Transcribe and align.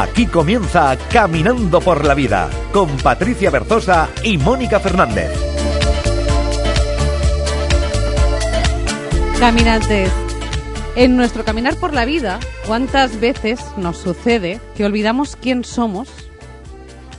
Aquí 0.00 0.26
comienza 0.26 0.96
Caminando 1.12 1.78
por 1.78 2.06
la 2.06 2.14
Vida 2.14 2.48
con 2.72 2.88
Patricia 2.96 3.50
Berzosa 3.50 4.08
y 4.24 4.38
Mónica 4.38 4.80
Fernández. 4.80 5.30
Caminantes, 9.38 10.10
en 10.96 11.18
nuestro 11.18 11.44
caminar 11.44 11.76
por 11.76 11.92
la 11.92 12.06
vida, 12.06 12.40
¿cuántas 12.66 13.20
veces 13.20 13.60
nos 13.76 13.98
sucede 13.98 14.58
que 14.74 14.86
olvidamos 14.86 15.36
quién 15.36 15.64
somos? 15.64 16.08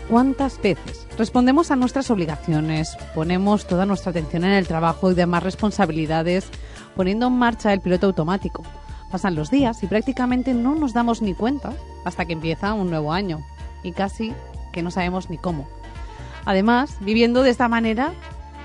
¿Cuántas 0.09 0.59
veces? 0.59 1.05
Respondemos 1.19 1.69
a 1.69 1.75
nuestras 1.75 2.09
obligaciones, 2.09 2.97
ponemos 3.13 3.67
toda 3.67 3.85
nuestra 3.85 4.09
atención 4.09 4.43
en 4.43 4.53
el 4.53 4.67
trabajo 4.67 5.11
y 5.11 5.13
demás 5.13 5.43
responsabilidades, 5.43 6.49
poniendo 6.95 7.27
en 7.27 7.33
marcha 7.33 7.73
el 7.73 7.81
piloto 7.81 8.07
automático. 8.07 8.63
Pasan 9.11 9.35
los 9.35 9.51
días 9.51 9.83
y 9.83 9.87
prácticamente 9.87 10.53
no 10.53 10.73
nos 10.73 10.93
damos 10.93 11.21
ni 11.21 11.33
cuenta 11.33 11.73
hasta 12.05 12.25
que 12.25 12.33
empieza 12.33 12.73
un 12.73 12.89
nuevo 12.89 13.11
año 13.11 13.41
y 13.83 13.91
casi 13.91 14.33
que 14.71 14.81
no 14.81 14.89
sabemos 14.89 15.29
ni 15.29 15.37
cómo. 15.37 15.67
Además, 16.45 16.97
viviendo 17.01 17.43
de 17.43 17.49
esta 17.49 17.67
manera, 17.67 18.13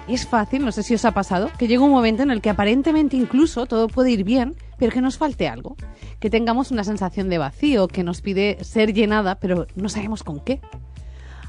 es 0.09 0.27
fácil, 0.27 0.65
no 0.65 0.71
sé 0.71 0.85
si 0.85 0.95
os 0.95 1.05
ha 1.05 1.13
pasado, 1.13 1.51
que 1.59 1.67
llega 1.67 1.83
un 1.83 1.91
momento 1.91 2.23
en 2.23 2.31
el 2.31 2.41
que 2.41 2.51
aparentemente 2.51 3.17
incluso 3.17 3.67
todo 3.67 3.89
puede 3.89 4.13
ir 4.13 4.23
bien, 4.23 4.55
pero 4.79 4.93
que 4.93 5.01
nos 5.01 5.19
falte 5.19 5.49
algo, 5.49 5.77
que 6.21 6.31
tengamos 6.31 6.71
una 6.71 6.85
sensación 6.85 7.29
de 7.29 7.39
vacío 7.39 7.89
que 7.89 8.05
nos 8.05 8.21
pide 8.21 8.63
ser 8.63 8.95
llenada, 8.95 9.35
pero 9.41 9.67
no 9.75 9.89
sabemos 9.89 10.23
con 10.23 10.39
qué. 10.39 10.61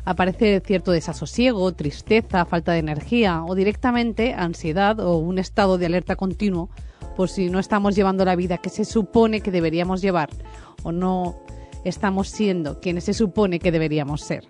Aparece 0.05 0.61
cierto 0.65 0.91
desasosiego, 0.91 1.71
tristeza, 1.73 2.45
falta 2.45 2.71
de 2.71 2.79
energía 2.79 3.43
o 3.43 3.55
directamente 3.55 4.33
ansiedad 4.33 4.99
o 5.01 5.17
un 5.17 5.37
estado 5.37 5.77
de 5.77 5.85
alerta 5.85 6.15
continuo 6.15 6.69
por 7.17 7.29
si 7.29 7.49
no 7.49 7.57
estamos 7.57 7.95
llevando 7.95 8.23
la 8.23 8.35
vida 8.35 8.59
que 8.59 8.69
se 8.69 8.85
supone 8.85 9.41
que 9.41 9.49
deberíamos 9.49 10.01
llevar 10.01 10.29
o 10.83 10.91
no 10.91 11.35
estamos 11.83 12.29
siendo 12.29 12.79
quienes 12.79 13.05
se 13.05 13.13
supone 13.15 13.57
que 13.57 13.71
deberíamos 13.71 14.21
ser. 14.21 14.47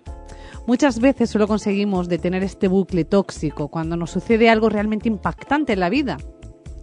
Muchas 0.66 1.00
veces 1.00 1.30
solo 1.30 1.48
conseguimos 1.48 2.10
detener 2.10 2.42
este 2.42 2.68
bucle 2.68 3.06
tóxico 3.06 3.68
cuando 3.68 3.96
nos 3.96 4.10
sucede 4.10 4.50
algo 4.50 4.68
realmente 4.68 5.08
impactante 5.08 5.72
en 5.72 5.80
la 5.80 5.88
vida. 5.88 6.18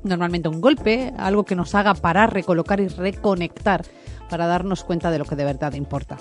Normalmente 0.03 0.49
un 0.49 0.59
golpe, 0.59 1.13
algo 1.17 1.45
que 1.45 1.55
nos 1.55 1.75
haga 1.75 1.93
parar, 1.93 2.33
recolocar 2.33 2.79
y 2.79 2.87
reconectar 2.87 3.85
para 4.27 4.47
darnos 4.47 4.83
cuenta 4.83 5.11
de 5.11 5.19
lo 5.19 5.25
que 5.25 5.35
de 5.35 5.45
verdad 5.45 5.73
importa. 5.73 6.17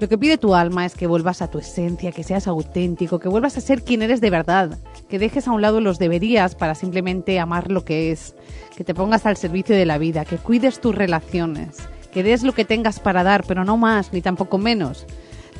Lo 0.00 0.08
que 0.08 0.16
pide 0.16 0.38
tu 0.38 0.54
alma 0.54 0.86
es 0.86 0.94
que 0.94 1.06
vuelvas 1.06 1.42
a 1.42 1.50
tu 1.50 1.58
esencia, 1.58 2.12
que 2.12 2.24
seas 2.24 2.46
auténtico, 2.46 3.18
que 3.18 3.28
vuelvas 3.28 3.58
a 3.58 3.60
ser 3.60 3.82
quien 3.82 4.00
eres 4.00 4.22
de 4.22 4.30
verdad, 4.30 4.78
que 5.08 5.18
dejes 5.18 5.46
a 5.46 5.52
un 5.52 5.62
lado 5.62 5.80
los 5.80 5.98
deberías 5.98 6.54
para 6.54 6.74
simplemente 6.74 7.38
amar 7.38 7.70
lo 7.70 7.84
que 7.84 8.12
es, 8.12 8.34
que 8.76 8.84
te 8.84 8.94
pongas 8.94 9.26
al 9.26 9.36
servicio 9.36 9.76
de 9.76 9.86
la 9.86 9.98
vida, 9.98 10.24
que 10.24 10.36
cuides 10.36 10.80
tus 10.80 10.94
relaciones, 10.94 11.76
que 12.12 12.22
des 12.22 12.42
lo 12.42 12.52
que 12.52 12.64
tengas 12.64 13.00
para 13.00 13.22
dar, 13.22 13.44
pero 13.46 13.64
no 13.64 13.76
más 13.76 14.12
ni 14.12 14.22
tampoco 14.22 14.58
menos. 14.58 15.06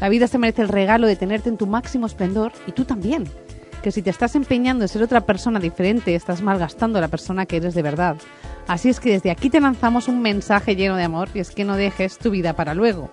La 0.00 0.08
vida 0.08 0.26
se 0.26 0.38
merece 0.38 0.62
el 0.62 0.68
regalo 0.68 1.06
de 1.06 1.16
tenerte 1.16 1.48
en 1.48 1.56
tu 1.56 1.66
máximo 1.66 2.06
esplendor 2.06 2.52
y 2.66 2.72
tú 2.72 2.84
también. 2.84 3.24
Que 3.82 3.92
si 3.92 4.02
te 4.02 4.10
estás 4.10 4.34
empeñando 4.34 4.84
en 4.84 4.88
ser 4.88 5.02
otra 5.02 5.22
persona 5.22 5.60
diferente, 5.60 6.14
estás 6.14 6.42
malgastando 6.42 7.00
la 7.00 7.08
persona 7.08 7.46
que 7.46 7.56
eres 7.56 7.74
de 7.74 7.82
verdad. 7.82 8.16
Así 8.66 8.88
es 8.88 8.98
que 9.00 9.12
desde 9.12 9.30
aquí 9.30 9.48
te 9.48 9.60
lanzamos 9.60 10.08
un 10.08 10.20
mensaje 10.20 10.74
lleno 10.74 10.96
de 10.96 11.04
amor 11.04 11.28
y 11.34 11.38
es 11.38 11.50
que 11.50 11.64
no 11.64 11.76
dejes 11.76 12.18
tu 12.18 12.30
vida 12.30 12.54
para 12.54 12.74
luego. 12.74 13.10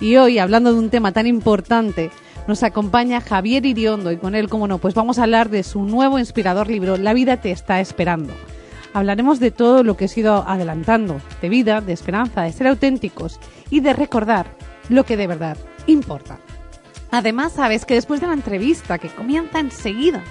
Y 0.00 0.16
hoy, 0.16 0.38
hablando 0.38 0.72
de 0.72 0.78
un 0.78 0.90
tema 0.90 1.12
tan 1.12 1.26
importante, 1.26 2.10
nos 2.46 2.62
acompaña 2.62 3.20
Javier 3.20 3.64
Iriondo 3.64 4.12
y 4.12 4.16
con 4.16 4.34
él, 4.34 4.48
como 4.48 4.68
no, 4.68 4.78
pues 4.78 4.94
vamos 4.94 5.18
a 5.18 5.22
hablar 5.22 5.48
de 5.48 5.62
su 5.62 5.82
nuevo 5.82 6.18
inspirador 6.18 6.68
libro, 6.68 6.96
La 6.96 7.14
vida 7.14 7.38
te 7.38 7.50
está 7.50 7.80
esperando. 7.80 8.34
Hablaremos 8.92 9.40
de 9.40 9.50
todo 9.50 9.82
lo 9.82 9.96
que 9.96 10.04
he 10.04 10.20
ido 10.20 10.44
adelantando, 10.46 11.20
de 11.40 11.48
vida, 11.48 11.80
de 11.80 11.92
esperanza, 11.92 12.42
de 12.42 12.52
ser 12.52 12.68
auténticos 12.68 13.40
y 13.70 13.80
de 13.80 13.92
recordar 13.92 14.46
lo 14.88 15.04
que 15.04 15.16
de 15.16 15.26
verdad 15.26 15.56
importa. 15.86 16.38
Además, 17.10 17.52
sabes 17.52 17.84
que 17.84 17.94
después 17.94 18.20
de 18.20 18.26
la 18.26 18.34
entrevista, 18.34 18.98
que 18.98 19.08
comienza 19.08 19.60
enseguida, 19.60 20.22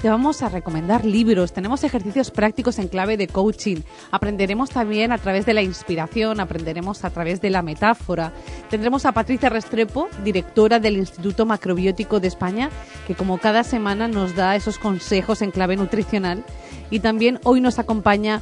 te 0.00 0.08
vamos 0.08 0.42
a 0.42 0.48
recomendar 0.48 1.04
libros, 1.04 1.52
tenemos 1.52 1.84
ejercicios 1.84 2.30
prácticos 2.30 2.78
en 2.78 2.88
clave 2.88 3.18
de 3.18 3.28
coaching, 3.28 3.82
aprenderemos 4.10 4.70
también 4.70 5.12
a 5.12 5.18
través 5.18 5.44
de 5.44 5.52
la 5.52 5.62
inspiración, 5.62 6.40
aprenderemos 6.40 7.04
a 7.04 7.10
través 7.10 7.42
de 7.42 7.50
la 7.50 7.60
metáfora. 7.60 8.32
Tendremos 8.70 9.04
a 9.04 9.12
Patricia 9.12 9.50
Restrepo, 9.50 10.08
directora 10.24 10.80
del 10.80 10.96
Instituto 10.96 11.44
Macrobiótico 11.44 12.18
de 12.18 12.28
España, 12.28 12.70
que 13.06 13.14
como 13.14 13.38
cada 13.38 13.62
semana 13.62 14.08
nos 14.08 14.34
da 14.34 14.56
esos 14.56 14.78
consejos 14.78 15.42
en 15.42 15.50
clave 15.50 15.76
nutricional. 15.76 16.44
Y 16.90 17.00
también 17.00 17.38
hoy 17.44 17.60
nos 17.60 17.78
acompaña 17.78 18.40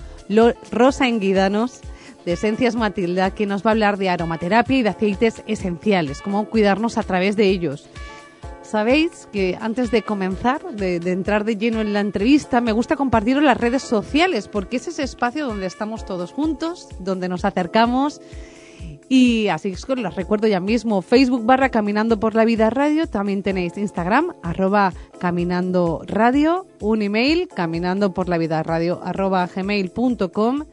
Rosa 0.71 1.09
Enguidanos, 1.09 1.81
de 2.25 2.35
Esencias 2.35 2.77
Matilda, 2.77 3.33
que 3.33 3.47
nos 3.47 3.65
va 3.65 3.71
a 3.71 3.73
hablar 3.73 3.97
de 3.97 4.11
aromaterapia 4.11 4.79
y 4.79 4.83
de 4.83 4.91
aceites 4.91 5.43
esenciales, 5.47 6.21
cómo 6.21 6.49
cuidarnos 6.49 6.99
a 6.99 7.03
través 7.03 7.37
de 7.37 7.49
ellos. 7.49 7.89
Sabéis 8.69 9.27
que 9.33 9.57
antes 9.63 9.91
de 9.91 10.03
comenzar, 10.03 10.63
de, 10.75 10.97
entrar 10.97 11.47
de 11.47 11.57
lleno 11.57 11.81
en 11.81 11.95
la 11.95 12.01
entrevista, 12.01 12.61
me 12.61 12.73
gusta 12.73 12.97
compartirlo 12.97 13.41
en 13.41 13.47
las 13.47 13.57
redes 13.57 13.83
sociales, 13.83 14.47
porque 14.47 14.77
es 14.77 14.89
ese 14.89 15.05
espacio 15.05 15.47
donde 15.47 15.65
estamos 15.65 16.05
todos 16.05 16.33
juntos, 16.33 16.87
donde 16.99 17.31
nos 17.31 17.47
acercamos. 17.47 18.21
Y 19.09 19.49
así 19.49 19.71
es 19.71 19.87
que 19.87 19.97
los 19.97 20.15
recuerdo 20.15 20.49
ya 20.49 20.61
mismo, 20.61 21.01
Facebook 21.01 21.47
barra 21.47 21.71
Caminando 21.71 22.21
por 22.21 22.35
la 22.35 22.45
Vida 22.45 22.69
Radio, 22.69 23.07
también 23.07 23.43
tenéis 23.43 23.79
Instagram, 23.79 24.35
arroba 24.43 24.93
Caminando 25.19 26.03
Radio, 26.07 26.67
un 26.81 27.01
email, 27.01 27.49
caminando 27.49 28.13
por 28.13 28.29
la 28.29 28.37
vida 28.37 28.63
radio, 28.63 29.01
arroba 29.03 29.47
gmail.com 29.47 30.65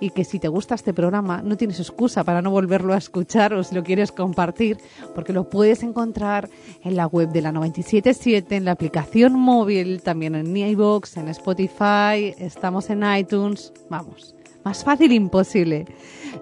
y 0.00 0.10
que 0.10 0.24
si 0.24 0.38
te 0.38 0.48
gusta 0.48 0.74
este 0.74 0.92
programa 0.92 1.42
no 1.42 1.56
tienes 1.56 1.80
excusa 1.80 2.24
para 2.24 2.42
no 2.42 2.50
volverlo 2.50 2.92
a 2.92 2.98
escuchar 2.98 3.54
o 3.54 3.62
si 3.62 3.74
lo 3.74 3.82
quieres 3.82 4.12
compartir, 4.12 4.78
porque 5.14 5.32
lo 5.32 5.48
puedes 5.48 5.82
encontrar 5.82 6.48
en 6.82 6.96
la 6.96 7.06
web 7.06 7.30
de 7.30 7.42
la 7.42 7.52
977, 7.52 8.56
en 8.56 8.64
la 8.64 8.72
aplicación 8.72 9.34
móvil, 9.34 10.02
también 10.02 10.34
en 10.34 10.56
iVoox, 10.56 11.16
en 11.16 11.28
Spotify, 11.28 12.34
estamos 12.38 12.90
en 12.90 13.02
iTunes, 13.16 13.72
vamos, 13.88 14.34
más 14.64 14.84
fácil 14.84 15.12
imposible. 15.12 15.86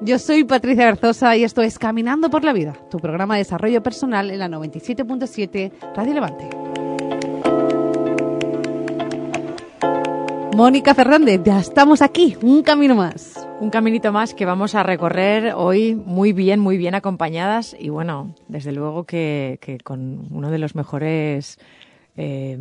Yo 0.01 0.19
soy 0.19 0.45
Patricia 0.45 0.87
Berzosa 0.87 1.37
y 1.37 1.45
esto 1.45 1.63
es 1.63 1.79
Caminando 1.79 2.31
por 2.31 2.45
la 2.45 2.53
Vida, 2.53 2.75
tu 2.91 2.99
programa 2.99 3.35
de 3.35 3.41
desarrollo 3.41 3.83
personal 3.83 4.31
en 4.31 4.39
la 4.39 4.49
97.7 4.49 5.73
Radio 5.95 6.15
Levante. 6.15 7.04
Mónica 10.55 10.95
Fernández, 10.95 11.41
ya 11.45 11.59
estamos 11.59 12.01
aquí, 12.01 12.37
un 12.41 12.63
camino 12.63 12.95
más. 12.95 13.45
Un 13.59 13.71
caminito 13.71 14.13
más 14.13 14.35
que 14.35 14.45
vamos 14.45 14.77
a 14.77 14.85
recorrer 14.85 15.53
hoy 15.57 15.97
muy 15.97 16.33
bien, 16.33 16.61
muy 16.61 16.77
bien 16.77 16.95
acompañadas 16.95 17.75
y 17.77 17.89
bueno, 17.89 18.37
desde 18.47 18.71
luego 18.71 19.03
que, 19.03 19.59
con 19.83 20.29
uno 20.31 20.53
de 20.53 20.59
los 20.59 20.77
mejores 20.77 21.59
eh, 22.17 22.61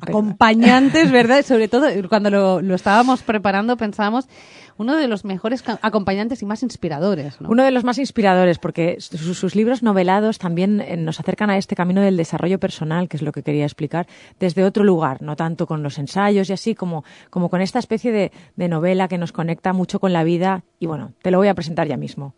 acompañantes, 0.00 1.12
¿verdad? 1.12 1.44
Sobre 1.44 1.68
todo 1.68 1.86
cuando 2.08 2.30
lo, 2.30 2.60
lo 2.60 2.74
estábamos 2.74 3.22
preparando 3.22 3.76
pensábamos 3.76 4.26
uno 4.76 4.96
de 4.96 5.08
los 5.08 5.24
mejores 5.24 5.64
acompañantes 5.82 6.42
y 6.42 6.46
más 6.46 6.62
inspiradores. 6.62 7.40
¿no? 7.40 7.48
Uno 7.48 7.62
de 7.62 7.70
los 7.70 7.84
más 7.84 7.98
inspiradores, 7.98 8.58
porque 8.58 8.96
sus, 9.00 9.54
libros 9.54 9.82
novelados 9.82 10.38
también 10.38 10.80
eh, 10.80 10.96
nos 10.96 11.20
acercan 11.20 11.50
a 11.50 11.58
este 11.58 11.76
camino 11.76 12.00
del 12.00 12.16
desarrollo 12.16 12.58
personal, 12.58 13.08
que 13.08 13.16
es 13.16 13.22
lo 13.22 13.32
que 13.32 13.42
quería 13.42 13.64
explicar, 13.64 14.06
desde 14.40 14.64
otro 14.64 14.84
lugar, 14.84 15.22
no 15.22 15.36
tanto 15.36 15.66
con 15.66 15.82
los 15.82 15.98
ensayos 15.98 16.48
y 16.50 16.52
así, 16.52 16.74
como, 16.74 17.04
como 17.30 17.50
con 17.50 17.60
esta 17.60 17.78
especie 17.78 18.12
de, 18.12 18.32
de 18.56 18.68
novela 18.68 19.08
que 19.08 19.18
nos 19.18 19.32
conecta 19.32 19.72
mucho 19.72 20.00
con 20.00 20.12
la 20.12 20.24
vida. 20.24 20.64
Y 20.78 20.86
bueno, 20.86 21.12
te 21.22 21.30
lo 21.30 21.38
voy 21.38 21.48
a 21.48 21.54
presentar 21.54 21.86
ya 21.86 21.96
mismo. 21.96 22.34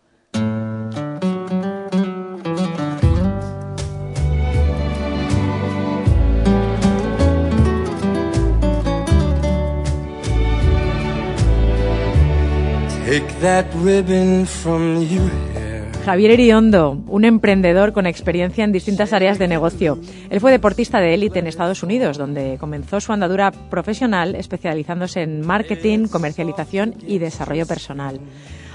Javier 16.04 16.32
Iriondo, 16.32 17.00
un 17.06 17.24
emprendedor 17.24 17.92
con 17.92 18.06
experiencia 18.06 18.64
en 18.64 18.72
distintas 18.72 19.12
áreas 19.12 19.38
de 19.38 19.46
negocio. 19.46 20.00
Él 20.30 20.40
fue 20.40 20.50
deportista 20.50 20.98
de 20.98 21.14
élite 21.14 21.38
en 21.38 21.46
Estados 21.46 21.84
Unidos, 21.84 22.18
donde 22.18 22.56
comenzó 22.58 23.00
su 23.00 23.12
andadura 23.12 23.52
profesional 23.52 24.34
especializándose 24.34 25.22
en 25.22 25.46
marketing, 25.46 26.08
comercialización 26.08 26.96
y 27.06 27.18
desarrollo 27.18 27.66
personal. 27.66 28.18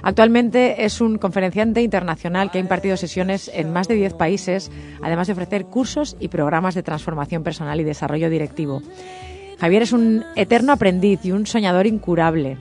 Actualmente 0.03 0.85
es 0.85 1.01
un 1.01 1.17
conferenciante 1.17 1.81
internacional 1.81 2.49
que 2.49 2.59
ha 2.59 2.61
impartido 2.61 2.95
sesiones 2.95 3.51
en 3.53 3.73
más 3.73 3.89
de 3.89 3.95
10 3.95 4.13
países, 4.13 4.71
además 5.01 5.27
de 5.27 5.33
ofrecer 5.33 5.65
cursos 5.65 6.15
y 6.17 6.29
programas 6.29 6.75
de 6.75 6.83
transformación 6.83 7.43
personal 7.43 7.81
y 7.81 7.83
desarrollo 7.83 8.29
directivo. 8.29 8.81
Javier 9.59 9.81
es 9.81 9.91
un 9.91 10.23
eterno 10.37 10.71
aprendiz 10.71 11.25
y 11.25 11.33
un 11.33 11.45
soñador 11.45 11.87
incurable 11.87 12.57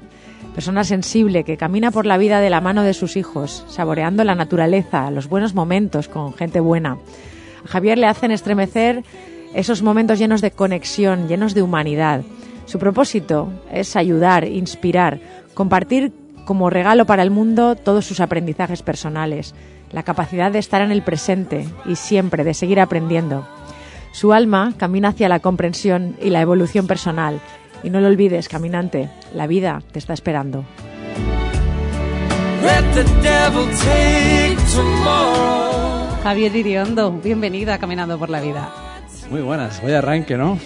persona 0.59 0.83
sensible 0.83 1.45
que 1.45 1.57
camina 1.57 1.93
por 1.93 2.05
la 2.05 2.19
vida 2.19 2.41
de 2.41 2.51
la 2.51 2.61
mano 2.61 2.83
de 2.83 2.93
sus 2.93 3.17
hijos, 3.17 3.65
saboreando 3.69 4.25
la 4.25 4.35
naturaleza, 4.35 5.09
los 5.13 5.29
buenos 5.29 5.55
momentos 5.55 6.09
con 6.09 6.35
gente 6.35 6.59
buena. 6.59 6.99
A 7.65 7.69
Javier 7.69 7.97
le 7.97 8.09
hacen 8.09 8.33
estremecer 8.33 9.05
esos 9.55 9.83
momentos 9.83 10.19
llenos 10.19 10.41
de 10.41 10.51
conexión, 10.51 11.29
llenos 11.29 11.55
de 11.55 11.63
humanidad. 11.63 12.23
Su 12.67 12.81
propósito 12.81 13.53
es 13.71 13.95
ayudar, 13.95 14.49
inspirar, 14.49 15.21
compartir 15.55 16.13
como 16.45 16.71
regalo 16.71 17.07
para 17.07 17.23
el 17.23 17.31
mundo 17.31 17.77
todos 17.77 18.05
sus 18.05 18.19
aprendizajes 18.19 18.83
personales. 18.83 19.55
la 19.93 20.03
capacidad 20.03 20.51
de 20.51 20.59
estar 20.59 20.83
en 20.83 20.91
el 20.91 21.03
presente 21.03 21.69
y 21.87 21.95
siempre 21.95 22.43
de 22.43 22.53
seguir 22.53 22.81
aprendiendo. 22.81 23.47
Su 24.11 24.33
alma 24.33 24.75
camina 24.77 25.11
hacia 25.11 25.29
la 25.29 25.39
comprensión 25.39 26.17
y 26.21 26.31
la 26.31 26.41
evolución 26.41 26.89
personal. 26.89 27.41
Y 27.83 27.91
no 27.91 28.01
lo 28.01 28.09
olvides, 28.09 28.49
caminante, 28.49 29.09
la 29.35 29.47
vida 29.47 29.83
te 29.93 29.99
está 29.99 30.13
esperando. 30.13 30.65
Javier 36.23 36.57
Iriondo, 36.57 37.13
bienvenido 37.13 37.73
a 37.73 37.79
Caminando 37.79 38.19
por 38.19 38.31
la 38.31 38.41
Vida. 38.41 38.73
Muy 39.31 39.43
buenas, 39.43 39.83
voy 39.83 39.93
a 39.93 39.99
arranque, 39.99 40.39
¿no? 40.39 40.59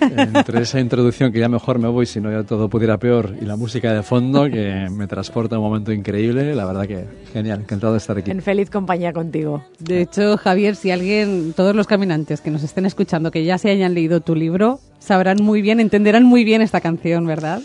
Entre 0.00 0.62
esa 0.62 0.80
introducción 0.80 1.30
que 1.32 1.38
ya 1.38 1.50
mejor 1.50 1.78
me 1.78 1.86
voy 1.86 2.06
si 2.06 2.18
no 2.18 2.30
ya 2.30 2.44
todo 2.44 2.68
pudiera 2.68 2.98
peor 2.98 3.36
y 3.40 3.44
la 3.44 3.56
música 3.56 3.92
de 3.92 4.02
fondo 4.02 4.48
que 4.50 4.88
me 4.90 5.06
transporta 5.06 5.56
a 5.56 5.58
un 5.58 5.66
momento 5.66 5.92
increíble, 5.92 6.54
la 6.54 6.64
verdad 6.64 6.86
que 6.86 7.04
genial, 7.32 7.60
encantado 7.60 7.92
de 7.92 7.98
estar 7.98 8.16
aquí. 8.16 8.30
En 8.30 8.40
feliz 8.40 8.70
compañía 8.70 9.12
contigo. 9.12 9.64
De 9.78 10.00
hecho, 10.00 10.38
Javier, 10.38 10.76
si 10.76 10.90
alguien, 10.90 11.52
todos 11.54 11.76
los 11.76 11.86
caminantes 11.86 12.40
que 12.40 12.50
nos 12.50 12.62
estén 12.62 12.86
escuchando, 12.86 13.30
que 13.30 13.44
ya 13.44 13.58
se 13.58 13.70
hayan 13.70 13.92
leído 13.92 14.20
tu 14.20 14.34
libro, 14.34 14.80
sabrán 14.98 15.36
muy 15.42 15.60
bien, 15.60 15.78
entenderán 15.78 16.24
muy 16.24 16.42
bien 16.42 16.62
esta 16.62 16.80
canción, 16.80 17.26
¿verdad? 17.26 17.60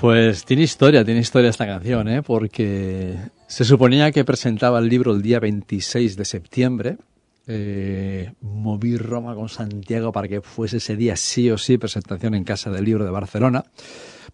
Pues 0.00 0.44
tiene 0.44 0.64
historia, 0.64 1.04
tiene 1.04 1.20
historia 1.20 1.48
esta 1.48 1.64
canción, 1.64 2.08
¿eh? 2.08 2.22
porque 2.22 3.14
se 3.46 3.64
suponía 3.64 4.10
que 4.10 4.24
presentaba 4.24 4.80
el 4.80 4.88
libro 4.88 5.12
el 5.12 5.22
día 5.22 5.38
26 5.38 6.16
de 6.16 6.24
septiembre. 6.24 6.96
Eh, 7.48 8.32
moví 8.40 8.96
Roma 8.96 9.36
con 9.36 9.48
Santiago 9.48 10.10
para 10.10 10.26
que 10.26 10.40
fuese 10.40 10.78
ese 10.78 10.96
día 10.96 11.14
sí 11.14 11.48
o 11.50 11.58
sí 11.58 11.78
presentación 11.78 12.34
en 12.34 12.42
Casa 12.42 12.70
del 12.70 12.84
Libro 12.84 13.04
de 13.04 13.10
Barcelona, 13.10 13.64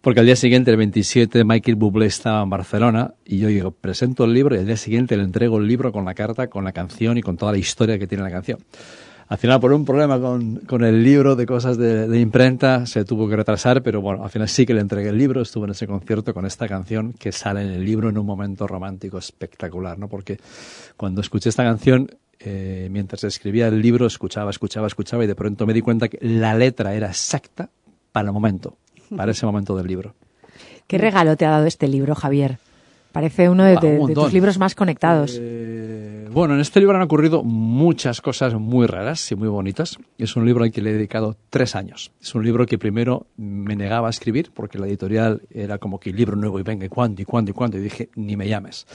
porque 0.01 0.19
al 0.19 0.25
día 0.25 0.35
siguiente, 0.35 0.71
el 0.71 0.77
27, 0.77 1.43
Michael 1.45 1.75
Bublé 1.75 2.07
estaba 2.07 2.41
en 2.41 2.49
Barcelona 2.49 3.13
y 3.23 3.37
yo 3.37 3.49
digo, 3.49 3.71
presento 3.71 4.25
el 4.25 4.33
libro 4.33 4.55
y 4.55 4.59
al 4.59 4.65
día 4.65 4.77
siguiente 4.77 5.15
le 5.15 5.23
entrego 5.23 5.59
el 5.59 5.67
libro 5.67 5.91
con 5.91 6.05
la 6.05 6.15
carta, 6.15 6.47
con 6.47 6.63
la 6.63 6.71
canción 6.71 7.17
y 7.17 7.21
con 7.21 7.37
toda 7.37 7.51
la 7.51 7.59
historia 7.59 7.99
que 7.99 8.07
tiene 8.07 8.23
la 8.23 8.31
canción. 8.31 8.59
Al 9.29 9.37
final, 9.37 9.59
por 9.59 9.71
un 9.73 9.85
problema 9.85 10.19
con, 10.19 10.57
con 10.57 10.83
el 10.83 11.03
libro 11.03 11.35
de 11.35 11.45
cosas 11.45 11.77
de, 11.77 12.07
de, 12.07 12.19
imprenta, 12.19 12.85
se 12.85 13.05
tuvo 13.05 13.29
que 13.29 13.35
retrasar, 13.35 13.81
pero 13.81 14.01
bueno, 14.01 14.23
al 14.23 14.29
final 14.29 14.49
sí 14.49 14.65
que 14.65 14.73
le 14.73 14.81
entregué 14.81 15.09
el 15.09 15.17
libro, 15.17 15.41
estuve 15.41 15.65
en 15.65 15.71
ese 15.71 15.87
concierto 15.87 16.33
con 16.33 16.45
esta 16.45 16.67
canción 16.67 17.13
que 17.13 17.31
sale 17.31 17.61
en 17.61 17.69
el 17.69 17.85
libro 17.85 18.09
en 18.09 18.17
un 18.17 18.25
momento 18.25 18.67
romántico 18.67 19.17
espectacular, 19.17 19.97
¿no? 19.97 20.09
Porque 20.09 20.37
cuando 20.97 21.21
escuché 21.21 21.49
esta 21.49 21.63
canción, 21.63 22.09
eh, 22.45 22.87
mientras 22.91 23.23
escribía 23.23 23.67
el 23.67 23.81
libro, 23.81 24.05
escuchaba, 24.05 24.49
escuchaba, 24.49 24.87
escuchaba 24.87 25.23
y 25.23 25.27
de 25.27 25.35
pronto 25.35 25.65
me 25.65 25.73
di 25.73 25.81
cuenta 25.81 26.09
que 26.09 26.17
la 26.21 26.55
letra 26.55 26.93
era 26.93 27.07
exacta 27.07 27.69
para 28.11 28.27
el 28.27 28.33
momento, 28.33 28.77
para 29.15 29.31
ese 29.31 29.45
momento 29.45 29.75
del 29.75 29.87
libro. 29.87 30.15
¿Qué 30.87 30.97
regalo 30.97 31.37
te 31.37 31.45
ha 31.45 31.51
dado 31.51 31.65
este 31.65 31.87
libro, 31.87 32.15
Javier? 32.15 32.59
Parece 33.13 33.47
uno 33.47 33.63
de, 33.63 33.77
de, 33.77 33.99
de 34.07 34.13
tus 34.15 34.33
libros 34.33 34.57
más 34.57 34.73
conectados. 34.73 35.37
Eh, 35.39 36.27
bueno, 36.31 36.55
en 36.55 36.61
este 36.61 36.79
libro 36.79 36.95
han 36.95 37.03
ocurrido 37.03 37.43
muchas 37.43 38.21
cosas 38.21 38.55
muy 38.55 38.87
raras 38.87 39.31
y 39.31 39.35
muy 39.35 39.47
bonitas. 39.47 39.99
Es 40.17 40.35
un 40.35 40.47
libro 40.47 40.63
al 40.63 40.71
que 40.71 40.81
le 40.81 40.89
he 40.89 40.93
dedicado 40.93 41.37
tres 41.51 41.75
años. 41.75 42.11
Es 42.19 42.33
un 42.33 42.43
libro 42.43 42.65
que 42.65 42.79
primero 42.79 43.27
me 43.37 43.75
negaba 43.75 44.07
a 44.07 44.09
escribir 44.09 44.49
porque 44.51 44.79
la 44.79 44.87
editorial 44.87 45.43
era 45.51 45.77
como 45.77 45.99
que 45.99 46.11
libro 46.11 46.35
nuevo 46.35 46.59
y 46.59 46.63
venga, 46.63 46.87
¿y 46.87 46.89
cuándo? 46.89 47.21
¿Y 47.21 47.25
cuándo? 47.25 47.51
¿Y 47.51 47.53
cuándo? 47.53 47.77
Y 47.77 47.81
dije, 47.81 48.09
ni 48.15 48.35
me 48.35 48.47
llames. 48.47 48.87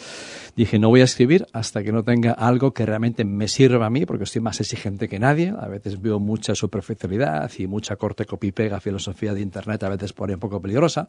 Dije, 0.57 0.81
no 0.81 0.89
voy 0.89 1.03
a 1.03 1.05
escribir 1.05 1.47
hasta 1.53 1.85
que 1.85 1.93
no 1.93 2.03
tenga 2.03 2.33
algo 2.33 2.73
que 2.73 2.85
realmente 2.85 3.25
me 3.25 3.47
sirva 3.47 3.87
a 3.87 3.91
mí 3.91 4.05
porque 4.05 4.25
estoy 4.25 4.43
más 4.43 4.59
exigente 4.61 5.09
que 5.09 5.21
nadie. 5.21 5.55
A 5.57 5.69
veces 5.69 6.03
veo 6.03 6.19
mucha 6.19 6.57
superficialidad 6.57 7.49
y 7.57 7.69
mucha 7.69 7.95
corte 7.95 8.27
copy-pega, 8.27 8.81
filosofía 8.81 9.33
de 9.33 9.43
Internet, 9.43 9.85
a 9.85 9.91
veces 9.91 10.13
por 10.13 10.29
ahí 10.29 10.35
un 10.35 10.41
poco 10.41 10.61
peligrosa. 10.61 11.09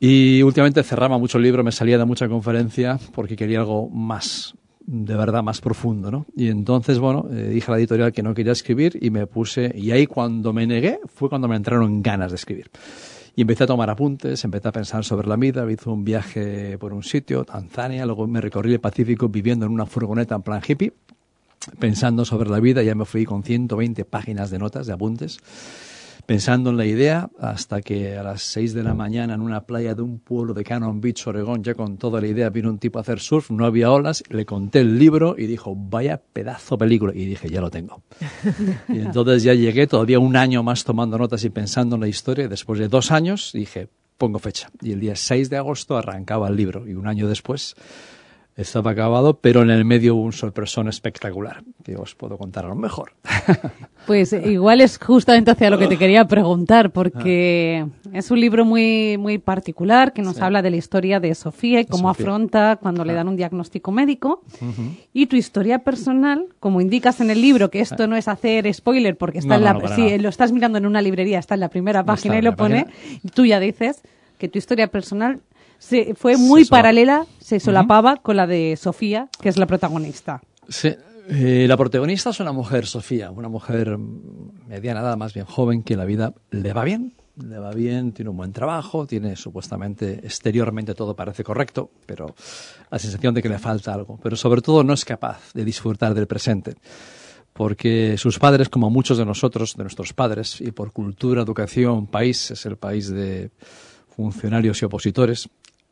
Y 0.00 0.42
últimamente 0.42 0.82
cerraba 0.84 1.18
mucho 1.18 1.38
el 1.38 1.44
libro, 1.44 1.64
me 1.64 1.72
salía 1.72 1.98
de 1.98 2.04
mucha 2.04 2.28
conferencia 2.28 2.98
porque 3.14 3.34
quería 3.34 3.60
algo 3.60 3.88
más, 3.88 4.54
de 4.86 5.16
verdad, 5.16 5.42
más 5.42 5.60
profundo, 5.60 6.10
¿no? 6.10 6.26
Y 6.36 6.48
entonces, 6.48 7.00
bueno, 7.00 7.26
eh, 7.32 7.48
dije 7.48 7.68
a 7.68 7.72
la 7.72 7.78
editorial 7.78 8.12
que 8.12 8.22
no 8.22 8.32
quería 8.32 8.52
escribir 8.52 8.96
y 9.00 9.10
me 9.10 9.26
puse, 9.26 9.72
y 9.74 9.90
ahí 9.90 10.06
cuando 10.06 10.52
me 10.52 10.66
negué 10.68 11.00
fue 11.12 11.28
cuando 11.28 11.48
me 11.48 11.56
entraron 11.56 12.00
ganas 12.00 12.30
de 12.30 12.36
escribir. 12.36 12.70
Y 13.34 13.42
empecé 13.42 13.64
a 13.64 13.66
tomar 13.66 13.90
apuntes, 13.90 14.44
empecé 14.44 14.68
a 14.68 14.72
pensar 14.72 15.04
sobre 15.04 15.26
la 15.26 15.36
vida, 15.36 15.68
hice 15.70 15.88
un 15.88 16.04
viaje 16.04 16.78
por 16.78 16.92
un 16.92 17.02
sitio, 17.02 17.44
Tanzania, 17.44 18.06
luego 18.06 18.26
me 18.28 18.40
recorrí 18.40 18.72
el 18.72 18.80
Pacífico 18.80 19.28
viviendo 19.28 19.66
en 19.66 19.72
una 19.72 19.86
furgoneta 19.86 20.36
en 20.36 20.42
plan 20.42 20.60
hippie, 20.66 20.92
pensando 21.80 22.24
sobre 22.24 22.50
la 22.50 22.60
vida, 22.60 22.84
ya 22.84 22.94
me 22.94 23.04
fui 23.04 23.24
con 23.24 23.42
120 23.42 24.04
páginas 24.04 24.50
de 24.50 24.58
notas, 24.60 24.86
de 24.86 24.92
apuntes 24.92 25.38
pensando 26.28 26.68
en 26.68 26.76
la 26.76 26.84
idea 26.84 27.30
hasta 27.40 27.80
que 27.80 28.18
a 28.18 28.22
las 28.22 28.42
6 28.42 28.74
de 28.74 28.82
la 28.82 28.92
mañana 28.92 29.32
en 29.32 29.40
una 29.40 29.62
playa 29.62 29.94
de 29.94 30.02
un 30.02 30.18
pueblo 30.18 30.52
de 30.52 30.62
Cannon 30.62 31.00
Beach, 31.00 31.26
Oregón, 31.26 31.64
ya 31.64 31.72
con 31.72 31.96
toda 31.96 32.20
la 32.20 32.26
idea, 32.26 32.50
vino 32.50 32.68
un 32.68 32.78
tipo 32.78 32.98
a 32.98 33.00
hacer 33.00 33.18
surf, 33.18 33.50
no 33.50 33.64
había 33.64 33.90
olas, 33.90 34.22
le 34.28 34.44
conté 34.44 34.80
el 34.80 34.98
libro 34.98 35.36
y 35.38 35.46
dijo, 35.46 35.74
vaya 35.74 36.20
pedazo 36.20 36.76
película. 36.76 37.14
Y 37.14 37.24
dije, 37.24 37.48
ya 37.48 37.62
lo 37.62 37.70
tengo. 37.70 38.02
y 38.90 38.98
entonces 38.98 39.42
ya 39.42 39.54
llegué, 39.54 39.86
todavía 39.86 40.18
un 40.18 40.36
año 40.36 40.62
más 40.62 40.84
tomando 40.84 41.16
notas 41.16 41.42
y 41.44 41.48
pensando 41.48 41.94
en 41.96 42.02
la 42.02 42.08
historia. 42.08 42.44
Y 42.44 42.48
después 42.48 42.78
de 42.78 42.88
dos 42.88 43.10
años 43.10 43.52
dije, 43.54 43.88
pongo 44.18 44.38
fecha. 44.38 44.68
Y 44.82 44.92
el 44.92 45.00
día 45.00 45.16
6 45.16 45.48
de 45.48 45.56
agosto 45.56 45.96
arrancaba 45.96 46.48
el 46.48 46.56
libro. 46.56 46.86
Y 46.86 46.92
un 46.92 47.06
año 47.06 47.26
después 47.26 47.74
estaba 48.58 48.90
acabado, 48.90 49.38
pero 49.38 49.62
en 49.62 49.70
el 49.70 49.84
medio 49.84 50.16
hubo 50.16 50.24
un 50.24 50.32
sorpresón 50.32 50.88
espectacular, 50.88 51.62
que 51.84 51.96
os 51.96 52.16
puedo 52.16 52.36
contar 52.36 52.64
a 52.64 52.68
lo 52.68 52.74
mejor. 52.74 53.12
Pues 54.06 54.32
igual 54.32 54.80
es 54.80 54.96
justamente 54.96 55.50
hacia 55.50 55.68
lo 55.68 55.78
que 55.78 55.86
te 55.86 55.98
quería 55.98 56.26
preguntar, 56.26 56.92
porque 56.92 57.84
es 58.14 58.30
un 58.30 58.40
libro 58.40 58.64
muy, 58.64 59.18
muy 59.18 59.36
particular 59.36 60.14
que 60.14 60.22
nos 60.22 60.36
sí. 60.36 60.42
habla 60.42 60.62
de 60.62 60.70
la 60.70 60.76
historia 60.76 61.20
de 61.20 61.34
Sofía 61.34 61.80
y 61.80 61.84
cómo 61.84 62.08
Sofía. 62.08 62.24
afronta 62.24 62.78
cuando 62.80 63.04
le 63.04 63.12
dan 63.12 63.28
un 63.28 63.36
diagnóstico 63.36 63.92
médico. 63.92 64.44
Uh 64.62 64.64
-huh. 64.64 64.96
Y 65.12 65.26
tu 65.26 65.36
historia 65.36 65.80
personal, 65.80 66.46
como 66.58 66.80
indicas 66.80 67.20
en 67.20 67.28
el 67.28 67.42
libro, 67.42 67.70
que 67.70 67.80
esto 67.80 68.06
no 68.06 68.16
es 68.16 68.28
hacer 68.28 68.72
spoiler, 68.72 69.14
porque 69.18 69.40
está 69.40 69.48
no, 69.48 69.56
en 69.56 69.64
la, 69.64 69.72
no, 69.74 69.80
no, 69.80 69.94
sí, 69.94 70.16
lo 70.16 70.30
estás 70.30 70.52
mirando 70.52 70.78
en 70.78 70.86
una 70.86 71.02
librería, 71.02 71.38
está 71.38 71.52
en 71.52 71.60
la 71.60 71.68
primera 71.68 72.02
página 72.02 72.38
y 72.38 72.40
lo 72.40 72.56
pone, 72.56 72.86
tú 73.34 73.44
ya 73.44 73.60
dices 73.60 74.00
que 74.38 74.48
tu 74.48 74.56
historia 74.56 74.86
personal 74.86 75.40
se, 75.78 76.14
fue 76.14 76.36
muy 76.36 76.64
se 76.64 76.70
paralela, 76.70 77.26
se 77.40 77.60
solapaba 77.60 78.12
uh 78.12 78.16
-huh. 78.16 78.22
con 78.22 78.36
la 78.36 78.46
de 78.46 78.76
Sofía, 78.76 79.28
que 79.40 79.48
es 79.48 79.56
la 79.56 79.66
protagonista. 79.66 80.40
Sí, 80.68 80.94
eh, 81.28 81.66
la 81.68 81.76
protagonista 81.76 82.30
es 82.30 82.40
una 82.40 82.52
mujer, 82.52 82.86
Sofía, 82.86 83.30
una 83.30 83.48
mujer 83.48 83.98
mediana 84.66 85.00
edad, 85.00 85.16
más 85.16 85.34
bien 85.34 85.46
joven, 85.46 85.82
que 85.82 85.96
la 85.96 86.04
vida 86.04 86.32
le 86.50 86.72
va 86.72 86.84
bien, 86.84 87.14
le 87.46 87.58
va 87.58 87.70
bien, 87.72 88.12
tiene 88.12 88.30
un 88.30 88.36
buen 88.36 88.52
trabajo, 88.52 89.06
tiene 89.06 89.36
supuestamente 89.36 90.20
exteriormente 90.24 90.94
todo 90.94 91.14
parece 91.14 91.44
correcto, 91.44 91.90
pero 92.06 92.34
la 92.90 92.98
sensación 92.98 93.34
de 93.34 93.42
que 93.42 93.48
le 93.48 93.58
falta 93.58 93.94
algo. 93.94 94.18
Pero 94.22 94.36
sobre 94.36 94.60
todo 94.62 94.82
no 94.82 94.94
es 94.94 95.04
capaz 95.04 95.52
de 95.54 95.64
disfrutar 95.64 96.14
del 96.14 96.26
presente. 96.26 96.74
Porque 97.52 98.16
sus 98.18 98.38
padres, 98.38 98.68
como 98.68 98.88
muchos 98.88 99.18
de 99.18 99.24
nosotros, 99.24 99.74
de 99.76 99.82
nuestros 99.82 100.12
padres, 100.12 100.60
y 100.60 100.70
por 100.70 100.92
cultura, 100.92 101.42
educación, 101.42 102.06
país, 102.06 102.50
es 102.52 102.64
el 102.66 102.76
país 102.76 103.10
de 103.10 103.50
funcionarios 104.16 104.80
y 104.80 104.84
opositores, 104.84 105.48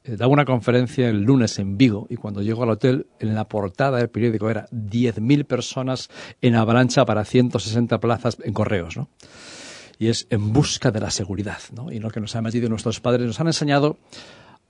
eh, 0.07 0.17
daba 0.17 0.33
una 0.33 0.45
conferencia 0.45 1.09
el 1.09 1.23
lunes 1.23 1.59
en 1.59 1.77
Vigo 1.77 2.07
y 2.09 2.17
cuando 2.17 2.43
llegó 2.43 2.63
al 2.63 2.71
hotel, 2.71 3.07
en 3.19 3.35
la 3.35 3.49
portada 3.49 3.99
del 3.99 4.09
periódico 4.09 4.49
era 4.51 4.67
10.000 4.71 5.45
personas 5.45 6.09
en 6.41 6.55
avalancha 6.55 7.05
para 7.05 7.25
160 7.25 7.99
plazas 7.99 8.37
en 8.43 8.53
correos, 8.53 8.97
¿no? 8.97 9.09
Y 9.99 10.09
es 10.09 10.27
en 10.31 10.53
busca 10.53 10.91
de 10.91 11.01
la 11.01 11.11
seguridad, 11.11 11.59
¿no? 11.73 11.91
Y 11.91 11.99
lo 11.99 12.11
que 12.11 12.21
nos 12.21 12.37
han 12.37 12.45
metido 12.45 12.69
nuestros 12.69 13.01
padres, 13.01 13.27
nos 13.27 13.41
han 13.41 13.47
enseñado 13.47 13.99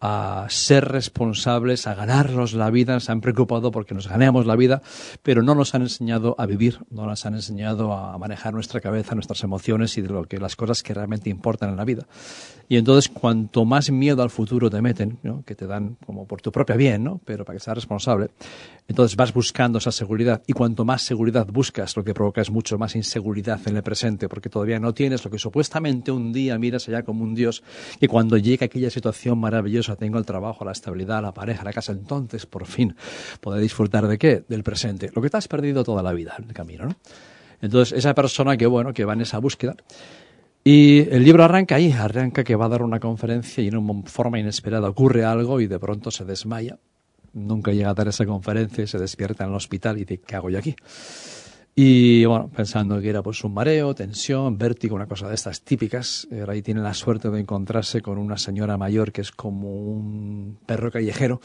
a 0.00 0.46
ser 0.50 0.86
responsables, 0.88 1.86
a 1.86 1.94
ganarnos 1.94 2.52
la 2.52 2.70
vida, 2.70 3.00
se 3.00 3.12
han 3.12 3.20
preocupado 3.20 3.70
porque 3.70 3.94
nos 3.94 4.08
ganemos 4.08 4.46
la 4.46 4.56
vida, 4.56 4.82
pero 5.22 5.42
no 5.42 5.54
nos 5.54 5.74
han 5.74 5.82
enseñado 5.82 6.34
a 6.38 6.46
vivir, 6.46 6.80
no 6.90 7.06
nos 7.06 7.24
han 7.24 7.34
enseñado 7.34 7.92
a 7.92 8.16
manejar 8.18 8.52
nuestra 8.52 8.80
cabeza, 8.80 9.14
nuestras 9.14 9.42
emociones 9.42 9.96
y 9.96 10.02
de 10.02 10.08
lo 10.08 10.24
que 10.24 10.38
las 10.38 10.56
cosas 10.56 10.82
que 10.82 10.94
realmente 10.94 11.30
importan 11.30 11.70
en 11.70 11.76
la 11.76 11.84
vida. 11.84 12.06
Y 12.68 12.76
entonces 12.76 13.08
cuanto 13.08 13.64
más 13.64 13.90
miedo 13.90 14.22
al 14.22 14.30
futuro 14.30 14.68
te 14.68 14.82
meten, 14.82 15.18
¿no? 15.22 15.44
que 15.44 15.54
te 15.54 15.66
dan 15.66 15.96
como 16.04 16.26
por 16.26 16.42
tu 16.42 16.50
propia 16.50 16.76
bien, 16.76 17.04
¿no? 17.04 17.20
pero 17.24 17.44
para 17.44 17.56
que 17.56 17.64
seas 17.64 17.76
responsable, 17.76 18.30
entonces 18.88 19.16
vas 19.16 19.32
buscando 19.32 19.78
esa 19.78 19.92
seguridad 19.92 20.42
y 20.46 20.52
cuanto 20.52 20.84
más 20.84 21.02
seguridad 21.02 21.46
buscas, 21.46 21.96
lo 21.96 22.04
que 22.04 22.12
provoca 22.12 22.40
es 22.40 22.50
mucho 22.50 22.76
más 22.76 22.96
inseguridad 22.96 23.60
en 23.66 23.76
el 23.76 23.82
presente, 23.82 24.28
porque 24.28 24.48
todavía 24.48 24.80
no 24.80 24.94
tienes 24.94 25.24
lo 25.24 25.30
que 25.30 25.38
supuestamente 25.38 26.10
un 26.10 26.32
día 26.32 26.58
miras 26.58 26.88
allá 26.88 27.04
como 27.04 27.22
un 27.22 27.34
Dios, 27.34 27.62
que 28.00 28.08
cuando 28.08 28.36
llega 28.36 28.66
aquella 28.66 28.90
situación 28.90 29.38
maravillosa, 29.38 29.85
tengo 29.94 30.18
el 30.18 30.24
trabajo, 30.24 30.64
la 30.64 30.72
estabilidad, 30.72 31.22
la 31.22 31.32
pareja, 31.32 31.62
la 31.62 31.72
casa, 31.72 31.92
entonces 31.92 32.46
por 32.46 32.66
fin 32.66 32.96
poder 33.40 33.60
disfrutar 33.60 34.08
de 34.08 34.18
qué? 34.18 34.42
Del 34.48 34.64
presente, 34.64 35.12
lo 35.14 35.22
que 35.22 35.30
te 35.30 35.36
has 35.36 35.46
perdido 35.46 35.84
toda 35.84 36.02
la 36.02 36.12
vida 36.12 36.34
en 36.38 36.46
el 36.46 36.52
camino, 36.52 36.86
¿no? 36.86 36.96
Entonces 37.60 37.96
esa 37.96 38.14
persona 38.14 38.56
que 38.56 38.66
bueno, 38.66 38.92
que 38.92 39.04
va 39.04 39.12
en 39.12 39.20
esa 39.20 39.38
búsqueda, 39.38 39.76
y 40.68 41.08
el 41.10 41.22
libro 41.22 41.44
arranca 41.44 41.76
ahí, 41.76 41.92
arranca 41.92 42.42
que 42.42 42.56
va 42.56 42.64
a 42.64 42.68
dar 42.68 42.82
una 42.82 42.98
conferencia 42.98 43.62
y 43.62 43.68
en 43.68 43.76
una 43.76 44.02
forma 44.08 44.40
inesperada 44.40 44.88
ocurre 44.88 45.24
algo 45.24 45.60
y 45.60 45.68
de 45.68 45.78
pronto 45.78 46.10
se 46.10 46.24
desmaya. 46.24 46.76
Nunca 47.34 47.70
llega 47.70 47.90
a 47.90 47.94
dar 47.94 48.08
esa 48.08 48.26
conferencia 48.26 48.82
y 48.82 48.88
se 48.88 48.98
despierta 48.98 49.44
en 49.44 49.50
el 49.50 49.56
hospital 49.56 49.96
y 49.96 50.00
dice, 50.00 50.20
¿qué 50.26 50.34
hago 50.34 50.50
yo 50.50 50.58
aquí? 50.58 50.74
Y 51.78 52.24
bueno, 52.24 52.48
pensando 52.48 53.02
que 53.02 53.10
era 53.10 53.22
pues 53.22 53.44
un 53.44 53.52
mareo, 53.52 53.94
tensión, 53.94 54.56
vértigo, 54.56 54.96
una 54.96 55.06
cosa 55.06 55.28
de 55.28 55.34
estas 55.34 55.60
típicas. 55.60 56.26
Ahora 56.32 56.54
ahí 56.54 56.62
tiene 56.62 56.80
la 56.80 56.94
suerte 56.94 57.28
de 57.28 57.38
encontrarse 57.38 58.00
con 58.00 58.16
una 58.16 58.38
señora 58.38 58.78
mayor 58.78 59.12
que 59.12 59.20
es 59.20 59.30
como 59.30 59.68
un 59.74 60.56
perro 60.64 60.90
callejero, 60.90 61.38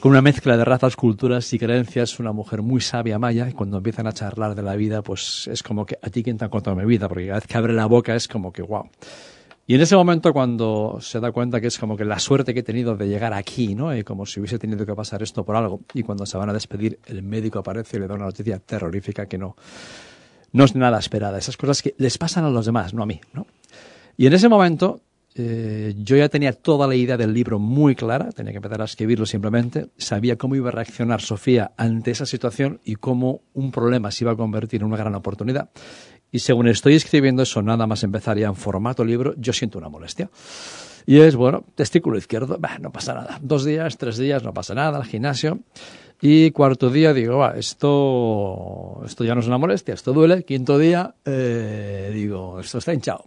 con 0.00 0.12
una 0.12 0.22
mezcla 0.22 0.56
de 0.56 0.64
razas, 0.64 0.96
culturas 0.96 1.52
y 1.52 1.58
creencias, 1.58 2.18
una 2.18 2.32
mujer 2.32 2.62
muy 2.62 2.80
sabia 2.80 3.18
maya, 3.18 3.50
y 3.50 3.52
cuando 3.52 3.76
empiezan 3.76 4.06
a 4.06 4.14
charlar 4.14 4.54
de 4.54 4.62
la 4.62 4.76
vida, 4.76 5.02
pues 5.02 5.46
es 5.52 5.62
como 5.62 5.84
que 5.84 5.98
a 6.00 6.08
ti 6.08 6.22
quien 6.22 6.38
te 6.38 6.46
ha 6.46 6.48
contado 6.48 6.74
mi 6.74 6.86
vida, 6.86 7.06
porque 7.06 7.26
cada 7.26 7.40
vez 7.40 7.46
que 7.46 7.58
abre 7.58 7.74
la 7.74 7.84
boca 7.84 8.14
es 8.14 8.28
como 8.28 8.54
que 8.54 8.62
wow. 8.62 8.88
Y 9.66 9.76
en 9.76 9.80
ese 9.82 9.94
momento 9.94 10.32
cuando 10.32 10.98
se 11.00 11.20
da 11.20 11.30
cuenta 11.30 11.60
que 11.60 11.68
es 11.68 11.78
como 11.78 11.96
que 11.96 12.04
la 12.04 12.18
suerte 12.18 12.52
que 12.52 12.60
he 12.60 12.64
tenido 12.64 12.96
de 12.96 13.06
llegar 13.06 13.32
aquí, 13.32 13.74
¿no? 13.74 13.96
Y 13.96 14.02
como 14.02 14.26
si 14.26 14.40
hubiese 14.40 14.58
tenido 14.58 14.84
que 14.84 14.94
pasar 14.94 15.22
esto 15.22 15.44
por 15.44 15.54
algo. 15.54 15.80
Y 15.94 16.02
cuando 16.02 16.26
se 16.26 16.36
van 16.36 16.50
a 16.50 16.52
despedir, 16.52 16.98
el 17.06 17.22
médico 17.22 17.60
aparece 17.60 17.96
y 17.96 18.00
le 18.00 18.08
da 18.08 18.14
una 18.14 18.24
noticia 18.24 18.58
terrorífica 18.58 19.26
que 19.26 19.38
no, 19.38 19.56
no 20.52 20.64
es 20.64 20.74
nada 20.74 20.98
esperada. 20.98 21.38
Esas 21.38 21.56
cosas 21.56 21.82
que 21.82 21.94
les 21.98 22.18
pasan 22.18 22.44
a 22.44 22.50
los 22.50 22.66
demás, 22.66 22.94
no 22.94 23.02
a 23.02 23.06
mí, 23.06 23.20
¿no? 23.32 23.46
Y 24.16 24.26
en 24.26 24.32
ese 24.32 24.48
momento 24.48 25.00
eh, 25.36 25.94
yo 25.96 26.16
ya 26.16 26.28
tenía 26.28 26.52
toda 26.52 26.88
la 26.88 26.96
idea 26.96 27.16
del 27.16 27.32
libro 27.32 27.58
muy 27.58 27.94
clara, 27.94 28.32
tenía 28.32 28.52
que 28.52 28.58
empezar 28.58 28.82
a 28.82 28.84
escribirlo 28.84 29.26
simplemente, 29.26 29.86
sabía 29.96 30.36
cómo 30.36 30.56
iba 30.56 30.68
a 30.68 30.72
reaccionar 30.72 31.20
Sofía 31.20 31.70
ante 31.76 32.10
esa 32.10 32.26
situación 32.26 32.80
y 32.84 32.96
cómo 32.96 33.42
un 33.54 33.70
problema 33.70 34.10
se 34.10 34.24
iba 34.24 34.32
a 34.32 34.36
convertir 34.36 34.80
en 34.80 34.88
una 34.88 34.96
gran 34.96 35.14
oportunidad. 35.14 35.70
Y 36.32 36.38
según 36.38 36.68
estoy 36.68 36.94
escribiendo 36.94 37.42
eso, 37.42 37.62
nada 37.62 37.86
más 37.86 38.02
empezaría 38.04 38.46
en 38.46 38.54
formato 38.54 39.04
libro, 39.04 39.34
yo 39.36 39.52
siento 39.52 39.78
una 39.78 39.88
molestia. 39.88 40.30
Y 41.06 41.18
es, 41.18 41.34
bueno, 41.34 41.64
testículo 41.74 42.18
izquierdo, 42.18 42.56
bah, 42.58 42.78
no 42.78 42.92
pasa 42.92 43.14
nada. 43.14 43.38
Dos 43.42 43.64
días, 43.64 43.96
tres 43.96 44.16
días, 44.16 44.42
no 44.42 44.54
pasa 44.54 44.74
nada, 44.74 44.98
al 44.98 45.04
gimnasio. 45.04 45.60
Y 46.20 46.50
cuarto 46.50 46.90
día 46.90 47.14
digo, 47.14 47.38
va, 47.38 47.56
esto, 47.56 49.02
esto 49.06 49.24
ya 49.24 49.34
no 49.34 49.40
es 49.40 49.46
una 49.46 49.58
molestia, 49.58 49.94
esto 49.94 50.12
duele. 50.12 50.44
Quinto 50.44 50.78
día, 50.78 51.14
eh, 51.24 52.10
digo, 52.12 52.60
esto 52.60 52.78
está 52.78 52.92
hinchado. 52.92 53.24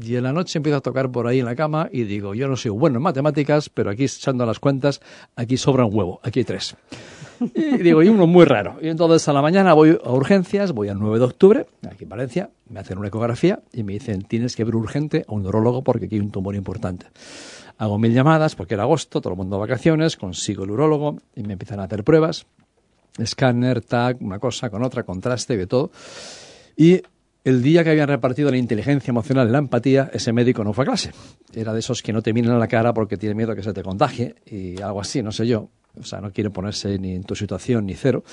Y 0.00 0.16
en 0.16 0.22
la 0.22 0.32
noche 0.32 0.58
empiezo 0.58 0.78
a 0.78 0.80
tocar 0.80 1.10
por 1.10 1.26
ahí 1.26 1.40
en 1.40 1.44
la 1.44 1.54
cama 1.54 1.88
y 1.92 2.04
digo, 2.04 2.34
yo 2.34 2.48
no 2.48 2.56
soy 2.56 2.70
bueno 2.70 2.96
en 2.96 3.02
matemáticas, 3.02 3.68
pero 3.68 3.90
aquí 3.90 4.04
echando 4.04 4.46
las 4.46 4.58
cuentas, 4.58 5.02
aquí 5.36 5.58
sobra 5.58 5.84
un 5.84 5.94
huevo, 5.94 6.20
aquí 6.22 6.40
hay 6.40 6.44
tres. 6.44 6.74
Y 7.54 7.78
digo, 7.78 8.02
y 8.02 8.08
uno 8.08 8.26
muy 8.26 8.44
raro. 8.44 8.78
Y 8.80 8.88
entonces 8.88 9.26
a 9.28 9.32
la 9.32 9.42
mañana 9.42 9.74
voy 9.74 9.98
a 10.02 10.10
urgencias, 10.10 10.72
voy 10.72 10.88
al 10.88 10.98
9 10.98 11.18
de 11.18 11.24
octubre, 11.24 11.66
aquí 11.90 12.04
en 12.04 12.08
Valencia, 12.08 12.50
me 12.70 12.80
hacen 12.80 12.98
una 12.98 13.08
ecografía 13.08 13.60
y 13.72 13.82
me 13.82 13.92
dicen, 13.92 14.22
tienes 14.22 14.56
que 14.56 14.64
ver 14.64 14.76
urgente 14.76 15.24
a 15.28 15.32
un 15.32 15.42
neurólogo 15.42 15.82
porque 15.82 16.06
aquí 16.06 16.14
hay 16.14 16.20
un 16.20 16.30
tumor 16.30 16.54
importante. 16.54 17.06
Hago 17.78 17.98
mil 17.98 18.14
llamadas 18.14 18.54
porque 18.54 18.74
era 18.74 18.84
agosto, 18.84 19.20
todo 19.20 19.32
el 19.32 19.36
mundo 19.36 19.56
de 19.56 19.60
vacaciones, 19.60 20.16
consigo 20.16 20.64
el 20.64 20.70
urólogo 20.70 21.18
y 21.34 21.42
me 21.42 21.54
empiezan 21.54 21.80
a 21.80 21.84
hacer 21.84 22.04
pruebas, 22.04 22.46
escáner, 23.18 23.82
tag, 23.82 24.18
una 24.20 24.38
cosa 24.38 24.70
con 24.70 24.84
otra, 24.84 25.02
contraste, 25.02 25.56
de 25.56 25.66
todo. 25.66 25.90
Y 26.76 27.02
el 27.44 27.62
día 27.62 27.82
que 27.82 27.90
habían 27.90 28.08
repartido 28.08 28.50
la 28.50 28.56
inteligencia 28.56 29.10
emocional 29.10 29.48
y 29.48 29.52
la 29.52 29.58
empatía, 29.58 30.10
ese 30.12 30.32
médico 30.32 30.62
no 30.62 30.72
fue 30.72 30.84
a 30.84 30.86
clase. 30.86 31.12
Era 31.52 31.72
de 31.72 31.80
esos 31.80 32.02
que 32.02 32.12
no 32.12 32.22
te 32.22 32.32
miran 32.32 32.52
a 32.54 32.58
la 32.58 32.68
cara 32.68 32.94
porque 32.94 33.16
tiene 33.16 33.34
miedo 33.34 33.54
que 33.54 33.62
se 33.62 33.72
te 33.72 33.82
contagie 33.82 34.36
y 34.46 34.80
algo 34.80 35.00
así, 35.00 35.22
no 35.22 35.32
sé 35.32 35.46
yo. 35.46 35.68
O 36.00 36.04
sea, 36.04 36.20
no 36.20 36.32
quiere 36.32 36.48
ponerse 36.48 36.98
ni 36.98 37.14
en 37.14 37.24
tu 37.24 37.34
situación 37.34 37.84
ni 37.84 37.94
cero. 37.94 38.24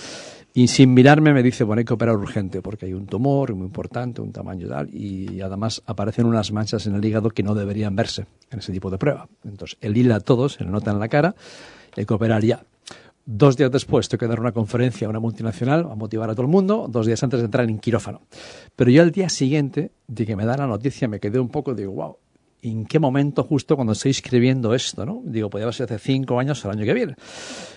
Y 0.54 0.68
sin 0.68 0.94
mirarme 0.94 1.34
me 1.34 1.44
dice, 1.44 1.64
bueno, 1.64 1.80
hay 1.80 1.86
que 1.86 1.94
operar 1.94 2.16
urgente 2.16 2.62
porque 2.62 2.86
hay 2.86 2.94
un 2.94 3.06
tumor 3.06 3.54
muy 3.54 3.66
importante, 3.66 4.22
un 4.22 4.32
tamaño 4.32 4.68
tal, 4.68 4.90
y 4.94 5.42
además 5.42 5.82
aparecen 5.86 6.26
unas 6.26 6.52
manchas 6.52 6.88
en 6.88 6.96
el 6.96 7.04
hígado 7.04 7.30
que 7.32 7.44
no 7.44 7.56
deberían 7.56 7.96
verse 7.96 8.26
en 8.50 8.60
ese 8.60 8.72
tipo 8.72 8.90
de 8.90 8.98
prueba. 8.98 9.28
Entonces, 9.44 9.78
el 9.82 9.98
hila 9.98 10.16
a 10.16 10.20
todos, 10.22 10.54
se 10.54 10.64
le 10.64 10.70
nota 10.70 10.92
en 10.92 11.00
la 11.00 11.10
cara, 11.10 11.36
hay 11.96 12.06
que 12.06 12.14
operar 12.14 12.44
ya. 12.44 12.64
Dos 13.26 13.58
días 13.58 13.72
después 13.72 14.10
tengo 14.10 14.20
que 14.20 14.28
dar 14.28 14.40
una 14.40 14.52
conferencia 14.52 15.08
a 15.08 15.10
una 15.10 15.20
multinacional 15.20 15.88
a 15.92 15.96
motivar 15.96 16.30
a 16.30 16.34
todo 16.34 16.44
el 16.44 16.52
mundo, 16.52 16.88
dos 16.90 17.06
días 17.06 17.22
antes 17.22 17.40
de 17.40 17.46
entrar 17.46 17.70
en 17.70 17.80
quirófano. 17.80 18.22
Pero 18.76 18.90
yo 18.90 19.04
al 19.04 19.12
día 19.12 19.30
siguiente 19.30 19.92
de 20.08 20.26
que 20.26 20.36
me 20.36 20.46
da 20.46 20.58
la 20.58 20.68
noticia 20.68 21.08
me 21.08 21.20
quedé 21.20 21.40
un 21.40 21.50
poco, 21.50 21.76
digo, 21.76 21.92
wow, 21.92 22.18
¿en 22.62 22.86
qué 22.86 23.00
momento 23.00 23.44
justo 23.44 23.76
cuando 23.76 23.94
estoy 23.94 24.12
escribiendo 24.12 24.74
esto? 24.74 25.06
¿no? 25.06 25.22
Digo, 25.24 25.50
podría 25.50 25.72
ser 25.72 25.86
hace 25.86 26.00
cinco 26.00 26.40
años 26.40 26.64
o 26.64 26.70
el 26.70 26.78
año 26.78 26.86
que 26.86 26.94
viene. 26.94 27.16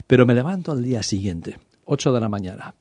Pero 0.07 0.27
me 0.27 0.35
levanto 0.35 0.73
al 0.73 0.83
día 0.83 1.03
siguiente, 1.03 1.59
ocho 1.85 2.13
de 2.13 2.21
la 2.21 2.29
mañana, 2.29 2.75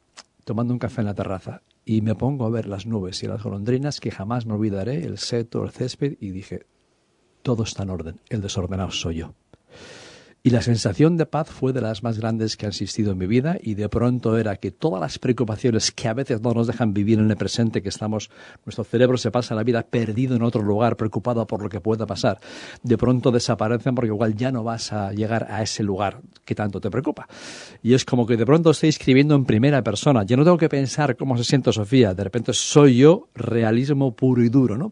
tomando 0.45 0.73
un 0.73 0.79
café 0.79 1.01
en 1.01 1.07
la 1.07 1.15
terraza 1.15 1.61
y 1.85 2.01
me 2.01 2.15
pongo 2.15 2.45
a 2.45 2.49
ver 2.49 2.67
las 2.67 2.85
nubes 2.85 3.21
y 3.23 3.27
las 3.27 3.43
golondrinas 3.43 3.99
que 3.99 4.11
jamás 4.11 4.45
me 4.45 4.53
olvidaré, 4.53 5.03
el 5.03 5.17
seto, 5.17 5.63
el 5.63 5.71
césped, 5.71 6.17
y 6.19 6.31
dije, 6.31 6.65
todo 7.41 7.63
está 7.63 7.83
en 7.83 7.89
orden, 7.89 8.21
el 8.29 8.41
desordenado 8.41 8.91
soy 8.91 9.17
yo. 9.17 9.33
Y 10.43 10.49
la 10.49 10.63
sensación 10.63 11.17
de 11.17 11.27
paz 11.27 11.49
fue 11.49 11.71
de 11.71 11.81
las 11.81 12.01
más 12.01 12.17
grandes 12.17 12.57
que 12.57 12.65
han 12.65 12.71
existido 12.71 13.11
en 13.11 13.19
mi 13.19 13.27
vida 13.27 13.57
y 13.61 13.75
de 13.75 13.87
pronto 13.89 14.39
era 14.39 14.55
que 14.55 14.71
todas 14.71 14.99
las 14.99 15.19
preocupaciones 15.19 15.91
que 15.91 16.07
a 16.07 16.15
veces 16.15 16.41
no 16.41 16.51
nos 16.55 16.65
dejan 16.65 16.95
vivir 16.95 17.19
en 17.19 17.29
el 17.29 17.37
presente, 17.37 17.83
que 17.83 17.89
estamos, 17.89 18.31
nuestro 18.65 18.83
cerebro 18.83 19.17
se 19.17 19.29
pasa 19.29 19.53
la 19.53 19.61
vida 19.61 19.83
perdido 19.83 20.35
en 20.35 20.41
otro 20.41 20.63
lugar, 20.63 20.97
preocupado 20.97 21.45
por 21.45 21.61
lo 21.61 21.69
que 21.69 21.79
pueda 21.79 22.07
pasar, 22.07 22.39
de 22.81 22.97
pronto 22.97 23.29
desaparecen 23.29 23.93
porque 23.93 24.07
igual 24.07 24.35
ya 24.35 24.51
no 24.51 24.63
vas 24.63 24.91
a 24.91 25.13
llegar 25.13 25.45
a 25.47 25.61
ese 25.61 25.83
lugar 25.83 26.21
que 26.43 26.55
tanto 26.55 26.81
te 26.81 26.89
preocupa. 26.89 27.27
Y 27.83 27.93
es 27.93 28.03
como 28.03 28.25
que 28.25 28.35
de 28.35 28.45
pronto 28.47 28.71
estoy 28.71 28.89
escribiendo 28.89 29.35
en 29.35 29.45
primera 29.45 29.83
persona. 29.83 30.23
Yo 30.23 30.37
no 30.37 30.43
tengo 30.43 30.57
que 30.57 30.69
pensar 30.69 31.15
cómo 31.17 31.37
se 31.37 31.43
siente 31.43 31.71
Sofía, 31.71 32.15
de 32.15 32.23
repente 32.23 32.51
soy 32.53 32.97
yo, 32.97 33.27
realismo 33.35 34.15
puro 34.15 34.43
y 34.43 34.49
duro, 34.49 34.75
¿no? 34.75 34.91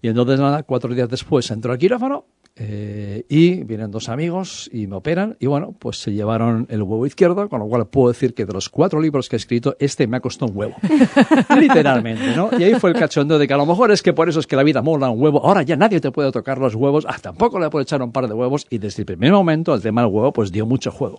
Y 0.00 0.08
entonces 0.08 0.40
nada, 0.40 0.64
cuatro 0.64 0.92
días 0.92 1.08
después 1.08 1.48
entro 1.52 1.70
al 1.70 1.78
quirófano 1.78 2.24
eh, 2.54 3.24
y 3.30 3.64
vienen 3.64 3.90
dos 3.90 4.10
amigos 4.10 4.68
y 4.72 4.86
me 4.86 4.96
operan 4.96 5.36
y 5.40 5.46
bueno, 5.46 5.74
pues 5.78 5.98
se 5.98 6.12
llevaron 6.12 6.66
el 6.68 6.82
huevo 6.82 7.06
izquierdo, 7.06 7.48
con 7.48 7.60
lo 7.60 7.66
cual 7.66 7.86
puedo 7.86 8.08
decir 8.08 8.34
que 8.34 8.44
de 8.44 8.52
los 8.52 8.68
cuatro 8.68 9.00
libros 9.00 9.28
que 9.28 9.36
he 9.36 9.38
escrito, 9.38 9.74
este 9.78 10.06
me 10.06 10.18
ha 10.18 10.20
costado 10.20 10.52
un 10.52 10.58
huevo. 10.58 10.76
Literalmente, 11.58 12.36
¿no? 12.36 12.50
Y 12.58 12.64
ahí 12.64 12.74
fue 12.74 12.90
el 12.90 12.96
cachondo 12.96 13.38
de 13.38 13.48
que 13.48 13.54
a 13.54 13.56
lo 13.56 13.64
mejor 13.64 13.90
es 13.90 14.02
que 14.02 14.12
por 14.12 14.28
eso 14.28 14.38
es 14.38 14.46
que 14.46 14.56
la 14.56 14.62
vida 14.62 14.82
mola 14.82 15.08
un 15.08 15.20
huevo. 15.22 15.44
Ahora 15.44 15.62
ya 15.62 15.76
nadie 15.76 16.00
te 16.00 16.10
puede 16.10 16.30
tocar 16.30 16.58
los 16.58 16.74
huevos, 16.74 17.06
ah, 17.08 17.16
tampoco 17.20 17.58
le 17.58 17.70
puedo 17.70 17.82
echar 17.82 18.02
un 18.02 18.12
par 18.12 18.28
de 18.28 18.34
huevos 18.34 18.66
y 18.68 18.78
desde 18.78 19.02
el 19.02 19.06
primer 19.06 19.32
momento 19.32 19.74
el 19.74 19.80
tema 19.80 20.02
del 20.02 20.10
huevo 20.10 20.32
pues 20.32 20.52
dio 20.52 20.66
mucho 20.66 20.90
juego. 20.90 21.18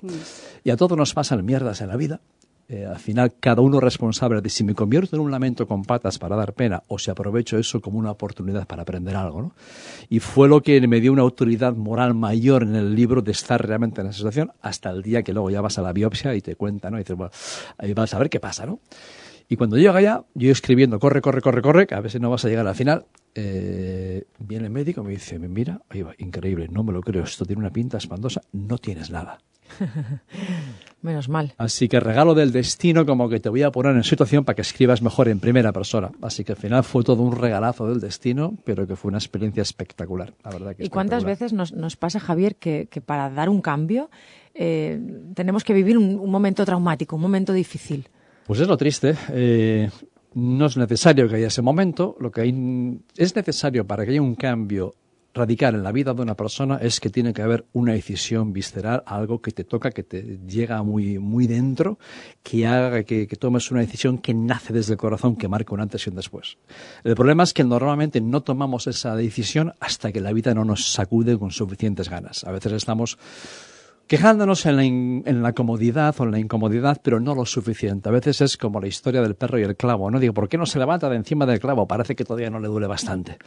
Y 0.63 0.69
a 0.69 0.77
todos 0.77 0.97
nos 0.97 1.13
pasan 1.13 1.43
mierdas 1.43 1.81
en 1.81 1.87
la 1.87 1.97
vida 1.97 2.21
eh, 2.73 2.87
al 2.87 2.97
final 2.97 3.35
cada 3.39 3.61
uno 3.61 3.77
es 3.77 3.83
responsable 3.83 4.41
de 4.41 4.49
si 4.49 4.63
me 4.63 4.73
convierto 4.73 5.15
en 5.15 5.21
un 5.21 5.29
lamento 5.29 5.67
con 5.67 5.83
patas 5.83 6.17
para 6.17 6.35
dar 6.35 6.53
pena 6.53 6.81
o 6.87 6.97
si 6.97 7.11
aprovecho 7.11 7.59
eso 7.59 7.79
como 7.81 7.99
una 7.99 8.09
oportunidad 8.09 8.65
para 8.65 8.81
aprender 8.81 9.15
algo. 9.15 9.43
¿no? 9.43 9.51
Y 10.09 10.19
fue 10.19 10.49
lo 10.49 10.63
que 10.63 10.81
me 10.87 10.99
dio 10.99 11.13
una 11.13 11.21
autoridad 11.21 11.75
moral 11.75 12.15
mayor 12.15 12.63
en 12.63 12.75
el 12.75 12.95
libro 12.95 13.21
de 13.21 13.31
estar 13.31 13.63
realmente 13.63 14.01
en 14.01 14.07
esa 14.07 14.17
situación 14.17 14.53
hasta 14.61 14.89
el 14.89 15.03
día 15.03 15.21
que 15.21 15.33
luego 15.33 15.51
ya 15.51 15.61
vas 15.61 15.77
a 15.77 15.83
la 15.83 15.93
biopsia 15.93 16.33
y 16.33 16.41
te 16.41 16.55
cuentan, 16.55 16.93
¿no? 16.93 16.97
Y 16.97 17.01
dices, 17.03 17.15
bueno, 17.15 17.31
ahí 17.77 17.93
vas 17.93 18.11
a 18.15 18.17
ver 18.17 18.31
qué 18.31 18.39
pasa, 18.39 18.65
¿no? 18.65 18.79
Y 19.49 19.55
cuando 19.55 19.77
llega 19.77 19.95
allá, 19.95 20.23
yo 20.33 20.51
escribiendo, 20.51 20.99
corre, 20.99 21.21
corre, 21.21 21.41
corre, 21.41 21.61
corre, 21.61 21.85
que 21.85 21.93
a 21.93 22.01
veces 22.01 22.19
no 22.19 22.31
vas 22.31 22.43
a 22.43 22.49
llegar 22.49 22.65
al 22.65 22.73
final, 22.73 23.05
eh, 23.35 24.23
viene 24.39 24.65
el 24.65 24.71
médico 24.71 25.03
me 25.03 25.11
dice, 25.11 25.37
mira, 25.37 25.81
ahí 25.89 26.03
increíble, 26.17 26.69
no 26.69 26.83
me 26.83 26.91
lo 26.91 27.01
creo, 27.01 27.23
esto 27.23 27.45
tiene 27.45 27.59
una 27.59 27.71
pinta 27.71 27.97
espantosa, 27.97 28.41
no 28.51 28.79
tienes 28.79 29.11
nada. 29.11 29.37
Menos 31.03 31.27
mal. 31.27 31.53
Así 31.57 31.89
que 31.89 31.99
regalo 31.99 32.33
del 32.33 32.53
destino, 32.53 33.05
como 33.05 33.27
que 33.27 33.41
te 33.41 33.49
voy 33.49 33.61
a 33.61 33.71
poner 33.71 33.93
en 33.93 34.05
situación 34.05 34.45
para 34.45 34.55
que 34.55 34.61
escribas 34.61 35.01
mejor 35.01 35.27
en 35.27 35.39
primera 35.39 35.73
persona. 35.73 36.11
Así 36.21 36.45
que 36.45 36.53
al 36.53 36.57
final 36.57 36.83
fue 36.85 37.03
todo 37.03 37.21
un 37.21 37.35
regalazo 37.35 37.89
del 37.89 37.99
destino, 37.99 38.55
pero 38.63 38.87
que 38.87 38.95
fue 38.95 39.09
una 39.09 39.17
experiencia 39.17 39.61
espectacular, 39.61 40.33
la 40.45 40.51
verdad. 40.51 40.75
Que 40.77 40.85
¿Y 40.85 40.89
cuántas 40.89 41.25
veces 41.25 41.51
nos, 41.51 41.73
nos, 41.73 41.97
pasa, 41.97 42.21
Javier, 42.21 42.55
que, 42.55 42.87
que, 42.89 43.01
para 43.01 43.29
dar 43.29 43.49
un 43.49 43.61
cambio 43.61 44.09
eh, 44.53 44.97
tenemos 45.35 45.65
que 45.65 45.73
vivir 45.73 45.97
un, 45.97 46.17
un, 46.17 46.31
momento 46.31 46.63
traumático, 46.63 47.17
un 47.17 47.21
momento 47.21 47.51
difícil? 47.51 48.07
Pues 48.47 48.61
es 48.61 48.67
lo 48.69 48.77
triste. 48.77 49.13
Eh, 49.29 49.89
no 50.35 50.65
es 50.67 50.77
necesario 50.77 51.27
que 51.27 51.35
haya 51.35 51.47
ese 51.47 51.61
momento. 51.61 52.15
Lo 52.21 52.31
que 52.31 52.41
hay, 52.41 52.99
es 53.17 53.35
necesario 53.35 53.85
para 53.85 54.05
que 54.05 54.11
haya 54.11 54.21
un 54.21 54.35
cambio 54.35 54.95
radical 55.33 55.75
en 55.75 55.83
la 55.83 55.91
vida 55.91 56.13
de 56.13 56.21
una 56.21 56.35
persona 56.35 56.77
es 56.77 56.99
que 56.99 57.09
tiene 57.09 57.33
que 57.33 57.41
haber 57.41 57.65
una 57.73 57.93
decisión 57.93 58.53
visceral, 58.53 59.03
algo 59.05 59.41
que 59.41 59.51
te 59.51 59.63
toca, 59.63 59.91
que 59.91 60.03
te 60.03 60.39
llega 60.47 60.81
muy, 60.83 61.17
muy 61.19 61.47
dentro, 61.47 61.97
que 62.43 62.67
haga 62.67 63.03
que, 63.03 63.27
que, 63.27 63.35
tomes 63.35 63.71
una 63.71 63.81
decisión 63.81 64.19
que 64.19 64.33
nace 64.33 64.73
desde 64.73 64.93
el 64.93 64.99
corazón, 64.99 65.35
que 65.35 65.47
marca 65.47 65.73
un 65.73 65.81
antes 65.81 66.05
y 66.05 66.09
un 66.09 66.15
después. 66.15 66.57
El 67.03 67.15
problema 67.15 67.43
es 67.43 67.53
que 67.53 67.63
normalmente 67.63 68.21
no 68.21 68.41
tomamos 68.41 68.87
esa 68.87 69.15
decisión 69.15 69.73
hasta 69.79 70.11
que 70.11 70.21
la 70.21 70.33
vida 70.33 70.53
no 70.53 70.65
nos 70.65 70.91
sacude 70.91 71.37
con 71.37 71.51
suficientes 71.51 72.09
ganas. 72.09 72.43
A 72.43 72.51
veces 72.51 72.71
estamos 72.73 73.17
quejándonos 74.07 74.65
en 74.65 74.75
la, 74.75 74.83
en 74.83 75.41
la, 75.41 75.53
comodidad 75.53 76.15
o 76.19 76.23
en 76.23 76.31
la 76.31 76.39
incomodidad, 76.39 77.01
pero 77.03 77.19
no 77.19 77.33
lo 77.33 77.45
suficiente. 77.45 78.09
A 78.09 78.11
veces 78.11 78.41
es 78.41 78.57
como 78.57 78.79
la 78.79 78.87
historia 78.87 79.21
del 79.21 79.35
perro 79.35 79.57
y 79.59 79.63
el 79.63 79.75
clavo, 79.75 80.11
¿no? 80.11 80.19
Digo, 80.19 80.33
¿por 80.33 80.49
qué 80.49 80.57
no 80.57 80.65
se 80.65 80.77
levanta 80.77 81.09
de 81.09 81.15
encima 81.15 81.45
del 81.45 81.59
clavo? 81.59 81.87
Parece 81.87 82.15
que 82.15 82.23
todavía 82.23 82.49
no 82.49 82.59
le 82.59 82.67
duele 82.67 82.87
bastante. 82.87 83.37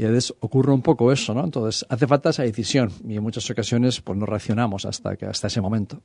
Y 0.00 0.04
a 0.06 0.10
veces 0.10 0.34
ocurre 0.40 0.72
un 0.72 0.80
poco 0.80 1.12
eso, 1.12 1.34
¿no? 1.34 1.44
Entonces 1.44 1.84
hace 1.90 2.06
falta 2.06 2.30
esa 2.30 2.42
decisión 2.42 2.90
y 3.06 3.16
en 3.16 3.22
muchas 3.22 3.50
ocasiones 3.50 4.00
pues 4.00 4.18
no 4.18 4.24
reaccionamos 4.24 4.86
hasta, 4.86 5.14
que, 5.14 5.26
hasta 5.26 5.48
ese 5.48 5.60
momento. 5.60 6.00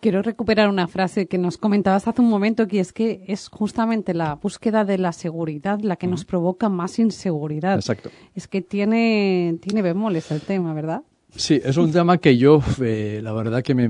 Quiero 0.00 0.20
recuperar 0.20 0.68
una 0.68 0.88
frase 0.88 1.28
que 1.28 1.38
nos 1.38 1.58
comentabas 1.58 2.08
hace 2.08 2.20
un 2.20 2.28
momento, 2.28 2.66
que 2.66 2.80
es 2.80 2.92
que 2.92 3.22
es 3.28 3.46
justamente 3.46 4.14
la 4.14 4.34
búsqueda 4.34 4.84
de 4.84 4.98
la 4.98 5.12
seguridad 5.12 5.78
la 5.80 5.94
que 5.94 6.06
uh 6.06 6.08
-huh. 6.08 6.12
nos 6.14 6.24
provoca 6.24 6.68
más 6.68 6.98
inseguridad. 6.98 7.76
Exacto. 7.76 8.10
Es 8.34 8.48
que 8.48 8.62
tiene, 8.62 9.58
tiene 9.60 9.80
bemoles 9.80 10.32
el 10.32 10.40
tema, 10.40 10.74
¿verdad? 10.74 11.02
Sí, 11.36 11.60
es 11.62 11.76
un 11.76 11.92
tema 11.92 12.18
que 12.18 12.36
yo, 12.36 12.60
eh, 12.82 13.20
la 13.22 13.32
verdad 13.32 13.62
que 13.62 13.76
me, 13.76 13.88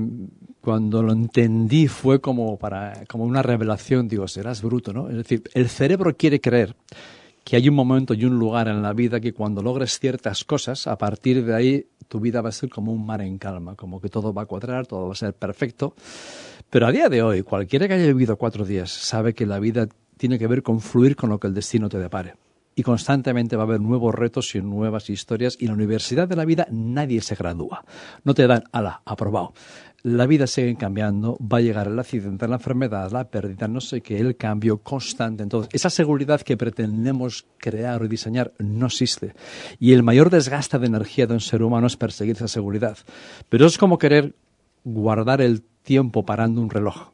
cuando 0.61 1.01
lo 1.01 1.13
entendí 1.13 1.87
fue 1.87 2.21
como 2.21 2.57
para 2.59 3.05
como 3.07 3.23
una 3.23 3.41
revelación, 3.41 4.07
digo, 4.07 4.27
serás 4.27 4.61
bruto, 4.61 4.93
¿no? 4.93 5.09
Es 5.09 5.15
decir, 5.15 5.41
el 5.55 5.67
cerebro 5.67 6.15
quiere 6.15 6.39
creer 6.39 6.75
que 7.43 7.55
hay 7.55 7.67
un 7.69 7.75
momento 7.75 8.13
y 8.13 8.25
un 8.25 8.39
lugar 8.39 8.67
en 8.67 8.81
la 8.81 8.93
vida 8.93 9.19
que 9.19 9.33
cuando 9.33 9.61
logres 9.61 9.99
ciertas 9.99 10.43
cosas, 10.43 10.87
a 10.87 10.97
partir 10.97 11.45
de 11.45 11.53
ahí 11.53 11.87
tu 12.07 12.19
vida 12.19 12.41
va 12.41 12.49
a 12.49 12.53
ser 12.53 12.69
como 12.69 12.91
un 12.91 13.05
mar 13.05 13.21
en 13.21 13.37
calma, 13.37 13.75
como 13.75 13.99
que 13.99 14.09
todo 14.09 14.33
va 14.33 14.43
a 14.43 14.45
cuadrar, 14.45 14.87
todo 14.87 15.07
va 15.07 15.13
a 15.13 15.15
ser 15.15 15.33
perfecto. 15.33 15.95
Pero 16.69 16.87
a 16.87 16.91
día 16.91 17.09
de 17.09 17.21
hoy, 17.21 17.43
cualquiera 17.43 17.87
que 17.87 17.95
haya 17.95 18.07
vivido 18.07 18.37
cuatro 18.37 18.65
días 18.65 18.91
sabe 18.91 19.33
que 19.33 19.45
la 19.45 19.59
vida 19.59 19.87
tiene 20.17 20.39
que 20.39 20.47
ver 20.47 20.63
con 20.63 20.79
fluir 20.79 21.15
con 21.15 21.29
lo 21.29 21.39
que 21.39 21.47
el 21.47 21.53
destino 21.53 21.89
te 21.89 21.99
depare. 21.99 22.35
Y 22.75 22.81
constantemente 22.81 23.55
va 23.55 23.63
a 23.63 23.65
haber 23.65 23.81
nuevos 23.81 24.15
retos 24.15 24.55
y 24.55 24.61
nuevas 24.61 25.09
historias. 25.11 25.57
Y 25.59 25.65
en 25.65 25.71
la 25.71 25.75
universidad 25.75 26.27
de 26.27 26.35
la 26.35 26.45
vida 26.45 26.65
nadie 26.71 27.21
se 27.21 27.35
gradúa. 27.35 27.85
No 28.23 28.33
te 28.33 28.47
dan, 28.47 28.63
ala, 28.71 29.03
aprobado 29.05 29.53
la 30.03 30.27
vida 30.27 30.47
sigue 30.47 30.75
cambiando, 30.75 31.37
va 31.39 31.59
a 31.59 31.61
llegar 31.61 31.87
el 31.87 31.97
accidente, 31.97 32.47
la 32.47 32.57
enfermedad, 32.57 33.09
la 33.11 33.29
pérdida, 33.29 33.69
no 33.69 33.79
sé 33.79 34.01
qué, 34.01 34.19
el 34.19 34.35
cambio 34.35 34.79
constante. 34.79 35.43
Entonces, 35.43 35.69
esa 35.73 35.89
seguridad 35.89 36.41
que 36.41 36.57
pretendemos 36.57 37.45
crear 37.57 38.03
o 38.03 38.07
diseñar 38.09 38.51
no 38.59 38.87
existe. 38.87 39.33
Y 39.79 39.93
el 39.93 40.03
mayor 40.03 40.29
desgaste 40.29 40.77
de 40.77 40.87
energía 40.87 41.25
de 41.25 41.35
un 41.35 41.39
ser 41.39 41.63
humano 41.63 41.87
es 41.87 41.95
perseguir 41.95 42.35
esa 42.35 42.49
seguridad. 42.49 42.97
Pero 43.47 43.65
es 43.65 43.77
como 43.77 43.97
querer 43.97 44.35
guardar 44.83 45.39
el 45.39 45.61
tiempo 45.61 46.25
parando 46.25 46.59
un 46.59 46.69
reloj. 46.69 47.12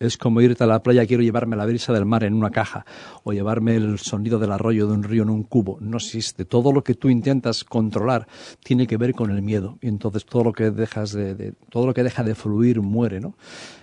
Es 0.00 0.16
como 0.16 0.40
irte 0.40 0.64
a 0.64 0.66
la 0.66 0.82
playa, 0.82 1.06
quiero 1.06 1.22
llevarme 1.22 1.56
la 1.56 1.66
brisa 1.66 1.92
del 1.92 2.06
mar 2.06 2.24
en 2.24 2.32
una 2.32 2.48
caja 2.48 2.86
o 3.22 3.34
llevarme 3.34 3.76
el 3.76 3.98
sonido 3.98 4.38
del 4.38 4.50
arroyo 4.50 4.86
de 4.86 4.94
un 4.94 5.02
río 5.02 5.24
en 5.24 5.28
un 5.28 5.42
cubo. 5.42 5.76
No 5.82 5.98
existe. 5.98 6.46
Todo 6.46 6.72
lo 6.72 6.82
que 6.82 6.94
tú 6.94 7.10
intentas 7.10 7.64
controlar 7.64 8.26
tiene 8.64 8.86
que 8.86 8.96
ver 8.96 9.12
con 9.12 9.30
el 9.30 9.42
miedo. 9.42 9.76
Y 9.82 9.88
entonces 9.88 10.24
todo 10.24 10.42
lo 10.42 10.52
que 10.54 10.70
dejas 10.70 11.12
de, 11.12 11.52
todo 11.68 11.86
lo 11.86 11.92
que 11.92 12.02
deja 12.02 12.22
de 12.22 12.34
fluir 12.34 12.80
muere, 12.80 13.20
¿no? 13.20 13.34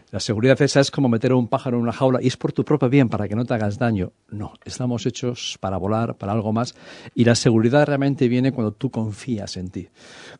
La 0.10 0.20
seguridad 0.20 0.60
esa 0.62 0.80
es 0.80 0.90
como 0.90 1.08
meter 1.08 1.34
a 1.34 1.36
un 1.36 1.50
pájaro 1.50 1.78
en 1.78 1.84
una 1.84 1.92
jaula 1.92 2.20
y 2.20 2.28
es 2.28 2.38
por 2.38 2.54
tu 2.54 2.64
propio 2.66 2.90
bien, 2.90 3.10
para 3.10 3.28
que 3.28 3.36
no 3.36 3.46
te 3.46 3.54
hagas 3.54 3.78
daño. 3.78 4.14
No, 4.30 4.54
estamos 4.66 5.06
hechos 5.06 5.58
para 5.60 5.78
volar, 5.78 6.16
para 6.16 6.32
algo 6.32 6.52
más. 6.52 6.74
Y 7.14 7.26
la 7.26 7.36
seguridad 7.36 7.86
realmente 7.86 8.28
viene 8.28 8.54
cuando 8.54 8.72
tú 8.72 8.90
confías 8.90 9.56
en 9.58 9.70
ti. 9.70 9.90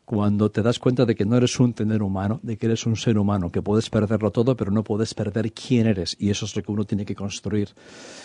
Cuando 0.08 0.50
te 0.50 0.62
das 0.62 0.78
cuenta 0.78 1.04
de 1.04 1.14
que 1.14 1.26
no 1.26 1.36
eres 1.36 1.60
un 1.60 1.74
tener 1.74 2.02
humano, 2.02 2.40
de 2.42 2.56
que 2.56 2.64
eres 2.64 2.86
un 2.86 2.96
ser 2.96 3.18
humano, 3.18 3.52
que 3.52 3.60
puedes 3.60 3.90
perderlo 3.90 4.30
todo, 4.30 4.56
pero 4.56 4.70
no 4.70 4.82
puedes 4.82 5.12
perder 5.12 5.52
quién 5.52 5.86
eres. 5.86 6.16
Y 6.18 6.30
eso 6.30 6.46
es 6.46 6.56
lo 6.56 6.62
que 6.62 6.72
uno 6.72 6.84
tiene 6.84 7.04
que 7.04 7.14
construir. 7.14 7.74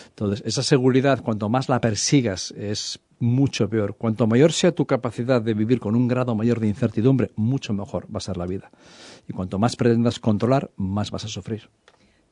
Entonces, 0.08 0.42
esa 0.46 0.62
seguridad, 0.62 1.22
cuanto 1.22 1.50
más 1.50 1.68
la 1.68 1.82
persigas, 1.82 2.52
es 2.52 3.00
mucho 3.18 3.68
peor. 3.68 3.96
Cuanto 3.98 4.26
mayor 4.26 4.52
sea 4.52 4.72
tu 4.72 4.86
capacidad 4.86 5.42
de 5.42 5.52
vivir 5.52 5.78
con 5.78 5.94
un 5.94 6.08
grado 6.08 6.34
mayor 6.34 6.58
de 6.58 6.68
incertidumbre, 6.68 7.32
mucho 7.36 7.74
mejor 7.74 8.06
va 8.06 8.16
a 8.16 8.20
ser 8.20 8.38
la 8.38 8.46
vida. 8.46 8.70
Y 9.28 9.34
cuanto 9.34 9.58
más 9.58 9.76
pretendas 9.76 10.18
controlar, 10.18 10.70
más 10.78 11.10
vas 11.10 11.26
a 11.26 11.28
sufrir 11.28 11.68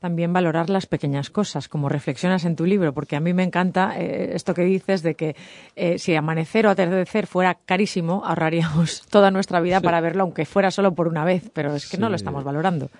también 0.02 0.32
valorar 0.32 0.68
las 0.68 0.86
pequeñas 0.86 1.30
cosas, 1.30 1.68
como 1.68 1.88
reflexionas 1.88 2.44
en 2.44 2.56
tu 2.56 2.66
libro, 2.66 2.92
porque 2.92 3.14
a 3.14 3.20
mí 3.20 3.32
me 3.32 3.44
encanta 3.44 3.94
eh, 3.96 4.32
esto 4.34 4.52
que 4.52 4.62
dices 4.62 5.04
de 5.04 5.14
que 5.14 5.36
eh, 5.76 5.96
si 6.00 6.16
amanecer 6.16 6.66
o 6.66 6.70
atardecer 6.70 7.28
fuera 7.28 7.54
carísimo, 7.54 8.24
ahorraríamos 8.24 9.02
toda 9.10 9.30
nuestra 9.30 9.60
vida 9.60 9.80
para 9.80 10.00
verlo, 10.00 10.24
aunque 10.24 10.44
fuera 10.44 10.72
solo 10.72 10.92
por 10.92 11.06
una 11.06 11.24
vez, 11.24 11.50
pero 11.54 11.76
es 11.76 11.88
que 11.88 11.98
no 11.98 12.08
lo 12.08 12.16
estamos 12.16 12.42
valorando. 12.42 12.90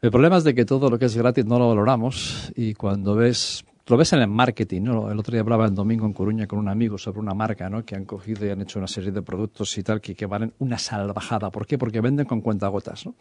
El 0.00 0.10
problema 0.10 0.38
es 0.38 0.44
de 0.44 0.54
que 0.54 0.64
todo 0.64 0.88
lo 0.88 0.98
que 0.98 1.04
es 1.04 1.16
gratis 1.16 1.44
no 1.44 1.58
lo 1.58 1.68
valoramos 1.68 2.50
y 2.56 2.72
cuando 2.72 3.14
ves 3.14 3.62
lo 3.92 3.98
ves 3.98 4.14
en 4.14 4.20
el 4.20 4.28
marketing, 4.28 4.84
¿no? 4.84 5.10
El 5.10 5.18
otro 5.18 5.32
día 5.32 5.42
hablaba 5.42 5.66
el 5.66 5.74
domingo 5.74 6.06
en 6.06 6.14
Coruña 6.14 6.46
con 6.46 6.58
un 6.58 6.70
amigo 6.70 6.96
sobre 6.96 7.20
una 7.20 7.34
marca, 7.34 7.68
¿no? 7.68 7.84
Que 7.84 7.94
han 7.94 8.06
cogido 8.06 8.46
y 8.46 8.48
han 8.48 8.62
hecho 8.62 8.78
una 8.78 8.88
serie 8.88 9.12
de 9.12 9.20
productos 9.20 9.76
y 9.76 9.82
tal 9.82 10.00
que, 10.00 10.24
valen 10.24 10.54
una 10.60 10.78
salvajada. 10.78 11.50
¿Por 11.50 11.66
qué? 11.66 11.76
Porque 11.76 12.00
venden 12.00 12.24
con 12.24 12.40
cuentagotas, 12.40 13.04
¿no? 13.04 13.14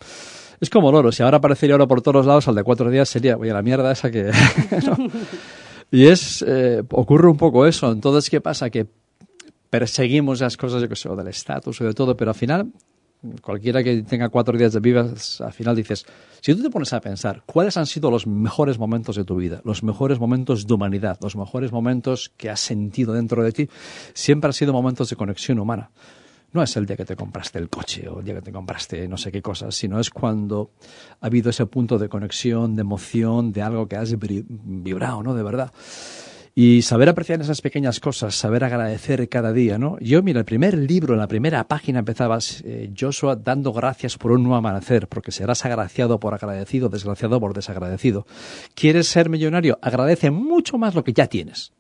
Es 0.62 0.70
como 0.70 0.90
el 0.90 0.96
oro. 0.96 1.12
Si 1.12 1.24
ahora 1.24 1.40
aparecería 1.40 1.76
oro 1.76 1.90
por 1.90 2.02
todos 2.02 2.26
lados, 2.26 2.48
al 2.48 2.56
de 2.56 2.64
cuatro 2.64 2.90
días 2.90 3.10
sería, 3.10 3.36
oye, 3.36 3.52
la 3.52 3.62
mierda 3.62 3.92
esa 3.92 4.10
que... 4.10 4.32
Y 5.94 6.06
es, 6.06 6.42
eh, 6.48 6.82
ocurre 6.92 7.28
un 7.28 7.36
poco 7.36 7.66
eso. 7.66 7.92
Entonces, 7.92 8.30
¿qué 8.30 8.40
pasa? 8.40 8.70
Que 8.70 8.88
perseguimos 9.70 10.40
las 10.40 10.56
cosas, 10.56 10.82
yo 10.82 10.88
que 10.88 10.96
sé, 10.96 11.10
del 11.10 11.28
estatus 11.28 11.82
o 11.82 11.84
de 11.84 11.94
todo, 11.94 12.16
pero 12.16 12.32
al 12.32 12.36
final 12.36 12.72
cualquiera 13.42 13.84
que 13.84 14.02
tenga 14.04 14.30
cuatro 14.30 14.58
días 14.58 14.74
de 14.74 14.80
vivas, 14.80 15.42
al 15.42 15.54
final 15.54 15.76
dices, 15.76 16.06
si 16.42 16.56
tú 16.56 16.64
te 16.64 16.70
pones 16.70 16.92
a 16.94 17.02
pensar, 17.02 17.44
¿cuáles 17.46 17.78
han 17.78 17.86
sido 17.86 18.10
los 18.10 18.26
mejores 18.26 18.80
momentos 18.80 19.16
de 19.16 19.24
tu 19.24 19.36
vida? 19.36 19.62
Los 19.64 19.84
mejores 19.84 20.20
momentos 20.20 20.66
de 20.66 20.74
humanidad, 20.74 21.18
los 21.22 21.36
mejores 21.36 21.72
momentos 21.72 22.32
que 22.38 22.50
has 22.50 22.60
sentido 22.60 23.14
dentro 23.14 23.44
de 23.44 23.52
ti, 23.52 23.70
siempre 24.14 24.48
han 24.48 24.54
sido 24.54 24.74
momentos 24.74 25.10
de 25.10 25.16
conexión 25.16 25.60
humana. 25.60 25.92
No 26.54 26.62
es 26.62 26.76
el 26.76 26.86
día 26.86 26.98
que 26.98 27.06
te 27.06 27.16
compraste 27.16 27.60
el 27.60 27.70
coche 27.70 28.10
o 28.10 28.20
el 28.20 28.26
día 28.26 28.36
que 28.36 28.42
te 28.42 28.52
compraste 28.52 29.08
no 29.08 29.18
sé 29.18 29.32
qué 29.32 29.42
cosas, 29.42 29.74
sino 29.74 30.00
es 30.00 30.10
cuando 30.10 30.72
ha 31.22 31.28
habido 31.28 31.50
ese 31.50 31.66
punto 31.66 31.98
de 31.98 32.10
conexión, 32.10 32.76
de 32.76 32.82
emoción, 32.82 33.54
de 33.54 33.62
algo 33.62 33.88
que 33.88 33.96
has 33.96 34.14
vibrado, 34.20 35.24
¿no? 35.24 35.34
De 35.34 35.44
verdad. 35.44 35.72
Y 36.54 36.82
saber 36.82 37.08
apreciar 37.08 37.40
esas 37.40 37.62
pequeñas 37.62 38.02
cosas, 38.02 38.36
saber 38.36 38.66
agradecer 38.66 39.30
cada 39.30 39.54
día, 39.54 39.78
¿no? 39.78 39.98
Yo, 40.00 40.22
mira, 40.22 40.40
el 40.40 40.46
primer 40.46 40.78
libro, 40.78 41.14
en 41.14 41.22
la 41.22 41.28
primera 41.28 41.66
página 41.66 42.00
empezabas, 42.00 42.62
eh, 42.66 42.92
Joshua, 42.98 43.38
dando 43.38 43.72
gracias 43.72 44.18
por 44.18 44.34
un 44.34 44.44
nuevo 44.44 44.58
amanecer, 44.58 45.08
porque 45.08 45.32
serás 45.32 45.64
agraciado 45.64 46.20
por 46.20 46.34
agradecido, 46.34 46.90
desgraciado 46.90 47.40
por 47.40 47.54
desagradecido. 47.54 48.26
¿Quieres 48.76 49.08
ser 49.08 49.30
millonario? 49.30 49.80
Agradece 49.82 50.30
mucho 50.30 50.78
más 50.78 50.94
lo 50.94 51.06
que 51.06 51.14
ya 51.14 51.28
tienes. 51.28 51.72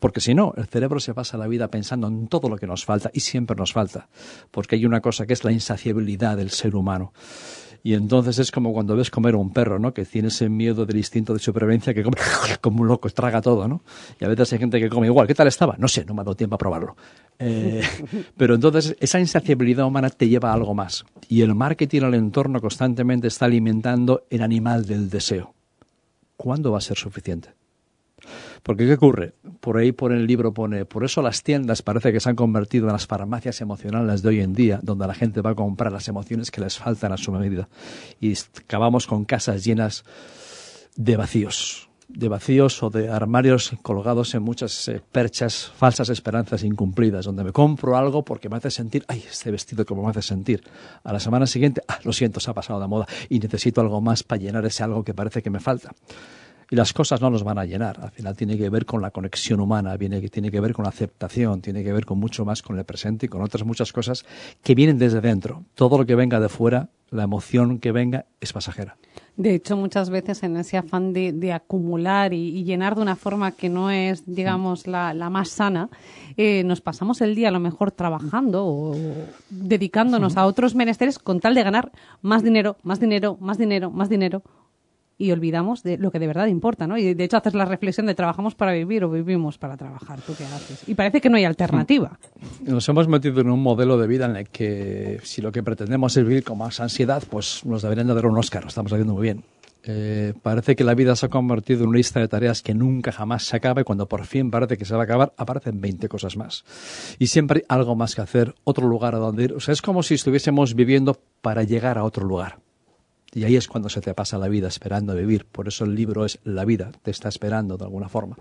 Porque 0.00 0.20
si 0.20 0.34
no, 0.34 0.52
el 0.56 0.66
cerebro 0.66 1.00
se 1.00 1.14
pasa 1.14 1.38
la 1.38 1.48
vida 1.48 1.68
pensando 1.68 2.06
en 2.08 2.28
todo 2.28 2.48
lo 2.48 2.56
que 2.56 2.66
nos 2.66 2.84
falta, 2.84 3.10
y 3.12 3.20
siempre 3.20 3.56
nos 3.56 3.72
falta, 3.72 4.08
porque 4.50 4.76
hay 4.76 4.84
una 4.84 5.00
cosa 5.00 5.26
que 5.26 5.32
es 5.32 5.44
la 5.44 5.52
insaciabilidad 5.52 6.36
del 6.36 6.50
ser 6.50 6.74
humano. 6.76 7.12
Y 7.82 7.94
entonces 7.94 8.38
es 8.38 8.50
como 8.50 8.72
cuando 8.72 8.96
ves 8.96 9.10
comer 9.10 9.34
a 9.34 9.38
un 9.38 9.52
perro, 9.52 9.78
¿no? 9.78 9.94
Que 9.94 10.04
tiene 10.04 10.28
ese 10.28 10.48
miedo 10.48 10.84
del 10.84 10.96
instinto 10.96 11.32
de 11.32 11.38
supervivencia 11.38 11.94
que 11.94 12.02
come 12.02 12.16
como 12.60 12.82
un 12.82 12.88
loco, 12.88 13.08
traga 13.10 13.40
todo, 13.40 13.68
¿no? 13.68 13.82
Y 14.20 14.24
a 14.24 14.28
veces 14.28 14.52
hay 14.52 14.58
gente 14.58 14.80
que 14.80 14.88
come 14.88 15.06
igual. 15.06 15.26
¿Qué 15.26 15.34
tal 15.34 15.46
estaba? 15.46 15.76
No 15.78 15.88
sé, 15.88 16.04
no 16.04 16.14
me 16.14 16.22
ha 16.22 16.24
dado 16.24 16.36
tiempo 16.36 16.56
a 16.56 16.58
probarlo. 16.58 16.96
Eh, 17.38 17.82
pero 18.36 18.54
entonces 18.54 18.96
esa 19.00 19.20
insaciabilidad 19.20 19.86
humana 19.86 20.10
te 20.10 20.28
lleva 20.28 20.50
a 20.50 20.54
algo 20.54 20.74
más. 20.74 21.04
Y 21.28 21.42
el 21.42 21.54
marketing 21.54 22.02
al 22.02 22.14
entorno 22.14 22.60
constantemente 22.60 23.28
está 23.28 23.44
alimentando 23.44 24.24
el 24.30 24.42
animal 24.42 24.86
del 24.86 25.08
deseo. 25.10 25.54
¿Cuándo 26.36 26.72
va 26.72 26.78
a 26.78 26.82
ser 26.82 26.96
suficiente? 26.96 27.50
Porque 28.62 28.86
¿qué 28.86 28.94
ocurre? 28.94 29.34
Por 29.60 29.76
ahí 29.76 29.92
por 29.92 30.12
el 30.12 30.26
libro 30.26 30.52
pone, 30.52 30.84
por 30.84 31.04
eso 31.04 31.22
las 31.22 31.42
tiendas 31.42 31.82
parece 31.82 32.12
que 32.12 32.20
se 32.20 32.28
han 32.28 32.36
convertido 32.36 32.86
en 32.86 32.92
las 32.92 33.06
farmacias 33.06 33.60
emocionales 33.60 34.22
de 34.22 34.28
hoy 34.28 34.40
en 34.40 34.54
día, 34.54 34.80
donde 34.82 35.06
la 35.06 35.14
gente 35.14 35.40
va 35.40 35.50
a 35.50 35.54
comprar 35.54 35.92
las 35.92 36.08
emociones 36.08 36.50
que 36.50 36.60
les 36.60 36.78
faltan 36.78 37.12
a 37.12 37.16
su 37.16 37.32
medida. 37.32 37.68
Y 38.20 38.34
acabamos 38.64 39.06
con 39.06 39.24
casas 39.24 39.64
llenas 39.64 40.04
de 40.96 41.16
vacíos, 41.16 41.88
de 42.08 42.28
vacíos 42.28 42.82
o 42.82 42.90
de 42.90 43.08
armarios 43.08 43.72
colgados 43.82 44.34
en 44.34 44.42
muchas 44.42 44.88
eh, 44.88 45.00
perchas, 45.12 45.70
falsas 45.76 46.08
esperanzas 46.08 46.64
incumplidas, 46.64 47.24
donde 47.24 47.44
me 47.44 47.52
compro 47.52 47.96
algo 47.96 48.24
porque 48.24 48.48
me 48.48 48.56
hace 48.56 48.70
sentir, 48.70 49.04
ay, 49.08 49.24
este 49.30 49.50
vestido 49.50 49.84
como 49.84 50.02
me 50.02 50.10
hace 50.10 50.22
sentir. 50.22 50.62
A 51.04 51.12
la 51.12 51.20
semana 51.20 51.46
siguiente, 51.46 51.82
ah, 51.86 51.98
lo 52.04 52.12
siento, 52.12 52.40
se 52.40 52.50
ha 52.50 52.54
pasado 52.54 52.80
de 52.80 52.88
moda 52.88 53.06
y 53.28 53.38
necesito 53.38 53.80
algo 53.80 54.00
más 54.00 54.22
para 54.22 54.40
llenar 54.40 54.64
ese 54.66 54.82
algo 54.82 55.04
que 55.04 55.14
parece 55.14 55.42
que 55.42 55.50
me 55.50 55.60
falta 55.60 55.92
y 56.70 56.76
las 56.76 56.92
cosas 56.92 57.20
no 57.20 57.30
nos 57.30 57.44
van 57.44 57.58
a 57.58 57.64
llenar. 57.64 57.98
Al 58.00 58.10
final 58.10 58.36
tiene 58.36 58.58
que 58.58 58.68
ver 58.68 58.84
con 58.84 59.00
la 59.00 59.10
conexión 59.10 59.60
humana, 59.60 59.96
viene, 59.96 60.20
tiene 60.28 60.50
que 60.50 60.60
ver 60.60 60.74
con 60.74 60.82
la 60.82 60.90
aceptación, 60.90 61.62
tiene 61.62 61.82
que 61.82 61.92
ver 61.92 62.04
con 62.04 62.18
mucho 62.18 62.44
más 62.44 62.62
con 62.62 62.78
el 62.78 62.84
presente 62.84 63.26
y 63.26 63.28
con 63.28 63.42
otras 63.42 63.64
muchas 63.64 63.92
cosas 63.92 64.24
que 64.62 64.74
vienen 64.74 64.98
desde 64.98 65.20
dentro. 65.20 65.64
Todo 65.74 65.98
lo 65.98 66.06
que 66.06 66.14
venga 66.14 66.40
de 66.40 66.48
fuera, 66.48 66.90
la 67.10 67.22
emoción 67.22 67.78
que 67.78 67.92
venga, 67.92 68.26
es 68.40 68.52
pasajera. 68.52 68.96
De 69.36 69.54
hecho, 69.54 69.76
muchas 69.76 70.10
veces 70.10 70.42
en 70.42 70.56
ese 70.56 70.76
afán 70.76 71.12
de, 71.12 71.52
acumular 71.52 72.34
y, 72.34 72.64
llenar 72.64 72.96
de 72.96 73.02
una 73.02 73.16
forma 73.16 73.52
que 73.52 73.68
no 73.68 73.90
es, 73.90 74.24
digamos, 74.26 74.86
la, 74.86 75.14
más 75.30 75.48
sana, 75.48 75.88
eh, 76.36 76.64
nos 76.64 76.80
pasamos 76.80 77.20
el 77.20 77.34
día 77.34 77.48
a 77.48 77.52
lo 77.52 77.60
mejor 77.60 77.92
trabajando 77.92 78.66
o 78.66 78.96
dedicándonos 79.48 80.36
a 80.36 80.44
otros 80.44 80.74
menesteres 80.74 81.18
con 81.18 81.40
tal 81.40 81.54
de 81.54 81.62
ganar 81.62 81.92
más 82.20 82.42
dinero, 82.42 82.76
más 82.82 82.98
dinero, 83.00 83.38
más 83.40 83.58
dinero, 83.58 83.90
más 83.90 84.08
dinero 84.08 84.42
y 85.18 85.32
olvidamos 85.32 85.82
de 85.82 85.98
lo 85.98 86.12
que 86.12 86.20
de 86.20 86.28
verdad 86.28 86.46
importa, 86.46 86.86
¿no? 86.86 86.96
Y 86.96 87.12
de 87.12 87.24
hecho 87.24 87.36
haces 87.36 87.54
la 87.54 87.64
reflexión 87.64 88.06
de 88.06 88.14
trabajamos 88.14 88.54
para 88.54 88.72
vivir 88.72 89.02
o 89.02 89.10
vivimos 89.10 89.58
para 89.58 89.76
trabajar, 89.76 90.20
¿tú 90.20 90.32
qué 90.38 90.44
haces? 90.44 90.88
Y 90.88 90.94
parece 90.94 91.20
que 91.20 91.28
no 91.28 91.36
hay 91.36 91.44
alternativa. 91.44 92.18
Nos 92.64 92.88
hemos 92.88 93.08
metido 93.08 93.40
en 93.40 93.50
un 93.50 93.60
modelo 93.60 93.98
de 93.98 94.06
vida 94.06 94.26
en 94.26 94.36
el 94.36 94.48
que 94.48 95.18
si 95.24 95.42
lo 95.42 95.50
que 95.50 95.64
pretendemos 95.64 96.16
es 96.16 96.24
vivir 96.24 96.44
con 96.44 96.58
más 96.58 96.78
ansiedad, 96.78 97.22
pues 97.28 97.66
nos 97.66 97.82
deberían 97.82 98.06
de 98.06 98.14
dar 98.14 98.26
un 98.26 98.38
Oscar, 98.38 98.62
lo 98.62 98.68
estamos 98.68 98.92
haciendo 98.92 99.14
muy 99.14 99.22
bien. 99.24 99.42
Eh, 99.90 100.34
parece 100.42 100.76
que 100.76 100.84
la 100.84 100.94
vida 100.94 101.16
se 101.16 101.26
ha 101.26 101.28
convertido 101.28 101.82
en 101.82 101.88
una 101.88 101.98
lista 101.98 102.20
de 102.20 102.28
tareas 102.28 102.62
que 102.62 102.74
nunca 102.74 103.10
jamás 103.10 103.44
se 103.44 103.56
acaba 103.56 103.80
y 103.80 103.84
cuando 103.84 104.06
por 104.06 104.24
fin 104.26 104.50
parece 104.50 104.76
que 104.76 104.84
se 104.84 104.94
va 104.94 105.00
a 105.00 105.04
acabar, 105.04 105.32
aparecen 105.36 105.80
20 105.80 106.08
cosas 106.08 106.36
más. 106.36 106.64
Y 107.18 107.28
siempre 107.28 107.64
hay 107.68 107.78
algo 107.78 107.96
más 107.96 108.14
que 108.14 108.20
hacer, 108.20 108.54
otro 108.64 108.86
lugar 108.86 109.14
a 109.14 109.18
donde 109.18 109.44
ir. 109.44 109.52
O 109.54 109.60
sea, 109.60 109.72
es 109.72 109.82
como 109.82 110.02
si 110.02 110.14
estuviésemos 110.14 110.74
viviendo 110.74 111.18
para 111.40 111.64
llegar 111.64 111.98
a 111.98 112.04
otro 112.04 112.24
lugar 112.24 112.58
Y 113.34 113.44
ahí 113.44 113.56
es 113.56 113.68
cuando 113.68 113.90
se 113.90 114.00
te 114.00 114.14
pasa 114.14 114.38
la 114.38 114.48
vida 114.48 114.68
esperando 114.68 115.14
vivir. 115.14 115.44
Por 115.44 115.68
eso 115.68 115.84
el 115.84 115.94
libro 115.94 116.24
es 116.24 116.38
La 116.44 116.64
vida, 116.64 116.92
te 117.02 117.10
está 117.10 117.28
esperando 117.28 117.76
de 117.76 117.84
alguna 117.84 118.08
forma. 118.08 118.36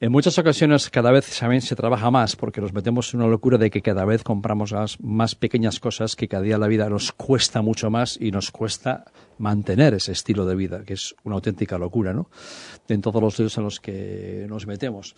En 0.00 0.12
muchas 0.12 0.38
ocasiones 0.38 0.90
cada 0.90 1.10
vez 1.10 1.38
también 1.38 1.62
se 1.62 1.74
trabaja 1.74 2.10
más 2.10 2.36
porque 2.36 2.60
nos 2.60 2.72
metemos 2.72 3.12
en 3.14 3.20
una 3.20 3.30
locura 3.30 3.56
de 3.56 3.70
que 3.70 3.80
cada 3.80 4.04
vez 4.04 4.22
compramos 4.22 4.72
más, 4.72 5.00
más 5.00 5.34
pequeñas 5.34 5.80
cosas 5.80 6.14
que 6.14 6.28
cada 6.28 6.42
día 6.42 6.58
la 6.58 6.68
vida 6.68 6.90
nos 6.90 7.12
cuesta 7.12 7.62
mucho 7.62 7.90
más 7.90 8.18
y 8.20 8.30
nos 8.30 8.50
cuesta 8.50 9.06
mantener 9.38 9.94
ese 9.94 10.12
estilo 10.12 10.44
de 10.44 10.56
vida, 10.56 10.82
que 10.84 10.94
es 10.94 11.14
una 11.24 11.36
auténtica 11.36 11.78
locura, 11.78 12.12
¿no? 12.12 12.28
En 12.88 13.00
todos 13.00 13.22
los 13.22 13.38
líos 13.38 13.56
en 13.56 13.64
los 13.64 13.80
que 13.80 14.46
nos 14.48 14.66
metemos. 14.66 15.14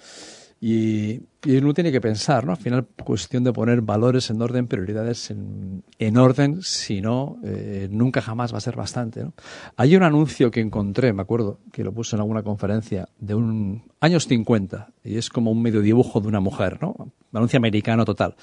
Y, 0.62 1.22
y, 1.46 1.56
uno 1.56 1.72
tiene 1.72 1.90
que 1.90 2.02
pensar, 2.02 2.44
¿no? 2.44 2.52
Al 2.52 2.58
final, 2.58 2.86
cuestión 3.02 3.44
de 3.44 3.52
poner 3.52 3.80
valores 3.80 4.28
en 4.28 4.42
orden, 4.42 4.66
prioridades 4.66 5.30
en, 5.30 5.82
en 5.98 6.18
orden, 6.18 6.60
si 6.60 7.00
no, 7.00 7.38
eh, 7.42 7.88
nunca 7.90 8.20
jamás 8.20 8.52
va 8.52 8.58
a 8.58 8.60
ser 8.60 8.76
bastante, 8.76 9.24
¿no? 9.24 9.32
Hay 9.76 9.96
un 9.96 10.02
anuncio 10.02 10.50
que 10.50 10.60
encontré, 10.60 11.14
me 11.14 11.22
acuerdo, 11.22 11.60
que 11.72 11.82
lo 11.82 11.94
puse 11.94 12.14
en 12.14 12.20
alguna 12.20 12.42
conferencia, 12.42 13.08
de 13.18 13.34
un 13.34 13.84
años 14.00 14.26
50, 14.26 14.90
y 15.02 15.16
es 15.16 15.30
como 15.30 15.50
un 15.50 15.62
medio 15.62 15.80
dibujo 15.80 16.20
de 16.20 16.28
una 16.28 16.40
mujer, 16.40 16.78
¿no? 16.82 16.94
Un 16.98 17.12
anuncio 17.32 17.56
americano 17.56 18.04
total. 18.04 18.36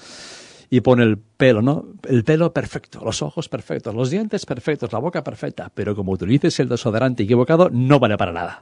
Y 0.70 0.80
pone 0.80 1.04
el 1.04 1.18
pelo, 1.18 1.62
¿no? 1.62 1.86
El 2.02 2.24
pelo 2.24 2.52
perfecto, 2.52 3.00
los 3.04 3.22
ojos 3.22 3.48
perfectos, 3.48 3.94
los 3.94 4.10
dientes 4.10 4.44
perfectos, 4.44 4.92
la 4.92 4.98
boca 4.98 5.22
perfecta, 5.22 5.70
pero 5.72 5.94
como 5.94 6.10
utilices 6.10 6.58
el 6.58 6.68
desodorante 6.68 7.22
equivocado, 7.22 7.70
no 7.70 8.00
vale 8.00 8.16
para 8.16 8.32
nada. 8.32 8.58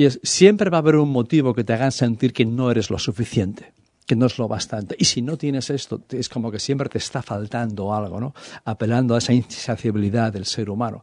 Y 0.00 0.06
es, 0.06 0.18
siempre 0.22 0.70
va 0.70 0.78
a 0.78 0.80
haber 0.80 0.96
un 0.96 1.10
motivo 1.10 1.52
que 1.52 1.62
te 1.62 1.74
haga 1.74 1.90
sentir 1.90 2.32
que 2.32 2.46
no 2.46 2.70
eres 2.70 2.88
lo 2.88 2.98
suficiente, 2.98 3.74
que 4.06 4.16
no 4.16 4.24
es 4.24 4.38
lo 4.38 4.48
bastante. 4.48 4.96
Y 4.98 5.04
si 5.04 5.20
no 5.20 5.36
tienes 5.36 5.68
esto, 5.68 6.00
es 6.08 6.30
como 6.30 6.50
que 6.50 6.58
siempre 6.58 6.88
te 6.88 6.96
está 6.96 7.20
faltando 7.20 7.92
algo, 7.92 8.18
¿no? 8.18 8.34
Apelando 8.64 9.14
a 9.14 9.18
esa 9.18 9.34
insaciabilidad 9.34 10.32
del 10.32 10.46
ser 10.46 10.70
humano. 10.70 11.02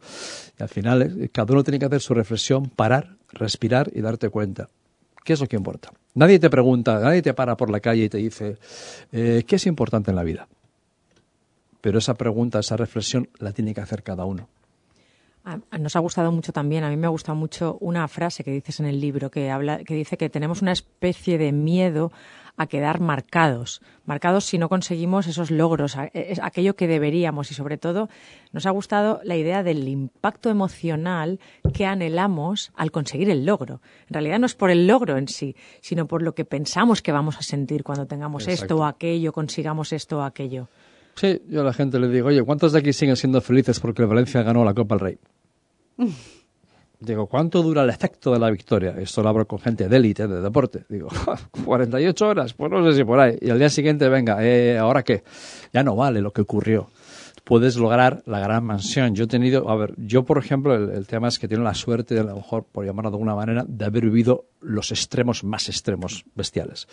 Y 0.59 0.63
al 0.63 0.69
final, 0.69 1.03
eh, 1.03 1.29
cada 1.31 1.53
uno 1.53 1.63
tiene 1.63 1.77
que 1.77 1.85
hacer 1.85 2.01
su 2.01 2.15
reflexión, 2.15 2.71
parar, 2.71 3.17
respirar 3.33 3.91
y 3.93 4.01
darte 4.01 4.29
cuenta. 4.29 4.67
¿Qué 5.23 5.33
es 5.33 5.41
lo 5.41 5.45
que 5.45 5.57
importa? 5.57 5.91
Nadie 6.15 6.39
te 6.39 6.49
pregunta, 6.49 6.99
nadie 6.99 7.21
te 7.21 7.35
para 7.35 7.55
por 7.55 7.69
la 7.69 7.79
calle 7.79 8.05
y 8.05 8.09
te 8.09 8.17
dice, 8.17 8.57
eh, 9.11 9.43
¿qué 9.45 9.57
es 9.57 9.67
importante 9.67 10.09
en 10.09 10.15
la 10.15 10.23
vida? 10.23 10.47
Pero 11.81 11.99
esa 11.99 12.15
pregunta, 12.15 12.57
esa 12.57 12.77
reflexión 12.77 13.29
la 13.37 13.51
tiene 13.51 13.75
que 13.75 13.81
hacer 13.81 14.01
cada 14.01 14.25
uno. 14.25 14.49
Nos 15.79 15.95
ha 15.95 15.99
gustado 15.99 16.31
mucho 16.31 16.51
también, 16.51 16.83
a 16.83 16.89
mí 16.89 16.97
me 16.97 17.07
ha 17.07 17.09
gustado 17.09 17.35
mucho 17.35 17.77
una 17.79 18.07
frase 18.07 18.43
que 18.43 18.51
dices 18.51 18.79
en 18.79 18.85
el 18.85 18.99
libro 18.99 19.31
que 19.31 19.49
habla, 19.49 19.83
que 19.83 19.93
dice 19.93 20.17
que 20.17 20.29
tenemos 20.29 20.61
una 20.61 20.73
especie 20.73 21.37
de 21.37 21.51
miedo 21.51 22.11
a 22.57 22.65
quedar 22.65 22.99
marcados, 22.99 23.81
marcados 24.05 24.43
si 24.45 24.57
no 24.57 24.67
conseguimos 24.67 25.27
esos 25.27 25.51
logros, 25.51 25.95
aquello 25.95 26.75
que 26.75 26.87
deberíamos 26.87 27.51
y 27.51 27.53
sobre 27.53 27.77
todo 27.77 28.09
nos 28.51 28.65
ha 28.65 28.71
gustado 28.71 29.21
la 29.23 29.37
idea 29.37 29.61
del 29.61 29.87
impacto 29.87 30.49
emocional 30.49 31.39
que 31.73 31.85
anhelamos 31.85 32.71
al 32.75 32.91
conseguir 32.91 33.29
el 33.29 33.45
logro. 33.45 33.79
En 34.09 34.15
realidad 34.15 34.39
no 34.39 34.47
es 34.47 34.55
por 34.55 34.71
el 34.71 34.87
logro 34.87 35.17
en 35.17 35.27
sí, 35.27 35.55
sino 35.81 36.07
por 36.07 36.23
lo 36.23 36.33
que 36.33 36.45
pensamos 36.45 37.03
que 37.03 37.11
vamos 37.11 37.37
a 37.37 37.43
sentir 37.43 37.83
cuando 37.83 38.07
tengamos 38.07 38.47
Exacto. 38.47 38.63
esto 38.63 38.77
o 38.77 38.85
aquello, 38.85 39.31
consigamos 39.31 39.93
esto 39.93 40.17
o 40.17 40.21
aquello. 40.23 40.67
Sí, 41.15 41.41
yo 41.47 41.61
a 41.61 41.63
la 41.63 41.73
gente 41.73 41.99
le 41.99 42.09
digo, 42.09 42.27
oye, 42.27 42.43
¿cuántos 42.43 42.73
de 42.73 42.79
aquí 42.79 42.91
siguen 42.91 43.15
siendo 43.15 43.39
felices 43.41 43.79
porque 43.79 44.01
el 44.01 44.07
Valencia 44.07 44.41
ganó 44.43 44.63
la 44.63 44.73
Copa 44.73 44.95
del 44.95 44.99
Rey? 44.99 45.17
Digo, 46.99 47.27
¿cuánto 47.27 47.61
dura 47.61 47.83
el 47.83 47.91
efecto 47.91 48.33
de 48.33 48.39
la 48.39 48.49
victoria? 48.49 48.95
Esto 48.97 49.21
lo 49.21 49.29
hablo 49.29 49.47
con 49.47 49.59
gente 49.59 49.87
de 49.87 49.97
élite, 49.97 50.27
de 50.27 50.41
deporte. 50.41 50.83
Digo, 50.89 51.09
48 51.65 52.27
horas, 52.27 52.53
pues 52.53 52.71
no 52.71 52.83
sé 52.89 52.97
si 52.97 53.03
por 53.03 53.19
ahí. 53.19 53.37
Y 53.39 53.51
al 53.51 53.59
día 53.59 53.69
siguiente, 53.69 54.09
venga, 54.09 54.43
eh, 54.43 54.79
¿ahora 54.79 55.03
qué? 55.03 55.23
Ya 55.71 55.83
no 55.83 55.95
vale 55.95 56.21
lo 56.21 56.33
que 56.33 56.41
ocurrió. 56.41 56.89
Puedes 57.43 57.77
lograr 57.77 58.23
la 58.25 58.39
gran 58.39 58.63
mansión. 58.63 59.13
Yo 59.13 59.25
he 59.25 59.27
tenido, 59.27 59.69
a 59.69 59.75
ver, 59.75 59.93
yo 59.97 60.25
por 60.25 60.39
ejemplo, 60.39 60.73
el, 60.73 60.89
el 60.89 61.05
tema 61.05 61.27
es 61.27 61.37
que 61.37 61.47
tengo 61.47 61.63
la 61.63 61.75
suerte, 61.75 62.19
a 62.19 62.23
lo 62.23 62.35
mejor, 62.35 62.65
por 62.65 62.83
llamarlo 62.83 63.11
de 63.11 63.15
alguna 63.15 63.35
manera, 63.35 63.63
de 63.67 63.85
haber 63.85 64.03
vivido 64.05 64.45
los 64.59 64.91
extremos 64.91 65.43
más 65.43 65.69
extremos, 65.69 66.25
bestiales. 66.33 66.87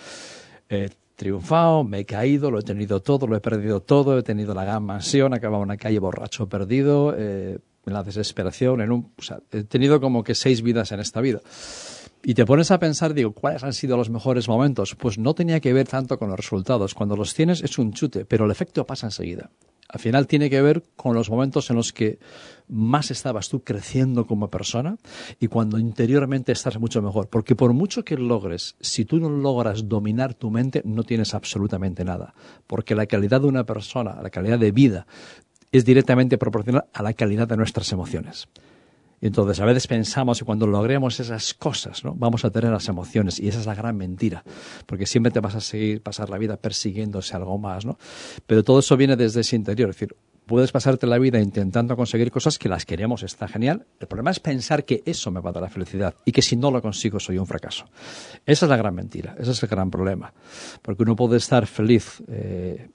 Eh, 0.68 0.90
triunfado, 1.16 1.84
me 1.84 2.00
he 2.00 2.04
caído, 2.04 2.50
lo 2.50 2.58
he 2.58 2.62
tenido 2.62 3.00
todo, 3.00 3.26
lo 3.26 3.36
he 3.36 3.40
perdido 3.40 3.80
todo, 3.80 4.18
he 4.18 4.22
tenido 4.22 4.54
la 4.54 4.64
gran 4.64 4.82
mansión, 4.82 5.32
he 5.32 5.36
acabado 5.36 5.62
en 5.62 5.68
una 5.68 5.76
calle 5.76 5.98
borracho 5.98 6.48
perdido, 6.48 7.14
eh, 7.16 7.58
en 7.86 7.92
la 7.92 8.02
desesperación, 8.02 9.04
he 9.52 9.64
tenido 9.64 10.00
como 10.00 10.24
que 10.24 10.34
seis 10.34 10.62
vidas 10.62 10.92
en 10.92 11.00
esta 11.00 11.20
vida. 11.20 11.40
Y 12.26 12.34
te 12.34 12.46
pones 12.46 12.70
a 12.70 12.78
pensar, 12.78 13.12
digo, 13.12 13.32
¿cuáles 13.32 13.64
han 13.64 13.74
sido 13.74 13.98
los 13.98 14.08
mejores 14.08 14.48
momentos? 14.48 14.94
Pues 14.94 15.18
no 15.18 15.34
tenía 15.34 15.60
que 15.60 15.74
ver 15.74 15.86
tanto 15.86 16.18
con 16.18 16.30
los 16.30 16.38
resultados. 16.38 16.94
Cuando 16.94 17.16
los 17.16 17.34
tienes 17.34 17.62
es 17.62 17.78
un 17.78 17.92
chute, 17.92 18.24
pero 18.24 18.46
el 18.46 18.50
efecto 18.50 18.86
pasa 18.86 19.08
enseguida. 19.08 19.50
Al 19.90 20.00
final 20.00 20.26
tiene 20.26 20.48
que 20.48 20.62
ver 20.62 20.82
con 20.96 21.14
los 21.14 21.28
momentos 21.28 21.68
en 21.68 21.76
los 21.76 21.92
que 21.92 22.18
más 22.66 23.10
estabas 23.10 23.50
tú 23.50 23.62
creciendo 23.62 24.26
como 24.26 24.48
persona 24.48 24.96
y 25.38 25.48
cuando 25.48 25.78
interiormente 25.78 26.52
estás 26.52 26.80
mucho 26.80 27.02
mejor. 27.02 27.28
Porque 27.28 27.54
por 27.54 27.74
mucho 27.74 28.04
que 28.04 28.16
logres, 28.16 28.74
si 28.80 29.04
tú 29.04 29.20
no 29.20 29.28
logras 29.28 29.86
dominar 29.86 30.32
tu 30.34 30.50
mente, 30.50 30.80
no 30.84 31.02
tienes 31.02 31.34
absolutamente 31.34 32.04
nada. 32.04 32.34
Porque 32.66 32.94
la 32.94 33.06
calidad 33.06 33.42
de 33.42 33.48
una 33.48 33.66
persona, 33.66 34.20
la 34.22 34.30
calidad 34.30 34.58
de 34.58 34.72
vida, 34.72 35.06
es 35.78 35.84
directamente 35.84 36.38
proporcional 36.38 36.86
a 36.92 37.02
la 37.02 37.12
calidad 37.14 37.48
de 37.48 37.56
nuestras 37.56 37.90
emociones. 37.92 38.48
Entonces 39.20 39.58
a 39.58 39.64
veces 39.64 39.86
pensamos 39.86 40.38
que 40.38 40.44
cuando 40.44 40.66
logremos 40.66 41.18
esas 41.18 41.54
cosas, 41.54 42.04
¿no? 42.04 42.14
Vamos 42.14 42.44
a 42.44 42.50
tener 42.50 42.70
las 42.70 42.88
emociones 42.88 43.40
y 43.40 43.48
esa 43.48 43.58
es 43.58 43.66
la 43.66 43.74
gran 43.74 43.96
mentira, 43.96 44.44
porque 44.86 45.06
siempre 45.06 45.32
te 45.32 45.40
vas 45.40 45.54
a 45.54 45.60
seguir 45.60 46.02
pasar 46.02 46.30
la 46.30 46.38
vida 46.38 46.56
persiguiéndose 46.58 47.34
algo 47.34 47.58
más, 47.58 47.84
¿no? 47.84 47.98
Pero 48.46 48.62
todo 48.62 48.78
eso 48.80 48.96
viene 48.96 49.16
desde 49.16 49.40
ese 49.40 49.56
interior, 49.56 49.90
es 49.90 49.96
decir, 49.96 50.14
puedes 50.46 50.72
pasarte 50.72 51.06
la 51.06 51.18
vida 51.18 51.40
intentando 51.40 51.96
conseguir 51.96 52.30
cosas 52.30 52.58
que 52.58 52.68
las 52.68 52.84
queremos, 52.84 53.22
está 53.22 53.48
genial. 53.48 53.86
El 53.98 54.06
problema 54.06 54.30
es 54.30 54.40
pensar 54.40 54.84
que 54.84 55.02
eso 55.06 55.30
me 55.30 55.40
va 55.40 55.50
a 55.50 55.52
dar 55.54 55.62
la 55.62 55.70
felicidad 55.70 56.14
y 56.24 56.30
que 56.32 56.42
si 56.42 56.56
no 56.56 56.70
lo 56.70 56.82
consigo 56.82 57.18
soy 57.18 57.38
un 57.38 57.46
fracaso. 57.46 57.86
Esa 58.44 58.66
es 58.66 58.70
la 58.70 58.76
gran 58.76 58.94
mentira, 58.94 59.34
ese 59.38 59.52
es 59.52 59.62
el 59.62 59.68
gran 59.68 59.90
problema, 59.90 60.32
porque 60.82 61.02
uno 61.02 61.16
puede 61.16 61.38
estar 61.38 61.66
feliz 61.66 62.22
eh, 62.28 62.88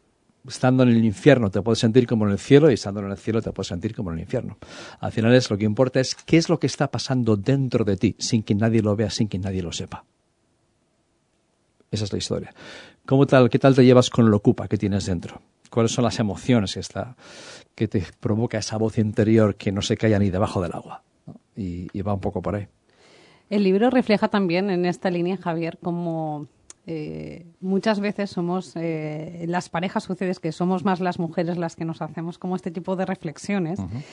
estando 0.47 0.83
en 0.83 0.89
el 0.89 1.03
infierno 1.03 1.49
te 1.49 1.61
puedes 1.61 1.79
sentir 1.79 2.07
como 2.07 2.25
en 2.25 2.31
el 2.31 2.39
cielo 2.39 2.69
y 2.69 2.75
estando 2.75 3.01
en 3.01 3.11
el 3.11 3.17
cielo 3.17 3.41
te 3.41 3.51
puedes 3.51 3.67
sentir 3.67 3.95
como 3.95 4.11
en 4.11 4.17
el 4.17 4.23
infierno. 4.23 4.57
Al 4.99 5.11
final 5.11 5.33
es 5.33 5.49
lo 5.49 5.57
que 5.57 5.65
importa 5.65 5.99
es 5.99 6.15
qué 6.15 6.37
es 6.37 6.49
lo 6.49 6.59
que 6.59 6.67
está 6.67 6.89
pasando 6.89 7.35
dentro 7.35 7.83
de 7.85 7.97
ti 7.97 8.15
sin 8.19 8.43
que 8.43 8.55
nadie 8.55 8.81
lo 8.81 8.95
vea, 8.95 9.09
sin 9.09 9.27
que 9.27 9.39
nadie 9.39 9.61
lo 9.61 9.71
sepa. 9.71 10.05
Esa 11.91 12.03
es 12.03 12.11
la 12.11 12.17
historia. 12.19 12.53
¿Cómo 13.05 13.25
tal, 13.25 13.49
¿Qué 13.49 13.57
tal 13.57 13.75
te 13.75 13.83
llevas 13.83 14.09
con 14.09 14.29
lo 14.29 14.37
ocupa 14.37 14.67
que 14.67 14.77
tienes 14.77 15.05
dentro? 15.05 15.41
¿Cuáles 15.69 15.91
son 15.91 16.03
las 16.03 16.19
emociones 16.19 16.73
que, 16.73 16.79
está, 16.79 17.15
que 17.75 17.87
te 17.87 18.03
provoca 18.19 18.57
esa 18.57 18.77
voz 18.77 18.97
interior 18.97 19.55
que 19.55 19.71
no 19.71 19.81
se 19.81 19.97
calla 19.97 20.19
ni 20.19 20.29
debajo 20.29 20.61
del 20.61 20.73
agua? 20.73 21.03
y 21.55 22.01
va 22.01 22.13
un 22.13 22.21
poco 22.21 22.41
por 22.41 22.55
ahí. 22.55 22.69
El 23.49 23.63
libro 23.63 23.89
refleja 23.89 24.27
también 24.27 24.69
en 24.69 24.85
esta 24.85 25.09
línea, 25.09 25.37
Javier, 25.37 25.79
como 25.81 26.47
eh, 26.91 27.45
muchas 27.61 27.99
veces 27.99 28.31
somos, 28.31 28.71
eh, 28.75 29.45
las 29.47 29.69
parejas 29.69 30.03
sucede 30.05 30.33
que 30.41 30.51
somos 30.51 30.83
más 30.83 30.99
las 31.01 31.19
mujeres 31.19 31.55
las 31.55 31.75
que 31.75 31.85
nos 31.85 32.01
hacemos 32.01 32.39
como 32.39 32.55
este 32.55 32.71
tipo 32.71 32.95
de 32.95 33.05
reflexiones. 33.05 33.77
Uh 33.77 33.83
-huh. 33.83 34.03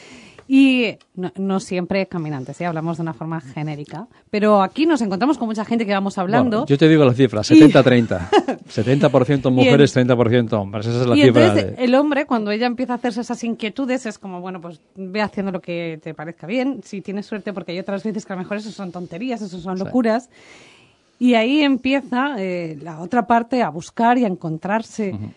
Y 0.47 0.99
no, 1.15 1.33
no, 1.37 1.59
siempre 1.59 2.07
caminantes, 2.07 2.61
¿eh? 2.61 2.67
hablamos 2.67 2.99
de 2.99 3.03
una 3.03 3.15
forma 3.15 3.41
genérica. 3.41 4.09
Pero 4.29 4.61
aquí 4.63 4.85
nos 4.85 5.01
encontramos 5.01 5.39
con 5.39 5.49
mucha 5.49 5.65
gente 5.65 5.87
que 5.87 5.93
vamos 5.95 6.19
hablando. 6.19 6.59
Bueno, 6.59 6.67
yo 6.67 6.77
te 6.77 6.87
digo 6.87 7.03
la 7.07 7.15
cifra, 7.15 7.41
70-30. 7.41 8.29
70% 8.69 9.51
mujeres, 9.51 9.97
el, 9.97 10.07
30% 10.07 10.53
hombres. 10.53 10.87
Esa 10.87 11.01
es 11.01 11.07
la 11.07 11.17
y 11.17 11.23
cifra. 11.23 11.47
Entonces, 11.47 11.77
de... 11.79 11.85
el 11.85 11.95
hombre, 11.95 12.27
cuando 12.27 12.51
ella 12.51 12.67
empieza 12.67 12.93
a 12.93 12.97
hacerse 12.97 13.23
esas 13.23 13.43
inquietudes, 13.43 14.05
es 14.05 14.19
como, 14.19 14.43
bueno, 14.43 14.61
pues 14.61 14.83
ve 14.95 15.23
haciendo 15.23 15.51
lo 15.51 15.63
que 15.63 15.99
te 16.03 16.13
parezca 16.13 16.47
bien. 16.47 16.83
Si 16.85 17.01
tienes 17.01 17.25
suerte, 17.25 17.55
porque 17.55 17.73
hay 17.73 17.79
otras 17.79 18.05
veces 18.05 18.27
que 18.27 18.35
a 18.35 18.37
lo 18.37 18.43
mejor 18.43 18.59
eso 18.59 18.71
son 18.71 18.93
tonterías, 18.93 19.41
eso 19.41 19.59
son 19.59 19.79
locuras. 19.79 20.25
Sí. 20.25 20.76
Y 21.19 21.35
ahí 21.35 21.61
empieza 21.61 22.37
eh, 22.39 22.79
la 22.83 23.01
otra 23.01 23.27
parte 23.27 23.63
a 23.63 23.71
buscar 23.71 24.19
y 24.19 24.25
a 24.25 24.29
encontrarse. 24.29 25.13
Uh 25.13 25.17
-huh. 25.17 25.33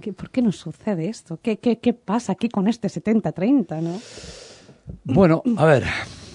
¿Qué, 0.00 0.12
¿Por 0.12 0.30
qué 0.30 0.40
nos 0.40 0.56
sucede 0.56 1.08
esto? 1.08 1.38
¿Qué, 1.42 1.58
qué, 1.58 1.78
qué 1.78 1.92
pasa 1.92 2.32
aquí 2.32 2.48
con 2.48 2.68
este 2.68 2.88
70-30? 2.88 3.82
¿no? 3.82 4.00
Bueno, 5.04 5.42
a 5.56 5.64
ver, 5.64 5.84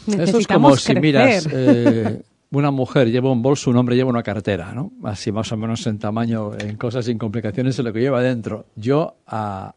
eso 0.07 0.37
es 0.37 0.47
como 0.47 0.75
si 0.75 0.95
miras. 0.95 1.47
Eh, 1.51 2.21
una 2.51 2.71
mujer 2.71 3.11
lleva 3.11 3.31
un 3.31 3.41
bolso, 3.41 3.69
un 3.69 3.77
hombre 3.77 3.95
lleva 3.95 4.09
una 4.09 4.23
cartera, 4.23 4.73
¿no? 4.73 4.91
Así 5.03 5.31
más 5.31 5.51
o 5.51 5.57
menos 5.57 5.85
en 5.87 5.97
tamaño, 5.99 6.51
en 6.57 6.77
cosas 6.77 7.05
sin 7.05 7.17
complicaciones, 7.17 7.77
en 7.79 7.85
lo 7.85 7.93
que 7.93 7.99
lleva 7.99 8.21
dentro. 8.21 8.67
Yo 8.75 9.17
a, 9.25 9.73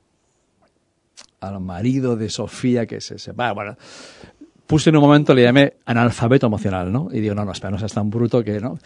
al 1.40 1.60
marido 1.60 2.16
de 2.16 2.28
Sofía, 2.28 2.86
que 2.86 3.00
se 3.00 3.18
separa, 3.18 3.52
bueno, 3.52 3.76
puse 4.68 4.90
en 4.90 4.96
un 4.96 5.02
momento, 5.02 5.34
le 5.34 5.42
llamé 5.42 5.72
analfabeto 5.86 6.46
emocional, 6.46 6.92
¿no? 6.92 7.08
Y 7.10 7.20
digo, 7.20 7.34
no, 7.34 7.44
no, 7.44 7.52
espera, 7.52 7.70
no 7.70 7.78
seas 7.78 7.94
tan 7.94 8.10
bruto 8.10 8.44
que, 8.44 8.60
¿no? 8.60 8.78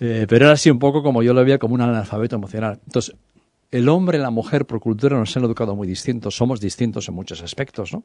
Eh, 0.00 0.26
pero 0.28 0.46
era 0.46 0.54
así 0.54 0.70
un 0.70 0.80
poco 0.80 1.04
como 1.04 1.22
yo 1.22 1.32
lo 1.32 1.44
veía 1.44 1.58
como 1.58 1.74
un 1.74 1.80
analfabeto 1.82 2.34
emocional. 2.34 2.80
Entonces, 2.84 3.14
el 3.70 3.88
hombre 3.88 4.18
y 4.18 4.20
la 4.20 4.30
mujer 4.30 4.66
por 4.66 4.80
cultura 4.80 5.16
nos 5.16 5.36
han 5.36 5.44
educado 5.44 5.76
muy 5.76 5.86
distintos, 5.86 6.34
somos 6.34 6.60
distintos 6.60 7.08
en 7.08 7.14
muchos 7.14 7.42
aspectos, 7.42 7.92
¿no? 7.92 8.02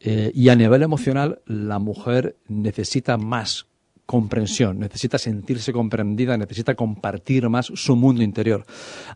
Eh, 0.00 0.32
y 0.34 0.48
a 0.48 0.56
nivel 0.56 0.82
emocional, 0.82 1.42
la 1.44 1.78
mujer 1.78 2.36
necesita 2.48 3.18
más 3.18 3.66
comprensión, 4.06 4.78
necesita 4.78 5.18
sentirse 5.18 5.72
comprendida, 5.72 6.38
necesita 6.38 6.76
compartir 6.76 7.48
más 7.48 7.66
su 7.66 7.96
mundo 7.96 8.22
interior. 8.22 8.64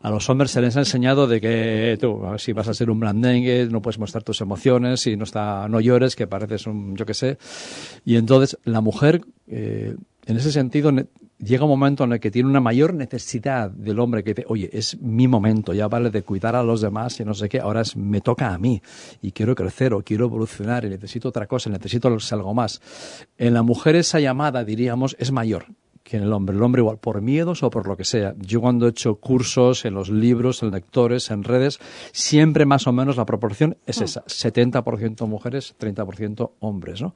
A 0.03 0.11
los 0.11 0.29
hombres 0.29 0.50
se 0.50 0.61
les 0.61 0.76
ha 0.76 0.81
enseñado 0.81 1.29
de 1.29 1.40
que 1.40 1.96
tú, 2.00 2.20
si 2.38 2.53
vas 2.53 2.66
a 2.66 2.74
ser 2.74 2.90
un 2.90 2.98
blandengue, 2.98 3.68
no 3.70 3.81
puedes 3.81 4.00
mostrar 4.00 4.24
tus 4.24 4.40
emociones, 4.40 5.00
si 5.00 5.16
no 5.16 5.24
está, 5.24 5.68
no 5.68 5.81
llores, 5.81 6.16
que 6.16 6.26
pareces 6.26 6.66
un, 6.66 6.96
yo 6.96 7.07
qué 7.07 7.14
sé. 7.14 7.38
Y 8.05 8.16
entonces 8.16 8.59
la 8.64 8.81
mujer, 8.81 9.22
eh, 9.46 9.94
en 10.26 10.37
ese 10.37 10.50
sentido, 10.50 10.92
llega 11.42 11.64
un 11.64 11.70
momento 11.70 12.05
en 12.05 12.12
el 12.12 12.20
que 12.20 12.31
tiene 12.31 12.48
una 12.48 12.61
mayor 12.61 12.94
necesidad 12.94 13.70
del 13.70 13.98
hombre 13.98 14.22
que 14.22 14.35
dice, 14.35 14.46
oye, 14.48 14.70
es 14.72 15.00
mi 15.00 15.29
momento, 15.29 15.72
ya 15.72 15.88
vale 15.88 16.11
de 16.11 16.22
cuidar 16.22 16.57
a 16.57 16.62
los 16.62 16.81
demás 16.81 17.18
y 17.20 17.24
no 17.24 17.35
sé 17.35 17.48
qué, 17.48 17.61
ahora 17.61 17.81
es, 17.81 17.96
me 17.96 18.20
toca 18.20 18.53
a 18.53 18.59
mí 18.59 18.83
y 19.22 19.33
quiero 19.33 19.55
crecer 19.55 19.94
o 19.94 20.03
quiero 20.03 20.26
evolucionar 20.26 20.85
y 20.85 20.90
necesito 20.90 21.29
otra 21.29 21.46
cosa, 21.46 21.70
necesito 21.70 22.09
algo 22.09 22.55
más. 22.55 22.81
En 23.38 23.55
la 23.55 23.62
mujer 23.62 23.96
esa 23.96 24.20
llamada, 24.20 24.64
diríamos, 24.64 25.16
es 25.18 25.33
mayor 25.33 25.66
que 26.03 26.16
en 26.16 26.24
el 26.24 26.33
hombre. 26.33 26.57
El 26.57 26.62
hombre 26.62 26.81
igual 26.81 26.98
por 26.98 27.20
miedos 27.20 27.62
o 27.62 27.70
por 27.70 27.87
lo 27.87 27.96
que 27.96 28.05
sea. 28.05 28.35
Yo 28.38 28.61
cuando 28.61 28.87
he 28.87 28.90
hecho 28.90 29.16
cursos 29.16 29.85
en 29.85 29.94
los 29.94 30.09
libros, 30.09 30.62
en 30.62 30.70
lectores, 30.70 31.31
en 31.31 31.44
redes, 31.44 31.79
siempre 32.12 32.66
más 32.66 32.87
o 32.87 32.92
menos 32.92 33.16
la 33.16 33.26
proporción 33.26 33.76
es 33.87 34.00
esa. 34.00 34.24
70% 34.24 35.26
mujeres, 35.26 35.74
30% 35.79 36.53
hombres, 36.61 37.00
¿no? 37.00 37.14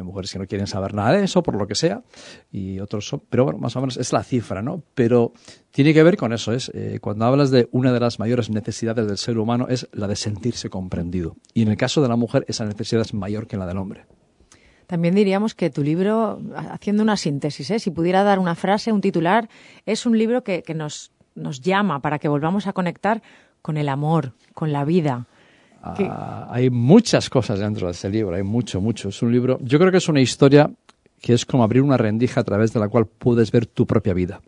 Hay 0.00 0.06
mujeres 0.06 0.32
que 0.32 0.38
no 0.38 0.46
quieren 0.46 0.66
saber 0.66 0.94
nada 0.94 1.12
de 1.12 1.24
eso, 1.24 1.42
por 1.42 1.56
lo 1.56 1.66
que 1.66 1.74
sea, 1.74 2.02
y 2.50 2.80
otros 2.80 3.06
son, 3.06 3.22
pero 3.28 3.44
bueno, 3.44 3.58
más 3.58 3.76
o 3.76 3.80
menos 3.80 3.98
es 3.98 4.14
la 4.14 4.24
cifra, 4.24 4.62
¿no? 4.62 4.82
Pero 4.94 5.32
tiene 5.72 5.92
que 5.92 6.02
ver 6.02 6.16
con 6.16 6.32
eso, 6.32 6.52
es 6.52 6.70
eh, 6.74 7.00
cuando 7.02 7.26
hablas 7.26 7.50
de 7.50 7.68
una 7.70 7.92
de 7.92 8.00
las 8.00 8.18
mayores 8.18 8.48
necesidades 8.48 9.06
del 9.06 9.18
ser 9.18 9.38
humano 9.38 9.66
es 9.68 9.88
la 9.92 10.08
de 10.08 10.16
sentirse 10.16 10.70
comprendido. 10.70 11.36
Y 11.52 11.62
en 11.62 11.68
el 11.68 11.76
caso 11.76 12.00
de 12.00 12.08
la 12.08 12.16
mujer, 12.16 12.46
esa 12.48 12.64
necesidad 12.64 13.02
es 13.02 13.12
mayor 13.12 13.46
que 13.46 13.58
la 13.58 13.66
del 13.66 13.76
hombre. 13.76 14.06
También 14.86 15.14
diríamos 15.14 15.54
que 15.54 15.68
tu 15.68 15.82
libro, 15.82 16.40
haciendo 16.56 17.02
una 17.02 17.18
síntesis, 17.18 17.70
¿eh? 17.70 17.78
si 17.78 17.90
pudiera 17.90 18.24
dar 18.24 18.38
una 18.38 18.54
frase, 18.54 18.90
un 18.90 19.02
titular, 19.02 19.50
es 19.84 20.06
un 20.06 20.16
libro 20.16 20.42
que, 20.42 20.62
que 20.62 20.74
nos, 20.74 21.12
nos 21.34 21.60
llama 21.60 22.00
para 22.00 22.18
que 22.18 22.28
volvamos 22.28 22.66
a 22.66 22.72
conectar 22.72 23.22
con 23.60 23.76
el 23.76 23.90
amor, 23.90 24.32
con 24.54 24.72
la 24.72 24.86
vida, 24.86 25.26
Ah, 25.82 26.48
hay 26.50 26.68
muchas 26.68 27.30
cosas 27.30 27.58
dentro 27.58 27.86
de 27.86 27.92
ese 27.92 28.10
libro, 28.10 28.36
hay 28.36 28.42
mucho, 28.42 28.80
mucho. 28.80 29.08
Es 29.08 29.22
un 29.22 29.32
libro, 29.32 29.58
yo 29.62 29.78
creo 29.78 29.90
que 29.90 29.98
es 29.98 30.08
una 30.08 30.20
historia 30.20 30.70
que 31.20 31.34
es 31.34 31.44
como 31.44 31.64
abrir 31.64 31.82
una 31.82 31.96
rendija 31.96 32.40
a 32.40 32.44
través 32.44 32.72
de 32.72 32.80
la 32.80 32.88
cual 32.88 33.06
puedes 33.06 33.50
ver 33.50 33.66
tu 33.66 33.86
propia 33.86 34.14
vida, 34.14 34.40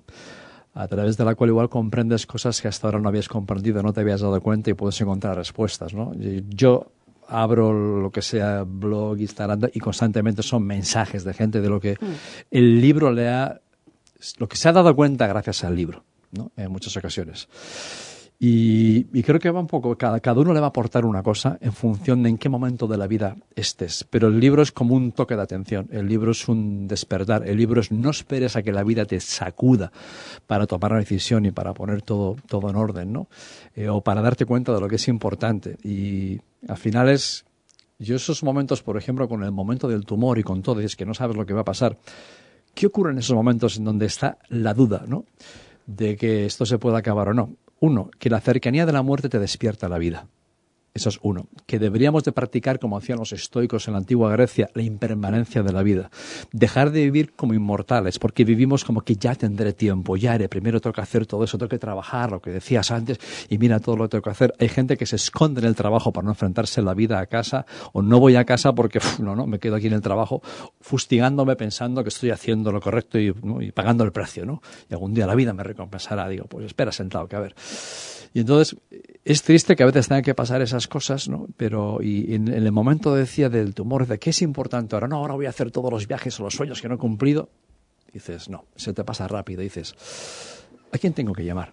a 0.74 0.88
través 0.88 1.16
de 1.16 1.24
la 1.24 1.34
cual 1.34 1.50
igual 1.50 1.68
comprendes 1.68 2.26
cosas 2.26 2.60
que 2.60 2.68
hasta 2.68 2.86
ahora 2.86 2.98
no 2.98 3.08
habías 3.08 3.28
comprendido, 3.28 3.82
no 3.82 3.92
te 3.92 4.00
habías 4.00 4.20
dado 4.20 4.40
cuenta 4.40 4.70
y 4.70 4.74
puedes 4.74 5.00
encontrar 5.00 5.36
respuestas. 5.36 5.94
¿no? 5.94 6.12
Yo 6.48 6.92
abro 7.28 8.00
lo 8.00 8.10
que 8.10 8.22
sea 8.22 8.64
blog, 8.66 9.18
Instagram 9.18 9.70
y 9.72 9.80
constantemente 9.80 10.42
son 10.42 10.64
mensajes 10.64 11.24
de 11.24 11.32
gente 11.32 11.60
de 11.60 11.68
lo 11.68 11.80
que 11.80 11.92
mm. 11.92 12.12
el 12.50 12.80
libro 12.80 13.10
le 13.10 13.28
ha, 13.28 13.60
lo 14.38 14.48
que 14.48 14.56
se 14.56 14.68
ha 14.68 14.72
dado 14.72 14.94
cuenta 14.94 15.26
gracias 15.26 15.64
al 15.64 15.76
libro, 15.76 16.04
¿no? 16.32 16.52
en 16.56 16.70
muchas 16.70 16.96
ocasiones. 16.96 17.48
Y, 18.38 19.04
creo 19.22 19.38
que 19.38 19.50
va 19.50 19.60
un 19.60 19.68
poco, 19.68 19.96
cada, 19.96 20.18
cada 20.18 20.40
uno 20.40 20.52
le 20.52 20.58
va 20.58 20.66
a 20.66 20.68
aportar 20.70 21.04
una 21.04 21.22
cosa 21.22 21.58
en 21.60 21.72
función 21.72 22.24
de 22.24 22.28
en 22.30 22.38
qué 22.38 22.48
momento 22.48 22.88
de 22.88 22.96
la 22.96 23.06
vida 23.06 23.36
estés. 23.54 24.04
Pero 24.10 24.28
el 24.28 24.40
libro 24.40 24.62
es 24.62 24.72
como 24.72 24.96
un 24.96 25.12
toque 25.12 25.36
de 25.36 25.42
atención, 25.42 25.88
el 25.92 26.08
libro 26.08 26.32
es 26.32 26.48
un 26.48 26.88
despertar, 26.88 27.46
el 27.46 27.56
libro 27.56 27.80
es 27.80 27.92
no 27.92 28.10
esperes 28.10 28.56
a 28.56 28.62
que 28.62 28.72
la 28.72 28.82
vida 28.82 29.04
te 29.04 29.20
sacuda 29.20 29.92
para 30.46 30.66
tomar 30.66 30.90
una 30.90 31.00
decisión 31.00 31.46
y 31.46 31.52
para 31.52 31.72
poner 31.72 32.02
todo, 32.02 32.36
todo 32.48 32.68
en 32.68 32.76
orden, 32.76 33.12
¿no? 33.12 33.28
Eh, 33.76 33.88
o 33.88 34.00
para 34.00 34.20
darte 34.22 34.44
cuenta 34.44 34.74
de 34.74 34.80
lo 34.80 34.88
que 34.88 34.96
es 34.96 35.06
importante. 35.06 35.76
Y 35.84 36.40
al 36.66 36.78
final 36.78 37.10
es, 37.10 37.44
yo 38.00 38.16
esos 38.16 38.42
momentos, 38.42 38.82
por 38.82 38.96
ejemplo, 38.96 39.28
con 39.28 39.44
el 39.44 39.52
momento 39.52 39.86
del 39.86 40.04
tumor 40.04 40.38
y 40.38 40.42
con 40.42 40.62
todo, 40.62 40.82
y 40.82 40.84
es 40.84 40.96
que 40.96 41.06
no 41.06 41.14
sabes 41.14 41.36
lo 41.36 41.46
que 41.46 41.54
va 41.54 41.60
a 41.60 41.64
pasar, 41.64 41.96
¿qué 42.74 42.86
ocurre 42.86 43.12
en 43.12 43.18
esos 43.18 43.36
momentos 43.36 43.76
en 43.76 43.84
donde 43.84 44.06
está 44.06 44.38
la 44.48 44.74
duda, 44.74 45.04
¿no? 45.06 45.26
de 45.86 46.16
que 46.16 46.46
esto 46.46 46.66
se 46.66 46.78
pueda 46.78 46.98
acabar 46.98 47.28
o 47.28 47.34
no. 47.34 47.56
Uno, 47.82 48.12
que 48.20 48.30
la 48.30 48.40
cercanía 48.40 48.86
de 48.86 48.92
la 48.92 49.02
muerte 49.02 49.28
te 49.28 49.40
despierta 49.40 49.88
la 49.88 49.98
vida. 49.98 50.28
Eso 50.94 51.08
es 51.08 51.18
uno. 51.22 51.46
Que 51.66 51.78
deberíamos 51.78 52.22
de 52.24 52.32
practicar, 52.32 52.78
como 52.78 52.98
hacían 52.98 53.18
los 53.18 53.32
estoicos 53.32 53.88
en 53.88 53.94
la 53.94 53.98
antigua 53.98 54.30
Grecia, 54.30 54.68
la 54.74 54.82
impermanencia 54.82 55.62
de 55.62 55.72
la 55.72 55.82
vida. 55.82 56.10
Dejar 56.52 56.90
de 56.90 57.04
vivir 57.04 57.32
como 57.32 57.54
inmortales, 57.54 58.18
porque 58.18 58.44
vivimos 58.44 58.84
como 58.84 59.00
que 59.00 59.16
ya 59.16 59.34
tendré 59.34 59.72
tiempo, 59.72 60.18
ya 60.18 60.34
haré, 60.34 60.50
primero 60.50 60.82
tengo 60.82 60.92
que 60.92 61.00
hacer 61.00 61.24
todo 61.24 61.44
eso, 61.44 61.56
tengo 61.56 61.70
que 61.70 61.78
trabajar, 61.78 62.30
lo 62.30 62.42
que 62.42 62.50
decías 62.50 62.90
antes, 62.90 63.18
y 63.48 63.56
mira 63.56 63.80
todo 63.80 63.96
lo 63.96 64.04
que 64.04 64.10
tengo 64.10 64.22
que 64.22 64.30
hacer. 64.30 64.54
Hay 64.58 64.68
gente 64.68 64.98
que 64.98 65.06
se 65.06 65.16
esconde 65.16 65.62
en 65.62 65.66
el 65.66 65.74
trabajo 65.74 66.12
para 66.12 66.26
no 66.26 66.32
enfrentarse 66.32 66.82
la 66.82 66.92
vida 66.92 67.20
a 67.20 67.26
casa, 67.26 67.64
o 67.94 68.02
no 68.02 68.20
voy 68.20 68.36
a 68.36 68.44
casa 68.44 68.74
porque, 68.74 69.00
no, 69.18 69.34
no, 69.34 69.46
me 69.46 69.58
quedo 69.58 69.76
aquí 69.76 69.86
en 69.86 69.94
el 69.94 70.02
trabajo, 70.02 70.42
fustigándome 70.82 71.56
pensando 71.56 72.02
que 72.02 72.10
estoy 72.10 72.30
haciendo 72.30 72.70
lo 72.70 72.82
correcto 72.82 73.18
y, 73.18 73.34
y 73.60 73.72
pagando 73.72 74.04
el 74.04 74.12
precio, 74.12 74.44
¿no? 74.44 74.60
Y 74.90 74.92
algún 74.92 75.14
día 75.14 75.26
la 75.26 75.34
vida 75.34 75.54
me 75.54 75.62
recompensará. 75.62 76.28
Digo, 76.28 76.44
pues 76.44 76.66
espera 76.66 76.92
sentado, 76.92 77.26
que 77.28 77.36
a 77.36 77.40
ver. 77.40 77.54
Y 78.34 78.40
entonces 78.40 78.76
es 79.24 79.42
triste 79.42 79.76
que 79.76 79.82
a 79.82 79.86
veces 79.86 80.08
tenga 80.08 80.22
que 80.22 80.34
pasar 80.34 80.62
esas 80.62 80.88
cosas, 80.88 81.28
¿no? 81.28 81.46
Pero 81.56 82.02
y 82.02 82.34
en, 82.34 82.48
el 82.48 82.72
momento 82.72 83.14
decía 83.14 83.48
del 83.48 83.74
tumor, 83.74 84.06
de 84.06 84.18
qué 84.18 84.30
es 84.30 84.42
importante 84.42 84.96
ahora, 84.96 85.06
no, 85.06 85.16
ahora 85.16 85.34
voy 85.34 85.46
a 85.46 85.50
hacer 85.50 85.70
todos 85.70 85.92
los 85.92 86.08
viajes 86.08 86.38
o 86.40 86.44
los 86.44 86.54
sueños 86.54 86.82
que 86.82 86.88
no 86.88 86.96
he 86.96 86.98
cumplido. 86.98 87.48
Dices, 88.12 88.48
no, 88.48 88.64
se 88.74 88.92
te 88.92 89.04
pasa 89.04 89.28
rápido. 89.28 89.62
Dices, 89.62 89.94
¿a 90.92 90.98
quién 90.98 91.12
tengo 91.12 91.32
que 91.32 91.44
llamar? 91.44 91.72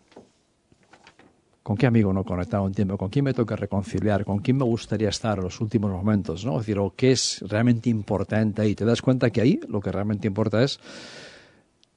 ¿Con 1.63 1.75
qué 1.75 1.87
amigo 1.87 2.13
no 2.13 2.21
he 2.21 2.23
conectado 2.23 2.63
un 2.63 2.73
tiempo? 2.73 2.97
¿Con 2.97 3.09
quién 3.09 3.25
me 3.25 3.33
toca 3.33 3.55
reconciliar? 3.55 4.25
¿Con 4.25 4.39
quién 4.39 4.57
me 4.57 4.63
gustaría 4.63 5.09
estar 5.09 5.39
en 5.39 5.43
los 5.43 5.59
últimos 5.59 5.91
momentos? 5.91 6.45
¿no? 6.45 6.53
Es 6.53 6.59
decir, 6.59 6.79
o 6.79 6.93
qué 6.95 7.11
es 7.11 7.43
realmente 7.47 7.89
importante 7.89 8.61
ahí. 8.61 8.75
Te 8.75 8.85
das 8.85 9.01
cuenta 9.01 9.29
que 9.31 9.41
ahí 9.41 9.59
lo 9.67 9.81
que 9.81 9.91
realmente 9.91 10.27
importa 10.27 10.63
es 10.63 10.79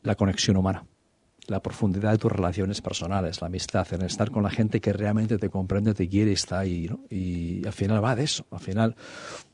la 0.03 0.15
conexión 0.15 0.57
humana 0.57 0.85
la 1.47 1.61
profundidad 1.61 2.13
de 2.13 2.19
tus 2.19 2.31
relaciones 2.31 2.81
personales, 2.81 3.41
la 3.41 3.49
amistad, 3.49 3.87
en 3.93 4.03
estar 4.03 4.31
con 4.31 4.43
la 4.43 4.51
gente 4.51 4.81
que 4.81 4.93
realmente 4.93 5.39
te 5.39 5.49
comprende, 5.49 5.95
te 5.95 6.09
quiere 6.09 6.31
y 6.31 6.35
está 6.35 6.61
ahí. 6.61 6.89
¿no? 6.89 7.01
Y 7.11 7.67
al 7.67 7.73
final 7.73 8.03
va 8.03 8.15
de 8.15 8.25
eso. 8.25 8.47
Al 8.51 8.61
final, 8.61 8.95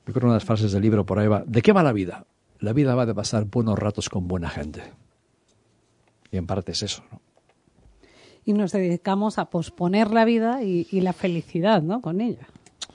yo 0.07 0.13
creo 0.13 0.21
que 0.21 0.27
una 0.27 0.35
de 0.35 0.41
las 0.41 0.45
frases 0.45 0.73
del 0.73 0.83
libro 0.83 1.07
por 1.07 1.19
ahí 1.19 1.29
va, 1.29 1.43
¿de 1.47 1.63
qué 1.63 1.73
va 1.73 1.83
la 1.83 1.93
vida? 1.93 2.27
La 2.61 2.73
vida 2.73 2.95
va 2.95 3.07
de 3.07 3.15
pasar 3.15 3.45
buenos 3.45 3.79
ratos 3.79 4.09
con 4.09 4.29
buena 4.29 4.51
gente. 4.51 4.83
Y 6.31 6.37
en 6.37 6.47
parte 6.47 6.73
es 6.73 6.83
eso. 6.83 7.03
¿no? 7.11 7.21
Y 8.45 8.53
nos 8.53 8.73
dedicamos 8.73 9.39
a 9.39 9.47
posponer 9.51 10.11
la 10.11 10.25
vida 10.25 10.63
y, 10.63 11.01
la 11.01 11.13
felicidad 11.13 11.83
¿no? 11.83 12.01
con 12.01 12.21
ella. 12.21 12.49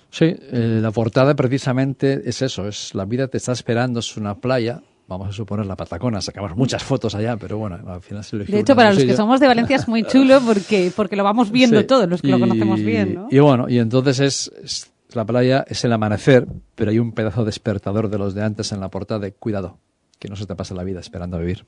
Sí, 0.10 0.26
eh, 0.26 0.80
la 0.82 0.92
portada 0.92 1.36
precisamente 1.36 2.22
es 2.26 2.44
eso, 2.44 2.68
es 2.68 2.94
la 2.94 3.06
vida 3.06 3.28
te 3.28 3.38
está 3.38 3.52
esperando, 3.52 4.00
es 4.00 4.16
una 4.16 4.40
playa, 4.40 4.84
vamos 5.08 5.30
a 5.30 5.32
suponer 5.32 5.66
la 5.66 5.76
Patacona, 5.76 6.22
sacamos 6.22 6.56
muchas 6.56 6.84
fotos 6.84 7.16
allá, 7.16 7.38
pero 7.38 7.58
bueno, 7.58 7.80
al 7.88 8.02
final 8.02 8.24
se 8.24 8.38
De 8.38 8.60
hecho, 8.60 8.76
para 8.76 8.94
los 8.94 9.04
que 9.04 9.16
somos 9.16 9.40
de 9.40 9.48
Valencia 9.48 9.76
es 9.76 9.88
muy 9.88 10.04
chulo 10.08 10.42
porque, 10.42 10.92
porque 10.96 11.16
lo 11.16 11.24
vamos 11.24 11.52
viendo 11.52 11.86
todos, 11.86 12.08
los 12.08 12.22
que 12.22 12.30
lo 12.30 12.40
conocemos 12.40 12.82
bien, 12.82 13.16
¿no? 13.16 13.28
Y 13.30 13.40
bueno, 13.40 13.70
y 13.70 13.80
entonces 13.80 14.20
es, 14.20 14.92
la 15.14 15.26
playa, 15.26 15.66
es 15.68 15.84
el 15.84 15.94
amanecer, 15.94 16.48
pero 16.76 16.92
hay 16.92 17.00
un 17.00 17.12
pedazo 17.12 17.46
despertador 17.46 18.10
de 18.10 18.18
los 18.18 18.34
de 18.34 18.44
antes 18.44 18.72
en 18.72 18.80
la 18.80 18.90
portada 18.90 19.20
de 19.20 19.34
cuidado, 19.34 19.78
que 20.20 20.28
no 20.28 20.36
se 20.36 20.46
te 20.46 20.56
pase 20.56 20.74
la 20.74 20.84
vida 20.84 21.00
esperando 21.00 21.38
a 21.38 21.40
vivir. 21.40 21.66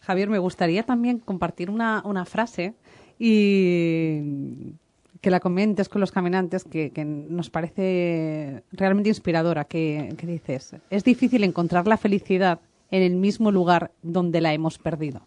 Javier, 0.00 0.28
me 0.28 0.38
gustaría 0.38 0.82
también 0.82 1.18
compartir 1.18 1.70
una, 1.70 2.02
una 2.04 2.24
frase 2.24 2.74
y 3.18 4.74
que 5.20 5.30
la 5.30 5.40
comentes 5.40 5.88
con 5.88 6.00
los 6.00 6.12
caminantes, 6.12 6.64
que, 6.64 6.90
nos 7.04 7.50
parece 7.50 8.62
realmente 8.72 9.10
inspiradora, 9.10 9.64
que, 9.64 10.14
dices, 10.22 10.76
es 10.88 11.04
difícil 11.04 11.44
encontrar 11.44 11.86
la 11.86 11.96
felicidad 11.96 12.60
en 12.90 13.02
el 13.02 13.16
mismo 13.16 13.52
lugar 13.52 13.92
donde 14.02 14.40
la 14.40 14.52
hemos 14.54 14.78
perdido. 14.78 15.20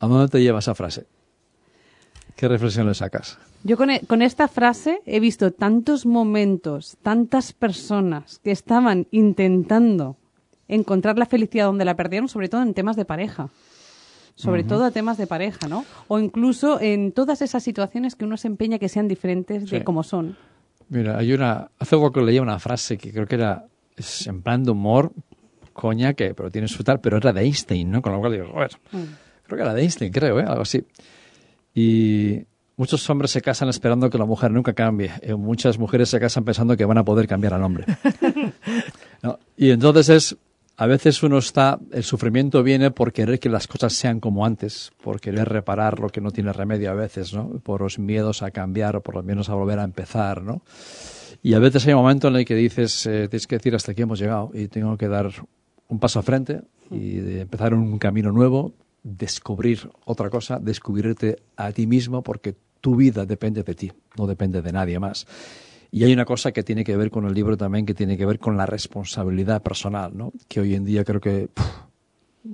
¿A 0.00 0.06
dónde 0.06 0.28
te 0.28 0.42
lleva 0.42 0.58
esa 0.58 0.74
frase? 0.74 1.06
¿Qué 2.36 2.48
reflexión 2.48 2.86
le 2.86 2.94
sacas? 2.94 3.38
Yo 3.64 3.76
con, 3.76 3.90
e, 3.90 4.00
con, 4.00 4.22
esta 4.22 4.48
frase 4.48 5.00
he 5.06 5.20
visto 5.20 5.52
tantos 5.52 6.06
momentos, 6.06 6.96
tantas 7.02 7.52
personas 7.52 8.40
que 8.42 8.50
estaban 8.50 9.06
intentando 9.10 10.16
encontrar 10.68 11.18
la 11.18 11.26
felicidad 11.26 11.66
donde 11.66 11.84
la 11.84 11.96
perdieron, 11.96 12.28
sobre 12.28 12.48
todo 12.48 12.62
en 12.62 12.74
temas 12.74 12.96
de 12.96 13.04
pareja 13.04 13.50
sobre 14.34 14.64
todo 14.64 14.84
a 14.84 14.90
temas 14.90 15.18
de 15.18 15.26
pareja, 15.26 15.68
¿no? 15.68 15.84
O 16.08 16.18
incluso 16.18 16.80
en 16.80 17.12
todas 17.12 17.42
esas 17.42 17.62
situaciones 17.62 18.16
que 18.16 18.24
uno 18.24 18.36
se 18.36 18.48
empeña 18.48 18.78
que 18.78 18.88
sean 18.88 19.08
diferentes 19.08 19.70
de 19.70 19.84
como 19.84 20.02
son. 20.02 20.36
Mira, 20.88 21.18
hay 21.18 21.32
una. 21.32 21.70
Hace 21.78 21.96
poco 21.96 22.20
leía 22.20 22.42
una 22.42 22.58
frase 22.58 22.98
que 22.98 23.12
creo 23.12 23.26
que 23.26 23.36
era 23.36 23.66
es 23.96 24.26
en 24.26 24.42
plan 24.42 24.64
de 24.64 24.70
humor, 24.72 25.12
coña, 25.72 26.14
que 26.14 26.34
pero 26.34 26.50
tiene 26.50 26.68
su 26.68 26.82
tal, 26.82 27.00
pero 27.00 27.18
era 27.18 27.32
de 27.32 27.42
Einstein, 27.42 27.90
¿no? 27.90 28.02
Con 28.02 28.12
lo 28.12 28.20
cual 28.20 28.32
digo, 28.32 28.52
ver, 28.54 28.70
mm. 28.92 28.98
creo 29.44 29.56
que 29.56 29.62
era 29.62 29.74
de 29.74 29.82
Einstein, 29.82 30.12
creo, 30.12 30.40
¿eh? 30.40 30.44
Algo 30.46 30.62
así. 30.62 30.84
Y 31.74 32.40
muchos 32.76 33.08
hombres 33.10 33.30
se 33.30 33.40
casan 33.40 33.68
esperando 33.68 34.10
que 34.10 34.18
la 34.18 34.24
mujer 34.24 34.50
nunca 34.50 34.72
cambie. 34.72 35.12
Y 35.22 35.34
muchas 35.34 35.78
mujeres 35.78 36.08
se 36.08 36.18
casan 36.18 36.44
pensando 36.44 36.76
que 36.76 36.84
van 36.84 36.98
a 36.98 37.04
poder 37.04 37.28
cambiar 37.28 37.54
al 37.54 37.62
hombre. 37.62 37.84
¿No? 39.22 39.38
Y 39.56 39.70
entonces 39.70 40.08
es 40.08 40.36
a 40.80 40.86
veces 40.86 41.22
uno 41.22 41.36
está, 41.36 41.78
el 41.92 42.04
sufrimiento 42.04 42.62
viene 42.62 42.90
por 42.90 43.12
querer 43.12 43.38
que 43.38 43.50
las 43.50 43.66
cosas 43.66 43.92
sean 43.92 44.18
como 44.18 44.46
antes, 44.46 44.92
por 45.02 45.20
querer 45.20 45.46
reparar 45.46 46.00
lo 46.00 46.08
que 46.08 46.22
no 46.22 46.30
tiene 46.30 46.54
remedio 46.54 46.90
a 46.90 46.94
veces, 46.94 47.34
¿no? 47.34 47.60
Por 47.62 47.82
los 47.82 47.98
miedos 47.98 48.42
a 48.42 48.50
cambiar 48.50 48.96
o 48.96 49.02
por 49.02 49.14
lo 49.14 49.22
menos 49.22 49.50
a 49.50 49.54
volver 49.54 49.78
a 49.78 49.84
empezar, 49.84 50.42
¿no? 50.42 50.62
Y 51.42 51.52
a 51.52 51.58
veces 51.58 51.86
hay 51.86 51.92
un 51.92 52.00
momento 52.00 52.28
en 52.28 52.36
el 52.36 52.46
que 52.46 52.54
dices, 52.54 53.04
eh, 53.04 53.28
tienes 53.28 53.46
que 53.46 53.56
decir 53.56 53.74
hasta 53.74 53.92
aquí 53.92 54.00
hemos 54.00 54.18
llegado 54.18 54.52
y 54.54 54.68
tengo 54.68 54.96
que 54.96 55.08
dar 55.08 55.30
un 55.88 55.98
paso 55.98 56.18
a 56.18 56.22
frente 56.22 56.62
y 56.90 57.16
de 57.16 57.42
empezar 57.42 57.74
un 57.74 57.98
camino 57.98 58.32
nuevo, 58.32 58.72
descubrir 59.02 59.90
otra 60.06 60.30
cosa, 60.30 60.58
descubrirte 60.58 61.42
a 61.56 61.72
ti 61.72 61.86
mismo 61.86 62.22
porque 62.22 62.54
tu 62.80 62.96
vida 62.96 63.26
depende 63.26 63.64
de 63.64 63.74
ti, 63.74 63.92
no 64.16 64.26
depende 64.26 64.62
de 64.62 64.72
nadie 64.72 64.98
más. 64.98 65.26
Y 65.92 66.04
hay 66.04 66.12
una 66.12 66.24
cosa 66.24 66.52
que 66.52 66.62
tiene 66.62 66.84
que 66.84 66.96
ver 66.96 67.10
con 67.10 67.26
el 67.26 67.34
libro 67.34 67.56
también, 67.56 67.84
que 67.84 67.94
tiene 67.94 68.16
que 68.16 68.26
ver 68.26 68.38
con 68.38 68.56
la 68.56 68.66
responsabilidad 68.66 69.62
personal, 69.62 70.16
¿no? 70.16 70.32
Que 70.48 70.60
hoy 70.60 70.74
en 70.74 70.84
día 70.84 71.04
creo 71.04 71.20
que 71.20 71.48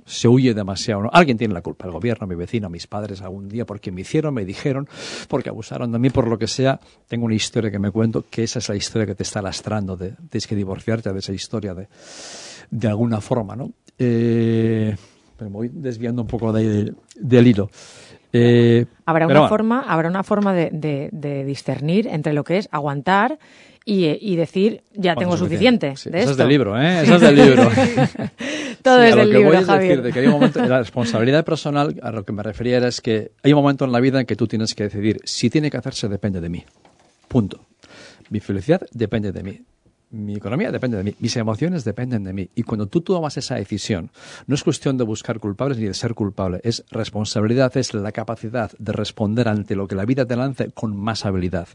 se 0.05 0.27
huye 0.27 0.53
demasiado. 0.53 1.03
¿no? 1.03 1.09
Alguien 1.13 1.37
tiene 1.37 1.53
la 1.53 1.61
culpa, 1.61 1.85
el 1.85 1.91
gobierno, 1.91 2.27
mi 2.27 2.35
vecino, 2.35 2.69
mis 2.69 2.87
padres 2.87 3.21
algún 3.21 3.47
día, 3.47 3.65
porque 3.65 3.91
me 3.91 4.01
hicieron, 4.01 4.33
me 4.33 4.45
dijeron, 4.45 4.87
porque 5.27 5.49
abusaron 5.49 5.91
de 5.91 5.99
mí, 5.99 6.09
por 6.09 6.27
lo 6.27 6.37
que 6.37 6.47
sea. 6.47 6.79
Tengo 7.07 7.25
una 7.25 7.35
historia 7.35 7.71
que 7.71 7.79
me 7.79 7.91
cuento, 7.91 8.25
que 8.29 8.43
esa 8.43 8.59
es 8.59 8.69
la 8.69 8.75
historia 8.75 9.05
que 9.05 9.15
te 9.15 9.23
está 9.23 9.41
lastrando, 9.41 9.95
de, 9.95 10.13
tienes 10.29 10.47
que 10.47 10.55
divorciarte 10.55 11.11
de 11.11 11.19
esa 11.19 11.33
historia 11.33 11.73
de, 11.73 11.87
de 12.69 12.87
alguna 12.87 13.21
forma, 13.21 13.55
¿no? 13.55 13.71
Eh, 13.97 14.95
me 15.39 15.47
voy 15.47 15.69
desviando 15.71 16.23
un 16.23 16.27
poco 16.27 16.51
de, 16.51 16.93
del 17.15 17.47
hilo. 17.47 17.69
Eh, 18.39 18.85
habrá, 19.05 19.27
una 19.27 19.47
forma, 19.47 19.81
habrá 19.81 20.09
una 20.09 20.23
forma 20.23 20.53
de, 20.53 21.43
discernir 21.45 22.07
entre 22.07 22.33
lo 22.33 22.43
que 22.43 22.57
es 22.57 22.69
aguantar 22.71 23.39
y, 23.85 24.35
decir, 24.35 24.83
ya 24.93 25.15
tengo 25.15 25.37
suficiente. 25.37 25.89
eso 25.95 26.09
es 26.11 26.37
del 26.37 26.49
libro, 26.49 26.77
¿eh? 26.81 27.03
Eso 27.03 27.15
es 27.15 27.21
del 27.21 27.35
libro. 27.35 27.69
Todo 28.81 29.01
es 29.01 29.15
del 29.15 29.31
libro, 29.31 29.63
Javier. 29.63 30.01
de 30.01 30.11
que 30.11 30.19
hay 30.19 30.25
un 30.27 30.33
momento, 30.33 30.63
la 30.65 30.79
responsabilidad 30.79 31.45
personal, 31.45 31.95
a 32.01 32.11
lo 32.11 32.23
que 32.23 32.33
me 32.33 32.43
refería 32.43 32.77
era 32.77 32.87
es 32.87 33.01
que 33.01 33.31
hay 33.43 33.53
un 33.53 33.61
momento 33.61 33.85
en 33.85 33.91
la 33.91 33.99
vida 33.99 34.19
en 34.19 34.25
que 34.25 34.35
tú 34.35 34.47
tienes 34.47 34.75
que 34.75 34.83
decidir 34.83 35.19
si 35.23 35.49
tiene 35.49 35.71
que 35.71 35.77
hacerse 35.77 36.07
depende 36.09 36.41
de 36.41 36.49
mí. 36.49 36.65
Punto. 37.27 37.65
Mi 38.29 38.39
felicidad 38.41 38.81
depende 38.91 39.31
de 39.31 39.43
mí 39.43 39.61
mi 40.09 40.35
economía 40.35 40.71
depende 40.71 40.97
de 40.97 41.03
mí, 41.03 41.15
mis 41.19 41.35
emociones 41.35 41.83
dependen 41.83 42.23
de 42.23 42.33
mí. 42.33 42.49
Y 42.55 42.63
cuando 42.63 42.87
tú 42.87 43.01
tomas 43.01 43.37
esa 43.37 43.55
decisión, 43.55 44.11
no 44.45 44.55
es 44.55 44.63
cuestión 44.63 44.97
de 44.97 45.03
buscar 45.03 45.39
culpables 45.39 45.77
ni 45.77 45.85
de 45.85 45.93
ser 45.93 46.13
culpable, 46.13 46.61
es 46.63 46.85
responsabilidad, 46.91 47.75
es 47.75 47.93
la 47.93 48.11
capacidad 48.11 48.71
de 48.77 48.91
responder 48.93 49.47
ante 49.47 49.75
lo 49.75 49.87
que 49.87 49.95
la 49.95 50.05
vida 50.05 50.25
te 50.25 50.35
lance 50.35 50.71
con 50.71 50.95
más 50.95 51.25
habilidad. 51.25 51.67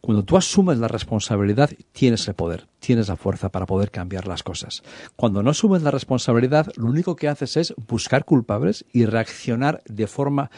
Cuando 0.00 0.24
tú 0.24 0.36
asumes 0.36 0.78
la 0.78 0.88
responsabilidad, 0.88 1.70
tienes 1.92 2.26
el 2.28 2.34
poder, 2.34 2.66
tienes 2.78 3.08
la 3.08 3.16
fuerza 3.16 3.50
para 3.50 3.66
poder 3.66 3.90
cambiar 3.90 4.26
las 4.26 4.42
cosas. 4.42 4.82
Cuando 5.14 5.42
no 5.42 5.50
asumes 5.50 5.82
la 5.82 5.90
responsabilidad, 5.90 6.72
lo 6.76 6.86
único 6.86 7.16
que 7.16 7.28
haces 7.28 7.56
es 7.56 7.74
buscar 7.88 8.24
culpables 8.24 8.84
y 8.92 9.04
reaccionar 9.04 9.82
de 9.86 10.06
forma 10.06 10.50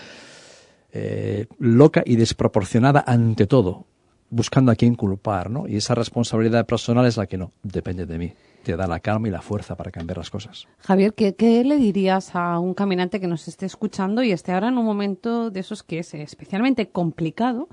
eh, 0.92 1.46
loca 1.58 2.02
y 2.06 2.16
desproporcionada 2.16 3.02
ante 3.06 3.46
todo 3.46 3.86
buscando 4.30 4.72
a 4.72 4.76
quién 4.76 4.94
culpar, 4.94 5.50
¿no? 5.50 5.66
Y 5.66 5.76
esa 5.76 5.94
responsabilidad 5.94 6.66
personal 6.66 7.06
es 7.06 7.16
la 7.16 7.26
que 7.26 7.38
no 7.38 7.52
depende 7.62 8.06
de 8.06 8.18
mí. 8.18 8.32
Te 8.62 8.76
da 8.76 8.86
la 8.86 9.00
calma 9.00 9.28
y 9.28 9.30
la 9.30 9.40
fuerza 9.40 9.76
para 9.76 9.90
cambiar 9.90 10.18
las 10.18 10.30
cosas. 10.30 10.66
Javier, 10.78 11.14
¿qué, 11.14 11.64
le 11.64 11.76
dirías 11.76 12.34
a 12.34 12.58
un 12.58 12.74
caminante 12.74 13.20
que 13.20 13.26
nos 13.26 13.48
esté 13.48 13.66
escuchando 13.66 14.22
y 14.22 14.32
esté 14.32 14.52
ahora 14.52 14.68
en 14.68 14.78
un 14.78 14.84
momento 14.84 15.50
de 15.50 15.60
esos 15.60 15.82
que 15.82 16.00
es 16.00 16.12
especialmente 16.14 16.88
complicado 16.90 17.68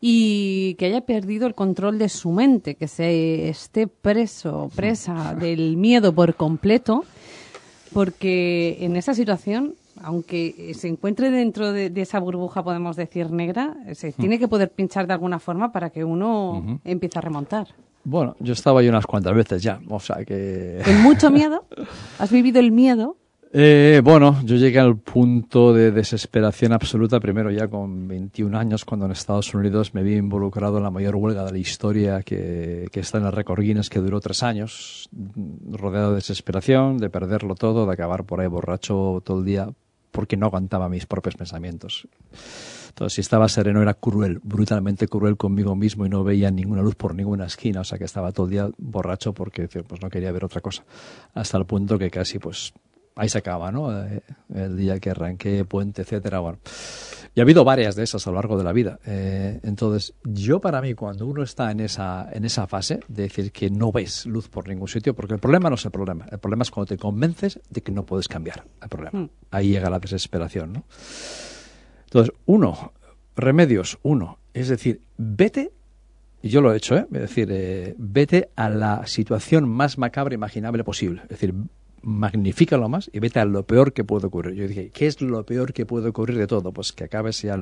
y 0.00 0.74
que 0.74 0.86
haya 0.86 1.00
perdido 1.02 1.46
el 1.46 1.54
control 1.54 1.98
de 1.98 2.10
su 2.10 2.30
mente, 2.30 2.74
que 2.74 2.88
se 2.88 3.48
esté 3.48 3.86
preso, 3.86 4.70
presa 4.74 5.34
del 5.38 5.76
miedo 5.76 6.14
por 6.14 6.34
completo? 6.34 7.04
Porque 7.92 8.78
en 8.80 8.96
esa 8.96 9.14
situación 9.14 9.76
aunque 10.02 10.72
se 10.74 10.88
encuentre 10.88 11.30
dentro 11.30 11.72
de, 11.72 11.92
esa 11.96 12.18
burbuja, 12.18 12.62
podemos 12.62 12.96
decir, 12.96 13.30
negra, 13.30 13.76
se 13.92 14.10
hmm. 14.10 14.12
tiene 14.12 14.38
que 14.38 14.48
poder 14.48 14.70
pinchar 14.70 15.06
de 15.06 15.12
alguna 15.12 15.38
forma 15.38 15.72
para 15.72 15.90
que 15.90 16.04
uno 16.04 16.80
empiece 16.84 17.18
a 17.18 17.22
remontar. 17.22 17.68
Bueno, 18.04 18.36
yo 18.38 18.52
estaba 18.52 18.80
ahí 18.80 18.88
unas 18.88 19.06
cuantas 19.06 19.34
veces 19.34 19.62
ya, 19.62 19.80
o 19.88 19.98
sea 19.98 20.24
que... 20.24 20.80
¿Con 20.84 21.02
mucho 21.02 21.30
miedo? 21.30 21.64
¿Has 22.18 22.30
vivido 22.30 22.60
el 22.60 22.70
miedo? 22.70 23.16
Eh, 23.56 24.02
bueno, 24.02 24.40
yo 24.44 24.56
llegué 24.56 24.80
al 24.80 24.96
punto 24.98 25.72
de 25.72 25.92
desesperación 25.92 26.72
absoluta, 26.72 27.20
primero 27.20 27.52
ya 27.52 27.68
con 27.68 28.08
21 28.08 28.58
años, 28.58 28.84
cuando 28.84 29.06
en 29.06 29.12
Estados 29.12 29.54
Unidos 29.54 29.94
me 29.94 30.02
vi 30.02 30.16
involucrado 30.16 30.78
en 30.78 30.82
la 30.82 30.90
mayor 30.90 31.14
huelga 31.14 31.44
de 31.44 31.52
la 31.52 31.58
historia 31.58 32.22
que, 32.22 32.88
que 32.90 32.98
está 32.98 33.18
en 33.18 33.26
el 33.26 33.32
récord 33.32 33.62
Guinness, 33.62 33.90
que 33.90 34.00
duró 34.00 34.20
tres 34.20 34.42
años, 34.42 35.08
rodeado 35.70 36.10
de 36.10 36.16
desesperación, 36.16 36.98
de 36.98 37.10
perderlo 37.10 37.54
todo, 37.54 37.86
de 37.86 37.92
acabar 37.92 38.24
por 38.24 38.40
ahí 38.40 38.48
borracho 38.48 39.22
todo 39.24 39.38
el 39.38 39.44
día, 39.44 39.68
porque 40.14 40.36
no 40.36 40.46
aguantaba 40.46 40.88
mis 40.88 41.06
propios 41.06 41.34
pensamientos. 41.34 42.06
Entonces, 42.90 43.14
si 43.14 43.20
estaba 43.20 43.48
sereno 43.48 43.82
era 43.82 43.94
cruel, 43.94 44.38
brutalmente 44.44 45.08
cruel 45.08 45.36
conmigo 45.36 45.74
mismo 45.74 46.06
y 46.06 46.08
no 46.08 46.22
veía 46.22 46.52
ninguna 46.52 46.82
luz 46.82 46.94
por 46.94 47.16
ninguna 47.16 47.46
esquina, 47.46 47.80
o 47.80 47.84
sea 47.84 47.98
que 47.98 48.04
estaba 48.04 48.30
todo 48.30 48.46
el 48.46 48.52
día 48.52 48.70
borracho 48.78 49.34
porque 49.34 49.66
pues 49.66 50.00
no 50.00 50.08
quería 50.08 50.30
ver 50.30 50.44
otra 50.44 50.60
cosa. 50.60 50.84
Hasta 51.34 51.58
el 51.58 51.66
punto 51.66 51.98
que 51.98 52.10
casi 52.10 52.38
pues 52.38 52.72
ahí 53.16 53.28
se 53.28 53.38
acaba, 53.38 53.72
¿no? 53.72 53.90
Eh, 54.06 54.22
el 54.54 54.76
día 54.76 55.00
que 55.00 55.10
arranqué 55.10 55.64
puente, 55.64 56.02
etcétera, 56.02 56.38
bueno. 56.38 56.58
Y 57.34 57.40
ha 57.40 57.42
habido 57.42 57.64
varias 57.64 57.96
de 57.96 58.04
esas 58.04 58.26
a 58.26 58.30
lo 58.30 58.36
largo 58.36 58.56
de 58.56 58.62
la 58.62 58.72
vida. 58.72 59.00
Eh, 59.04 59.58
entonces, 59.64 60.14
yo 60.22 60.60
para 60.60 60.80
mí, 60.80 60.94
cuando 60.94 61.26
uno 61.26 61.42
está 61.42 61.72
en 61.72 61.80
esa, 61.80 62.28
en 62.32 62.44
esa 62.44 62.68
fase 62.68 63.00
de 63.08 63.24
decir 63.24 63.50
que 63.50 63.70
no 63.70 63.90
ves 63.90 64.24
luz 64.26 64.48
por 64.48 64.68
ningún 64.68 64.86
sitio, 64.86 65.14
porque 65.14 65.34
el 65.34 65.40
problema 65.40 65.68
no 65.68 65.74
es 65.74 65.84
el 65.84 65.90
problema, 65.90 66.26
el 66.30 66.38
problema 66.38 66.62
es 66.62 66.70
cuando 66.70 66.86
te 66.94 66.96
convences 66.96 67.58
de 67.70 67.80
que 67.80 67.90
no 67.90 68.06
puedes 68.06 68.28
cambiar 68.28 68.64
el 68.80 68.88
problema. 68.88 69.18
Hmm. 69.18 69.30
Ahí 69.50 69.70
llega 69.70 69.90
la 69.90 69.98
desesperación, 69.98 70.74
¿no? 70.74 70.84
Entonces, 72.04 72.32
uno, 72.46 72.92
remedios, 73.34 73.98
uno, 74.02 74.38
es 74.52 74.68
decir, 74.68 75.00
vete 75.16 75.72
y 76.44 76.50
yo 76.50 76.60
lo 76.60 76.74
he 76.74 76.76
hecho, 76.76 76.96
¿eh? 76.96 77.06
es 77.10 77.20
decir, 77.20 77.48
eh, 77.50 77.94
vete 77.96 78.50
a 78.54 78.68
la 78.68 79.06
situación 79.06 79.66
más 79.66 79.96
macabra 79.96 80.34
imaginable 80.34 80.84
posible. 80.84 81.22
Es 81.22 81.30
decir, 81.30 81.54
magnifícalo 82.04 82.88
más 82.88 83.10
y 83.12 83.18
vete 83.18 83.40
a 83.40 83.44
lo 83.44 83.66
peor 83.66 83.92
que 83.92 84.04
puede 84.04 84.26
ocurrir. 84.26 84.54
Yo 84.54 84.68
dije, 84.68 84.90
¿qué 84.90 85.06
es 85.06 85.20
lo 85.20 85.44
peor 85.44 85.72
que 85.72 85.86
puede 85.86 86.08
ocurrir 86.08 86.38
de 86.38 86.46
todo? 86.46 86.72
Pues 86.72 86.92
que 86.92 87.04
acabes 87.04 87.42
ya, 87.42 87.58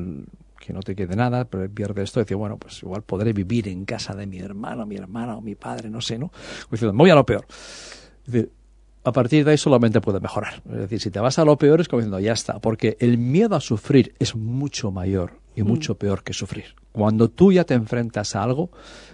que 0.59 0.73
no 0.73 0.81
te 0.81 0.95
quede 0.95 1.17
nada, 1.17 1.45
pero 1.45 1.71
pierde 1.71 2.03
esto. 2.03 2.23
Y 2.29 2.35
bueno, 2.35 2.59
pues 2.59 2.83
igual 2.83 3.03
podré 3.03 3.33
vivir 3.33 3.69
en 3.69 3.85
casa 3.85 4.15
de 4.15 4.27
mi 4.27 4.39
hermano, 4.39 4.85
mi 4.85 4.97
hermana 4.97 5.37
o 5.37 5.41
mi 5.41 5.55
padre, 5.55 5.89
no 5.91 6.01
sé, 6.01 6.19
¿no? 6.19 6.33
Diciendo, 6.71 6.97
voy 6.97 7.11
a 7.11 7.15
lo 7.15 7.25
peor. 7.25 7.47
a 9.05 9.13
partir 9.13 9.45
de 9.45 9.53
ahí 9.53 9.59
solamente 9.59 10.01
puede 10.01 10.21
mejorar. 10.21 10.63
Es 10.67 10.79
decir, 10.79 11.01
si 11.01 11.11
te 11.11 11.21
vas 11.21 11.39
a 11.39 11.45
lo 11.45 11.57
peor 11.57 11.81
es 11.81 11.89
como 11.89 12.01
diciendo, 12.01 12.21
ya 12.21 12.33
está, 12.33 12.59
porque 12.59 12.97
el 13.01 13.19
miedo 13.19 13.57
a 13.57 13.61
sufrir 13.61 14.15
es 14.19 14.35
mucho 14.35 14.91
mayor 14.91 15.39
y 15.55 15.63
mm. 15.63 15.67
mucho 15.67 15.97
peor 15.97 16.25
que 16.25 16.33
sufrir. 16.33 16.75
Cuando 16.93 17.29
tú 17.29 17.53
ya 17.53 17.65
te 17.65 17.75
enfrentas 17.75 18.35
a 18.35 18.43
algo, 18.43 18.71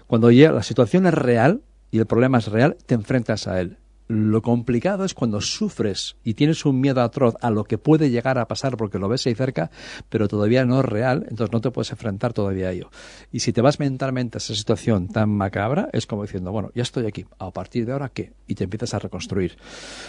cuando 0.07 0.31
ya 0.31 0.53
la 0.53 0.63
situación 0.63 1.07
es 1.07 1.15
real 1.15 1.63
y 1.91 1.99
el 1.99 2.07
problema 2.07 2.39
es 2.39 2.49
real, 2.49 2.77
te 2.87 2.95
enfrentas 2.95 3.47
a 3.47 3.61
él 3.61 3.79
lo 4.09 4.41
complicado 4.41 5.05
es 5.05 5.15
cuando 5.15 5.41
sufres 5.41 6.17
y 6.25 6.35
tienes 6.35 6.65
un 6.65 6.81
miedo 6.81 7.03
atroz 7.03 7.35
a 7.41 7.51
lo 7.51 7.65
que 7.65 7.79
puede 7.79 8.11
llegar 8.11 8.39
a 8.39 8.49
pasar 8.49 8.77
porque 8.77 8.99
lo 8.99 9.09
ves 9.09 9.27
ahí 9.27 9.35
cerca, 9.35 9.71
pero 10.09 10.29
todavía 10.29 10.65
no 10.65 10.81
es 10.81 10.85
real, 10.87 11.27
entonces 11.29 11.53
no 11.53 11.61
te 11.61 11.71
puedes 11.71 11.91
enfrentar 11.91 12.33
todavía 12.33 12.69
a 12.69 12.73
ello. 12.73 12.91
Y 13.31 13.41
si 13.41 13.53
te 13.53 13.61
vas 13.61 13.79
mentalmente 13.79 14.37
a 14.37 14.41
esa 14.41 14.55
situación 14.55 15.09
tan 15.09 15.29
macabra, 15.29 15.91
es 15.93 16.07
como 16.07 16.23
diciendo, 16.23 16.53
bueno, 16.53 16.71
ya 16.75 16.83
estoy 16.83 17.07
aquí, 17.07 17.27
a 17.39 17.51
partir 17.51 17.85
de 17.85 17.93
ahora, 17.93 18.09
¿qué? 18.09 18.33
Y 18.47 18.55
te 18.55 18.65
empiezas 18.65 18.95
a 18.95 18.99
reconstruir. 18.99 19.57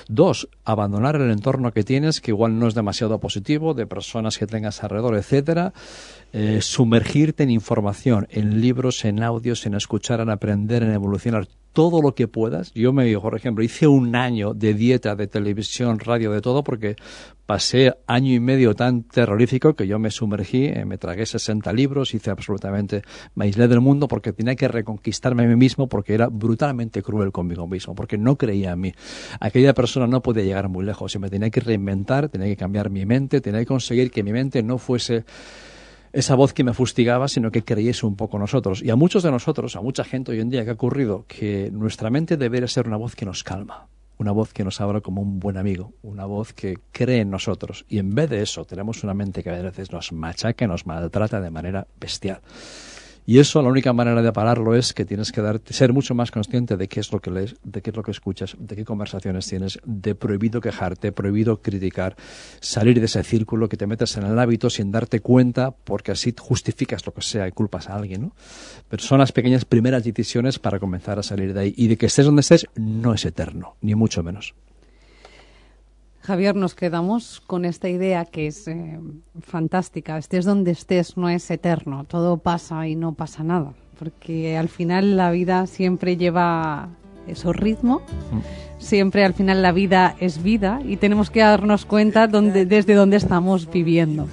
Dos, 0.08 0.50
abandonar 0.64 1.18
el 1.18 1.30
entorno 1.30 1.74
que 1.74 1.84
tienes, 1.84 2.22
que 2.22 2.32
igual 2.32 2.58
no 2.58 2.68
es 2.68 2.76
demasiado 2.76 3.20
positivo, 3.20 3.74
de 3.74 3.86
personas 3.86 4.38
que 4.38 4.48
tengas 4.48 4.82
alrededor, 4.82 5.16
etcétera. 5.16 5.74
Eh, 6.32 6.62
sumergirte 6.62 7.44
en 7.44 7.50
información, 7.50 8.28
en 8.30 8.62
libros, 8.62 9.04
en 9.04 9.24
audios, 9.24 9.66
en 9.66 9.74
escuchar, 9.74 10.20
en 10.20 10.30
aprender, 10.30 10.84
en 10.84 10.92
evolucionar 10.92 11.48
todo 11.74 12.02
lo 12.02 12.14
que 12.14 12.28
puedas. 12.28 12.72
Yo 12.74 12.94
me, 12.94 13.18
por 13.18 13.36
ejemplo, 13.36 13.64
hice 13.64 13.88
un 13.88 14.16
año 14.16 14.54
de 14.54 14.74
dieta, 14.74 15.16
de 15.16 15.28
televisión, 15.28 16.00
radio, 16.00 16.32
de 16.32 16.42
todo, 16.42 16.64
porque 16.64 16.96
pasé 17.46 17.96
año 18.06 18.34
y 18.34 18.40
medio 18.40 18.76
tan 18.76 19.04
terrorífico 19.04 19.74
que 19.74 19.88
yo 19.88 19.98
me 19.98 20.12
sumergí, 20.12 20.66
eh, 20.66 20.86
me 20.86 21.00
tragué 21.00 21.26
60 21.26 21.74
libros, 21.74 22.14
hice 22.14 22.30
absolutamente, 22.30 23.02
me 23.34 23.46
aislé 23.46 23.68
del 23.68 23.82
mundo 23.82 24.08
porque 24.08 24.34
tenía 24.34 24.56
que 24.56 24.68
reconquistarme 24.68 25.46
a 25.46 25.48
mí 25.48 25.56
mismo 25.56 25.88
porque 25.88 26.14
era 26.14 26.28
brutalmente 26.28 27.02
cruel 27.02 27.32
conmigo 27.32 27.68
mismo, 27.68 27.96
porque 27.96 28.18
no 28.18 28.36
creía 28.36 28.74
en 28.74 28.82
mí. 28.82 28.94
Aquella 29.40 29.74
persona 29.74 30.06
no 30.06 30.22
podía 30.22 30.44
llegar 30.44 30.70
muy 30.70 30.86
lejos, 30.86 31.16
y 31.16 31.20
me 31.20 31.30
tenía 31.30 31.50
que 31.50 31.60
reinventar, 31.60 32.30
tenía 32.30 32.48
que 32.48 32.58
cambiar 32.58 32.92
mi 32.92 33.06
mente, 33.08 33.42
tenía 33.42 33.62
que 33.62 33.66
conseguir 33.66 34.12
que 34.12 34.22
mi 34.22 34.32
mente 34.32 34.62
no 34.62 34.78
fuese 34.78 35.26
esa 36.14 36.36
voz 36.36 36.54
que 36.54 36.64
me 36.64 36.74
fustigaba, 36.74 37.28
sino 37.28 37.52
que 37.52 37.64
creyese 37.64 38.06
un 38.06 38.16
poco 38.16 38.40
nosotros. 38.40 38.82
Y 38.82 38.90
a 38.90 38.96
muchos 38.96 39.24
de 39.24 39.32
nosotros, 39.32 39.76
a 39.76 39.82
mucha 39.82 40.04
gente 40.04 40.32
hoy 40.32 40.40
en 40.40 40.50
día 40.50 40.64
que 40.64 40.72
ha 40.72 40.74
ocurrido, 40.74 41.26
que 41.28 41.70
nuestra 41.72 42.10
mente 42.10 42.38
debería 42.38 42.68
ser 42.68 42.88
una 42.88 42.98
voz 42.98 43.16
que 43.16 43.26
nos 43.26 43.44
calma, 43.44 43.88
una 44.18 44.32
voz 44.32 44.54
que 44.54 44.64
nos 44.64 44.82
habla 44.82 45.02
como 45.02 45.22
un 45.22 45.40
buen 45.40 45.58
amigo, 45.58 45.94
una 46.02 46.26
voz 46.26 46.54
que 46.54 46.78
cree 46.92 47.22
en 47.22 47.30
nosotros. 47.30 47.86
Y 47.90 48.00
en 48.00 48.14
vez 48.14 48.30
de 48.30 48.42
eso, 48.42 48.66
tenemos 48.66 49.04
una 49.04 49.14
mente 49.14 49.44
que 49.44 49.50
a 49.50 49.62
veces 49.62 49.92
nos 49.92 50.12
machaca, 50.12 50.68
nos 50.68 50.86
maltrata 50.86 51.40
de 51.42 51.52
manera 51.52 51.88
bestial. 52.00 52.42
Y 53.30 53.38
eso, 53.38 53.62
la 53.62 53.70
única 53.70 53.94
manera 53.94 54.24
de 54.24 54.34
pararlo 54.34 54.74
es 54.74 54.92
que 54.92 55.06
tienes 55.06 55.32
que 55.32 55.44
ser 55.70 55.94
mucho 55.94 56.16
más 56.16 56.32
consciente 56.32 56.78
de 56.78 56.88
qué 56.88 57.00
es 57.00 57.12
lo 57.12 57.20
que 57.20 57.30
lees, 57.30 57.58
de 57.64 57.84
qué 57.84 57.92
es 57.92 57.96
lo 57.96 58.02
que 58.02 58.10
escuchas, 58.10 58.58
de 58.58 58.76
qué 58.76 58.84
conversaciones 58.84 59.46
tienes, 59.46 59.78
de 59.86 60.16
prohibido 60.16 60.62
quejarte, 60.62 61.12
prohibido 61.12 61.62
criticar, 61.62 62.16
salir 62.60 63.00
de 63.00 63.06
ese 63.06 63.24
círculo 63.24 63.70
que 63.70 63.78
te 63.78 63.86
metes 63.86 64.18
en 64.18 64.24
el 64.24 64.40
hábito 64.40 64.72
sin 64.72 64.92
darte 64.92 65.20
cuenta, 65.20 65.70
porque 65.70 66.12
así 66.12 66.34
justificas 66.36 67.06
lo 67.06 67.14
que 67.14 67.22
sea 67.22 67.48
y 67.48 67.52
culpas 67.52 67.88
a 67.88 67.98
alguien, 67.98 68.22
¿no? 68.24 68.36
Pero 68.90 69.04
son 69.04 69.20
las 69.20 69.32
pequeñas 69.32 69.64
primeras 69.64 70.04
decisiones 70.04 70.58
para 70.58 70.80
comenzar 70.80 71.20
a 71.20 71.22
salir 71.22 71.54
de 71.54 71.60
ahí. 71.60 71.74
Y 71.78 71.88
de 71.88 71.98
que 71.98 72.08
estés 72.08 72.26
donde 72.26 72.40
estés 72.40 72.66
no 72.78 73.14
es 73.14 73.26
eterno, 73.26 73.76
ni 73.82 73.94
mucho 73.94 74.24
menos. 74.24 74.56
Javier, 76.22 76.56
nos 76.56 76.76
quedamos 76.76 77.42
con 77.46 77.66
esta 77.66 77.90
idea 77.90 78.26
que 78.26 78.48
es 78.48 78.68
eh, 78.68 79.00
fantástica. 79.42 80.18
Estés 80.18 80.46
donde 80.46 80.72
estés, 80.72 81.18
no 81.18 81.30
es 81.30 81.50
eterno. 81.50 82.04
Todo 82.04 82.38
pasa 82.38 82.88
y 82.88 82.96
no 82.96 83.14
pasa 83.14 83.44
nada. 83.44 83.74
Porque 83.98 84.58
al 84.58 84.70
final 84.70 85.18
la 85.18 85.32
vida 85.32 85.66
siempre 85.66 86.18
lleva 86.18 86.90
esos 87.28 87.56
ritmos. 87.56 88.02
Siempre 88.78 89.26
al 89.26 89.34
final 89.34 89.62
la 89.62 89.72
vida 89.72 90.16
es 90.20 90.42
vida 90.42 90.82
y 90.86 90.98
tenemos 90.98 91.30
que 91.30 91.42
darnos 91.42 91.86
cuenta 91.86 92.28
donde, 92.28 92.66
desde 92.66 92.94
dónde 92.94 93.18
estamos 93.18 93.70
viviendo. 93.70 94.28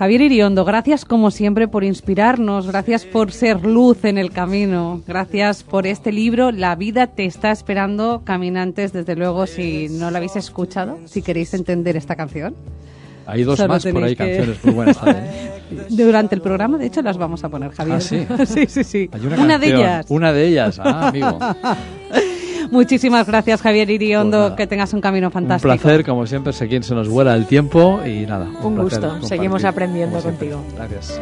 Javier 0.00 0.22
Iriondo, 0.22 0.64
gracias 0.64 1.04
como 1.04 1.30
siempre 1.30 1.68
por 1.68 1.84
inspirarnos, 1.84 2.66
gracias 2.66 3.04
por 3.04 3.32
ser 3.32 3.66
luz 3.66 4.02
en 4.06 4.16
el 4.16 4.30
camino, 4.30 5.02
gracias 5.06 5.62
por 5.62 5.86
este 5.86 6.10
libro. 6.10 6.52
La 6.52 6.74
vida 6.74 7.08
te 7.08 7.26
está 7.26 7.50
esperando, 7.50 8.22
caminantes, 8.24 8.94
desde 8.94 9.14
luego, 9.14 9.46
si 9.46 9.90
no 9.90 10.10
lo 10.10 10.16
habéis 10.16 10.36
escuchado, 10.36 10.98
si 11.04 11.20
queréis 11.20 11.52
entender 11.52 11.98
esta 11.98 12.16
canción. 12.16 12.54
Hay 13.26 13.42
dos 13.42 13.58
Solo 13.58 13.74
más 13.74 13.84
por 13.84 14.02
ahí, 14.02 14.16
que- 14.16 14.24
canciones 14.24 14.64
muy 14.64 14.72
buenas 14.72 14.98
también. 14.98 15.26
Durante 15.90 16.34
el 16.34 16.40
programa, 16.40 16.78
de 16.78 16.86
hecho, 16.86 17.02
las 17.02 17.18
vamos 17.18 17.44
a 17.44 17.50
poner, 17.50 17.70
Javier. 17.72 17.98
Ah, 17.98 18.46
¿sí? 18.46 18.66
sí, 18.68 18.82
sí, 18.82 19.10
una, 19.22 19.38
Una 19.38 19.58
de 19.58 19.66
ellas. 19.66 20.06
Una 20.08 20.32
de 20.32 20.48
ellas, 20.48 20.80
ah, 20.82 21.08
amigo. 21.08 21.38
Muchísimas 22.80 23.26
gracias, 23.26 23.60
Javier 23.62 23.90
Iriondo. 23.90 24.48
Pues 24.48 24.56
que 24.56 24.66
tengas 24.66 24.92
un 24.92 25.00
camino 25.00 25.28
Un 25.28 25.32
fantástico. 25.32 25.72
placer, 25.74 26.04
como 26.04 26.26
siempre, 26.26 26.52
sé 26.52 26.68
quién 26.68 26.82
se 26.82 26.94
nos 26.94 27.08
vuela 27.08 27.34
el 27.34 27.46
tiempo 27.46 28.00
y 28.04 28.26
nada. 28.26 28.46
Un 28.62 28.76
gusto. 28.76 29.20
Seguimos 29.22 29.64
aprendiendo 29.64 30.20
contigo. 30.20 30.62
Gracias. 30.76 31.20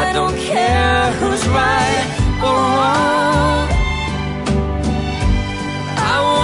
I 0.00 0.12
don't 0.12 0.36
care 0.36 1.12
who's 1.20 1.46
right 1.48 2.06
or 2.42 2.54
wrong. 2.54 3.27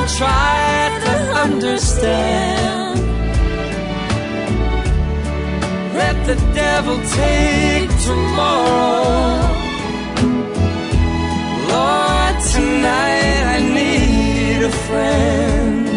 Try 0.06 0.90
to 1.04 1.14
understand. 1.44 3.00
Let 5.94 6.16
the 6.26 6.36
devil 6.52 6.96
take 7.20 7.90
tomorrow. 8.02 9.48
Lord, 11.72 12.36
tonight 12.52 13.42
I 13.56 13.58
need 13.78 14.62
a 14.62 14.70
friend. 14.86 15.88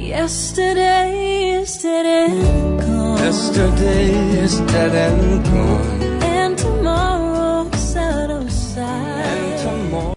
Yesterday 0.00 1.60
is 1.60 1.82
dead 1.82 2.06
and 2.06 2.80
gone. 2.80 3.18
Yesterday 3.18 4.12
is 4.44 4.60
dead 4.60 4.94
and 4.94 5.44
gone. 5.44 6.22
And 6.22 6.58
tomorrow's 6.58 7.96
out 7.96 8.30
of 8.30 8.50
sight. 8.50 8.86
And 8.86 9.58
tomorrow. 9.60 10.14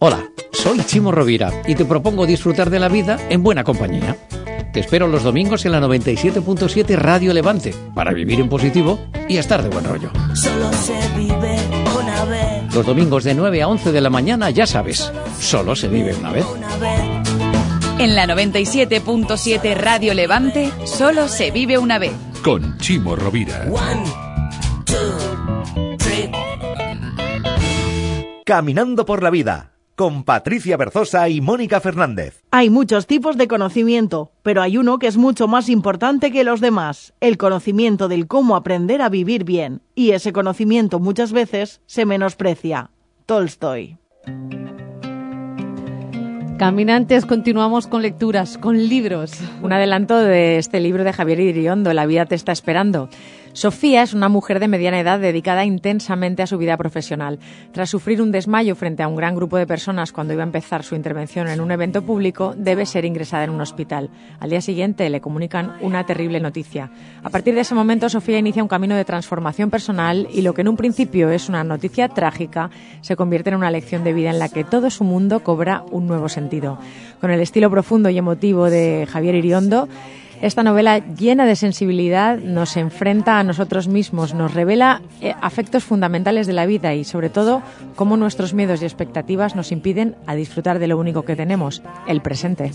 Hola, 0.00 0.28
soy 0.56 0.78
Chimo 0.84 1.12
Rovira 1.12 1.52
y 1.66 1.74
te 1.74 1.84
propongo 1.84 2.26
disfrutar 2.26 2.70
de 2.70 2.78
la 2.78 2.88
vida 2.88 3.18
en 3.28 3.42
buena 3.42 3.64
compañía. 3.64 4.16
Te 4.72 4.80
espero 4.80 5.06
los 5.06 5.22
domingos 5.22 5.64
en 5.64 5.72
la 5.72 5.80
97.7 5.80 6.96
Radio 6.96 7.32
Levante 7.32 7.74
para 7.94 8.12
vivir 8.12 8.40
en 8.40 8.48
positivo 8.48 8.98
y 9.28 9.38
estar 9.38 9.62
de 9.62 9.68
buen 9.68 9.84
rollo. 9.84 10.10
Solo 10.34 10.72
se 10.72 10.98
vive 11.16 11.58
una 11.98 12.24
vez. 12.26 12.74
Los 12.74 12.84
domingos 12.84 13.24
de 13.24 13.34
9 13.34 13.62
a 13.62 13.68
11 13.68 13.92
de 13.92 14.00
la 14.00 14.10
mañana, 14.10 14.50
ya 14.50 14.66
sabes, 14.66 15.10
solo 15.40 15.74
se 15.76 15.88
vive 15.88 16.14
una 16.14 16.32
vez. 16.32 16.44
En 17.98 18.14
la 18.14 18.26
97.7 18.26 19.74
Radio 19.76 20.12
Levante, 20.12 20.70
solo 20.84 21.28
se 21.28 21.50
vive 21.50 21.78
una 21.78 21.98
vez. 21.98 22.12
con 22.42 22.76
Chimo 22.78 23.16
Rovira. 23.16 23.66
One, 23.70 24.04
two, 24.84 25.96
three. 25.96 26.30
Caminando 28.44 29.06
por 29.06 29.22
la 29.22 29.30
vida, 29.30 29.72
con 29.96 30.24
Patricia 30.24 30.76
Berzosa 30.76 31.28
y 31.30 31.40
Mónica 31.40 31.80
Fernández. 31.80 32.42
Hay 32.50 32.68
muchos 32.70 33.06
tipos 33.06 33.38
de 33.38 33.48
conocimiento, 33.48 34.30
pero 34.42 34.60
hay 34.62 34.76
uno 34.76 34.98
que 34.98 35.06
es 35.06 35.16
mucho 35.16 35.48
más 35.48 35.70
importante 35.70 36.30
que 36.30 36.44
los 36.44 36.60
demás, 36.60 37.14
el 37.20 37.38
conocimiento 37.38 38.06
del 38.06 38.26
cómo 38.26 38.56
aprender 38.56 39.00
a 39.00 39.08
vivir 39.08 39.44
bien. 39.44 39.80
Y 39.94 40.10
ese 40.10 40.32
conocimiento 40.32 41.00
muchas 41.00 41.32
veces 41.32 41.80
se 41.86 42.04
menosprecia. 42.04 42.90
Tolstoy. 43.24 43.96
Caminantes, 46.58 47.26
continuamos 47.26 47.86
con 47.86 48.00
lecturas, 48.00 48.56
con 48.56 48.78
libros. 48.88 49.32
Un 49.62 49.72
adelanto 49.72 50.16
de 50.16 50.56
este 50.56 50.80
libro 50.80 51.04
de 51.04 51.12
Javier 51.12 51.40
Iriondo, 51.40 51.92
La 51.92 52.06
vida 52.06 52.24
te 52.24 52.34
está 52.34 52.52
esperando. 52.52 53.10
Sofía 53.56 54.02
es 54.02 54.12
una 54.12 54.28
mujer 54.28 54.60
de 54.60 54.68
mediana 54.68 55.00
edad 55.00 55.18
dedicada 55.18 55.64
intensamente 55.64 56.42
a 56.42 56.46
su 56.46 56.58
vida 56.58 56.76
profesional. 56.76 57.38
Tras 57.72 57.88
sufrir 57.88 58.20
un 58.20 58.30
desmayo 58.30 58.76
frente 58.76 59.02
a 59.02 59.08
un 59.08 59.16
gran 59.16 59.34
grupo 59.34 59.56
de 59.56 59.66
personas 59.66 60.12
cuando 60.12 60.34
iba 60.34 60.42
a 60.42 60.46
empezar 60.46 60.84
su 60.84 60.94
intervención 60.94 61.48
en 61.48 61.62
un 61.62 61.70
evento 61.70 62.02
público, 62.02 62.52
debe 62.54 62.84
ser 62.84 63.06
ingresada 63.06 63.44
en 63.44 63.50
un 63.50 63.62
hospital. 63.62 64.10
Al 64.40 64.50
día 64.50 64.60
siguiente 64.60 65.08
le 65.08 65.22
comunican 65.22 65.72
una 65.80 66.04
terrible 66.04 66.38
noticia. 66.38 66.90
A 67.22 67.30
partir 67.30 67.54
de 67.54 67.62
ese 67.62 67.74
momento, 67.74 68.10
Sofía 68.10 68.38
inicia 68.38 68.62
un 68.62 68.68
camino 68.68 68.94
de 68.94 69.06
transformación 69.06 69.70
personal 69.70 70.28
y 70.30 70.42
lo 70.42 70.52
que 70.52 70.60
en 70.60 70.68
un 70.68 70.76
principio 70.76 71.30
es 71.30 71.48
una 71.48 71.64
noticia 71.64 72.10
trágica 72.10 72.68
se 73.00 73.16
convierte 73.16 73.48
en 73.48 73.56
una 73.56 73.70
lección 73.70 74.04
de 74.04 74.12
vida 74.12 74.28
en 74.28 74.38
la 74.38 74.50
que 74.50 74.64
todo 74.64 74.90
su 74.90 75.02
mundo 75.02 75.40
cobra 75.40 75.82
un 75.90 76.06
nuevo 76.06 76.28
sentido. 76.28 76.78
Con 77.22 77.30
el 77.30 77.40
estilo 77.40 77.70
profundo 77.70 78.10
y 78.10 78.18
emotivo 78.18 78.68
de 78.68 79.08
Javier 79.10 79.34
Iriondo, 79.34 79.88
esta 80.42 80.62
novela 80.62 80.98
llena 80.98 81.46
de 81.46 81.56
sensibilidad 81.56 82.38
nos 82.38 82.76
enfrenta 82.76 83.38
a 83.38 83.44
nosotros 83.44 83.88
mismos, 83.88 84.34
nos 84.34 84.52
revela 84.52 85.02
eh, 85.20 85.34
afectos 85.40 85.84
fundamentales 85.84 86.46
de 86.46 86.52
la 86.52 86.66
vida 86.66 86.94
y 86.94 87.04
sobre 87.04 87.30
todo 87.30 87.62
cómo 87.94 88.16
nuestros 88.16 88.54
miedos 88.54 88.82
y 88.82 88.84
expectativas 88.84 89.56
nos 89.56 89.72
impiden 89.72 90.16
a 90.26 90.34
disfrutar 90.34 90.78
de 90.78 90.88
lo 90.88 90.98
único 90.98 91.22
que 91.22 91.36
tenemos, 91.36 91.82
el 92.06 92.20
presente. 92.20 92.70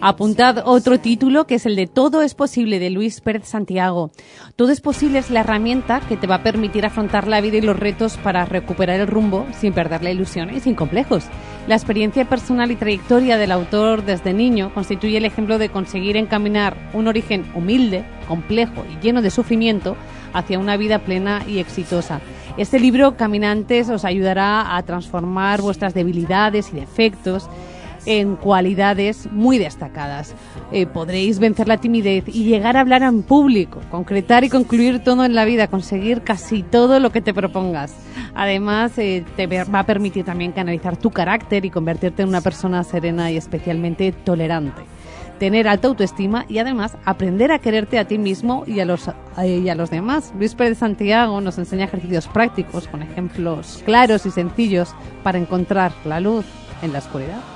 Apuntad 0.00 0.62
otro 0.66 1.00
título 1.00 1.46
que 1.46 1.56
es 1.56 1.66
el 1.66 1.76
de 1.76 1.86
Todo 1.86 2.22
es 2.22 2.34
posible 2.34 2.78
de 2.78 2.90
Luis 2.90 3.20
Pérez 3.20 3.46
Santiago. 3.46 4.10
Todo 4.56 4.70
es 4.70 4.80
posible 4.80 5.18
es 5.18 5.30
la 5.30 5.40
herramienta 5.40 6.00
que 6.00 6.16
te 6.16 6.26
va 6.26 6.36
a 6.36 6.42
permitir 6.42 6.84
afrontar 6.84 7.26
la 7.26 7.40
vida 7.40 7.56
y 7.56 7.62
los 7.62 7.78
retos 7.78 8.16
para 8.18 8.44
recuperar 8.44 9.00
el 9.00 9.06
rumbo 9.06 9.46
sin 9.58 9.72
perder 9.72 10.02
la 10.02 10.10
ilusión 10.10 10.54
y 10.54 10.60
sin 10.60 10.74
complejos. 10.74 11.24
La 11.66 11.76
experiencia 11.76 12.26
personal 12.26 12.70
y 12.70 12.76
trayectoria 12.76 13.38
del 13.38 13.50
autor 13.50 14.04
desde 14.04 14.34
niño 14.34 14.70
constituye 14.74 15.16
el 15.16 15.24
ejemplo 15.24 15.56
de 15.56 15.70
conseguir 15.70 16.18
encaminar 16.18 16.76
un 16.92 17.08
origen 17.08 17.46
humilde, 17.54 18.04
complejo 18.28 18.84
y 18.92 19.02
lleno 19.02 19.22
de 19.22 19.30
sufrimiento 19.30 19.96
hacia 20.34 20.58
una 20.58 20.76
vida 20.76 20.98
plena 20.98 21.42
y 21.48 21.60
exitosa. 21.60 22.20
Este 22.58 22.78
libro, 22.78 23.16
Caminantes, 23.16 23.88
os 23.88 24.04
ayudará 24.04 24.76
a 24.76 24.82
transformar 24.82 25.62
vuestras 25.62 25.94
debilidades 25.94 26.70
y 26.70 26.76
defectos 26.76 27.48
en 28.06 28.36
cualidades 28.36 29.28
muy 29.30 29.58
destacadas. 29.58 30.34
Eh, 30.72 30.86
podréis 30.86 31.38
vencer 31.38 31.68
la 31.68 31.78
timidez 31.78 32.24
y 32.26 32.44
llegar 32.44 32.76
a 32.76 32.80
hablar 32.80 33.02
en 33.02 33.22
público, 33.22 33.80
concretar 33.90 34.44
y 34.44 34.48
concluir 34.48 35.00
todo 35.00 35.24
en 35.24 35.34
la 35.34 35.44
vida, 35.44 35.68
conseguir 35.68 36.22
casi 36.22 36.62
todo 36.62 37.00
lo 37.00 37.10
que 37.10 37.20
te 37.20 37.34
propongas. 37.34 37.94
Además, 38.34 38.98
eh, 38.98 39.24
te 39.36 39.46
va 39.46 39.78
a 39.78 39.86
permitir 39.86 40.24
también 40.24 40.52
canalizar 40.52 40.96
tu 40.96 41.10
carácter 41.10 41.64
y 41.64 41.70
convertirte 41.70 42.22
en 42.22 42.28
una 42.28 42.40
persona 42.40 42.82
serena 42.84 43.30
y 43.30 43.36
especialmente 43.36 44.12
tolerante. 44.12 44.82
Tener 45.38 45.66
alta 45.66 45.88
autoestima 45.88 46.46
y 46.48 46.58
además 46.58 46.96
aprender 47.04 47.50
a 47.50 47.58
quererte 47.58 47.98
a 47.98 48.06
ti 48.06 48.18
mismo 48.18 48.64
y 48.66 48.80
a 48.80 48.84
los, 48.84 49.08
eh, 49.08 49.60
y 49.64 49.68
a 49.68 49.74
los 49.74 49.90
demás. 49.90 50.32
Luis 50.38 50.54
Pérez 50.54 50.78
Santiago 50.78 51.40
nos 51.40 51.58
enseña 51.58 51.84
ejercicios 51.84 52.28
prácticos 52.28 52.86
con 52.86 53.02
ejemplos 53.02 53.82
claros 53.84 54.26
y 54.26 54.30
sencillos 54.30 54.94
para 55.22 55.38
encontrar 55.38 55.92
la 56.04 56.20
luz 56.20 56.46
en 56.82 56.92
la 56.92 57.00
oscuridad. 57.00 57.53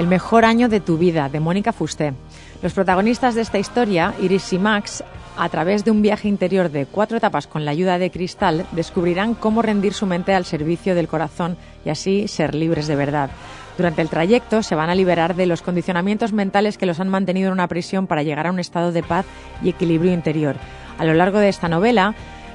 El 0.00 0.06
mejor 0.06 0.46
año 0.46 0.70
de 0.70 0.80
tu 0.80 0.96
vida, 0.96 1.28
de 1.28 1.40
Mónica 1.40 1.74
Fusté. 1.74 2.14
Los 2.62 2.72
protagonistas 2.72 3.34
de 3.34 3.42
esta 3.42 3.58
historia, 3.58 4.14
Iris 4.18 4.50
y 4.54 4.58
Max, 4.58 5.04
a 5.36 5.46
través 5.50 5.84
de 5.84 5.90
un 5.90 6.00
viaje 6.00 6.26
interior 6.26 6.70
de 6.70 6.86
cuatro 6.86 7.18
etapas 7.18 7.46
con 7.46 7.66
la 7.66 7.72
ayuda 7.72 7.98
de 7.98 8.10
Cristal, 8.10 8.64
descubrirán 8.72 9.34
cómo 9.34 9.60
rendir 9.60 9.92
su 9.92 10.06
mente 10.06 10.32
al 10.32 10.46
servicio 10.46 10.94
del 10.94 11.06
corazón 11.06 11.58
y 11.84 11.90
así 11.90 12.28
ser 12.28 12.54
libres 12.54 12.86
de 12.86 12.96
verdad. 12.96 13.28
Durante 13.76 14.00
el 14.00 14.08
trayecto 14.08 14.62
se 14.62 14.74
van 14.74 14.88
a 14.88 14.94
liberar 14.94 15.36
de 15.36 15.44
los 15.44 15.60
condicionamientos 15.60 16.32
mentales 16.32 16.78
que 16.78 16.86
los 16.86 16.98
han 16.98 17.10
mantenido 17.10 17.48
en 17.48 17.52
una 17.52 17.68
prisión 17.68 18.06
para 18.06 18.22
llegar 18.22 18.46
a 18.46 18.52
un 18.52 18.58
estado 18.58 18.92
de 18.92 19.02
paz 19.02 19.26
y 19.62 19.68
equilibrio 19.68 20.14
interior. 20.14 20.56
A 20.96 21.04
lo 21.04 21.12
largo 21.12 21.40
de 21.40 21.50
esta 21.50 21.68
novela, 21.68 22.14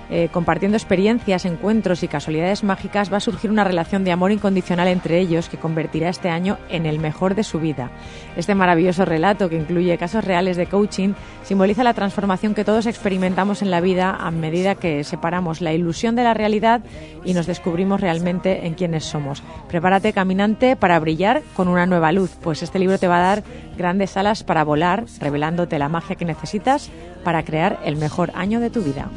eh, 0.09 0.29
compartiendo 0.31 0.77
experiencias, 0.77 1.45
encuentros 1.45 2.03
y 2.03 2.07
casualidades 2.07 2.63
mágicas, 2.63 3.11
va 3.11 3.17
a 3.17 3.21
surgir 3.21 3.51
una 3.51 3.63
relación 3.63 4.03
de 4.03 4.11
amor 4.11 4.31
incondicional 4.31 4.87
entre 4.87 5.19
ellos 5.19 5.49
que 5.49 5.57
convertirá 5.57 6.09
este 6.09 6.29
año 6.29 6.57
en 6.69 6.85
el 6.85 6.99
mejor 6.99 7.35
de 7.35 7.43
su 7.43 7.59
vida. 7.59 7.91
Este 8.35 8.55
maravilloso 8.55 9.05
relato, 9.05 9.49
que 9.49 9.57
incluye 9.57 9.97
casos 9.97 10.23
reales 10.23 10.57
de 10.57 10.67
coaching, 10.67 11.13
simboliza 11.43 11.83
la 11.83 11.93
transformación 11.93 12.53
que 12.53 12.65
todos 12.65 12.85
experimentamos 12.85 13.61
en 13.61 13.71
la 13.71 13.81
vida 13.81 14.15
a 14.15 14.31
medida 14.31 14.75
que 14.75 15.03
separamos 15.03 15.61
la 15.61 15.73
ilusión 15.73 16.15
de 16.15 16.23
la 16.23 16.33
realidad 16.33 16.81
y 17.23 17.33
nos 17.33 17.47
descubrimos 17.47 18.01
realmente 18.01 18.67
en 18.67 18.73
quiénes 18.73 19.05
somos. 19.05 19.43
Prepárate, 19.67 20.13
caminante, 20.13 20.75
para 20.75 20.99
brillar 20.99 21.41
con 21.55 21.67
una 21.67 21.85
nueva 21.85 22.11
luz, 22.11 22.37
pues 22.41 22.63
este 22.63 22.79
libro 22.79 22.97
te 22.97 23.07
va 23.07 23.17
a 23.17 23.35
dar 23.35 23.43
grandes 23.75 24.17
alas 24.17 24.43
para 24.43 24.63
volar, 24.63 25.05
revelándote 25.19 25.79
la 25.79 25.89
magia 25.89 26.15
que 26.15 26.25
necesitas 26.25 26.89
para 27.23 27.43
crear 27.43 27.79
el 27.85 27.95
mejor 27.95 28.31
año 28.35 28.59
de 28.59 28.69
tu 28.69 28.81
vida. 28.81 29.09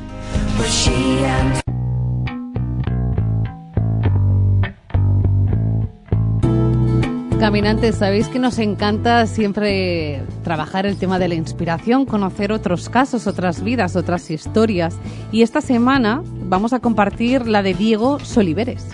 Caminantes, 7.38 7.94
sabéis 7.94 8.26
que 8.26 8.40
nos 8.40 8.58
encanta 8.58 9.24
siempre 9.28 10.22
trabajar 10.42 10.86
el 10.86 10.96
tema 10.96 11.20
de 11.20 11.28
la 11.28 11.36
inspiración, 11.36 12.04
conocer 12.04 12.50
otros 12.50 12.88
casos, 12.88 13.28
otras 13.28 13.62
vidas, 13.62 13.94
otras 13.94 14.28
historias. 14.32 14.96
Y 15.30 15.42
esta 15.42 15.60
semana 15.60 16.22
vamos 16.24 16.72
a 16.72 16.80
compartir 16.80 17.46
la 17.46 17.62
de 17.62 17.74
Diego 17.74 18.18
Soliveres. 18.18 18.84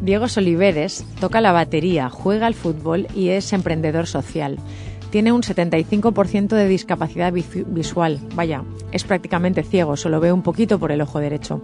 Diego 0.00 0.28
Soliveres 0.28 1.04
toca 1.18 1.40
la 1.40 1.50
batería, 1.50 2.08
juega 2.08 2.46
al 2.46 2.54
fútbol 2.54 3.08
y 3.16 3.30
es 3.30 3.52
emprendedor 3.52 4.06
social 4.06 4.58
tiene 5.10 5.32
un 5.32 5.42
75% 5.42 6.48
de 6.48 6.68
discapacidad 6.68 7.32
visual. 7.32 8.20
Vaya, 8.34 8.62
es 8.92 9.04
prácticamente 9.04 9.62
ciego, 9.62 9.96
solo 9.96 10.20
ve 10.20 10.32
un 10.32 10.42
poquito 10.42 10.78
por 10.78 10.92
el 10.92 11.00
ojo 11.00 11.18
derecho. 11.18 11.62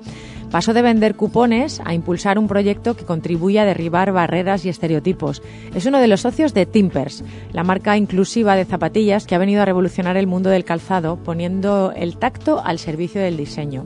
Pasó 0.51 0.72
de 0.72 0.82
vender 0.82 1.16
cupones 1.16 1.80
a 1.84 1.95
impulsar 1.95 2.38
un 2.38 2.47
proyecto 2.47 2.97
que 2.97 3.05
contribuye 3.05 3.59
a 3.59 3.64
derribar 3.64 4.12
barreras 4.12 4.64
y 4.64 4.68
estereotipos. 4.68 5.42
Es 5.74 5.86
uno 5.86 5.99
de 5.99 6.09
los 6.09 6.20
socios 6.20 6.55
de 6.55 6.66
Timpers, 6.66 7.24
la 7.53 7.64
marca 7.64 7.97
inclusiva 7.97 8.55
de 8.57 8.64
zapatillas 8.64 9.26
que 9.26 9.34
ha 9.34 9.38
venido 9.38 9.62
a 9.62 9.66
revolucionar 9.66 10.16
el 10.16 10.26
mundo 10.26 10.51
del 10.51 10.64
calzado 10.64 11.16
poniendo 11.16 11.92
el 11.97 12.16
tacto 12.16 12.62
al 12.64 12.78
servicio 12.78 13.20
del 13.20 13.36
diseño. 13.36 13.84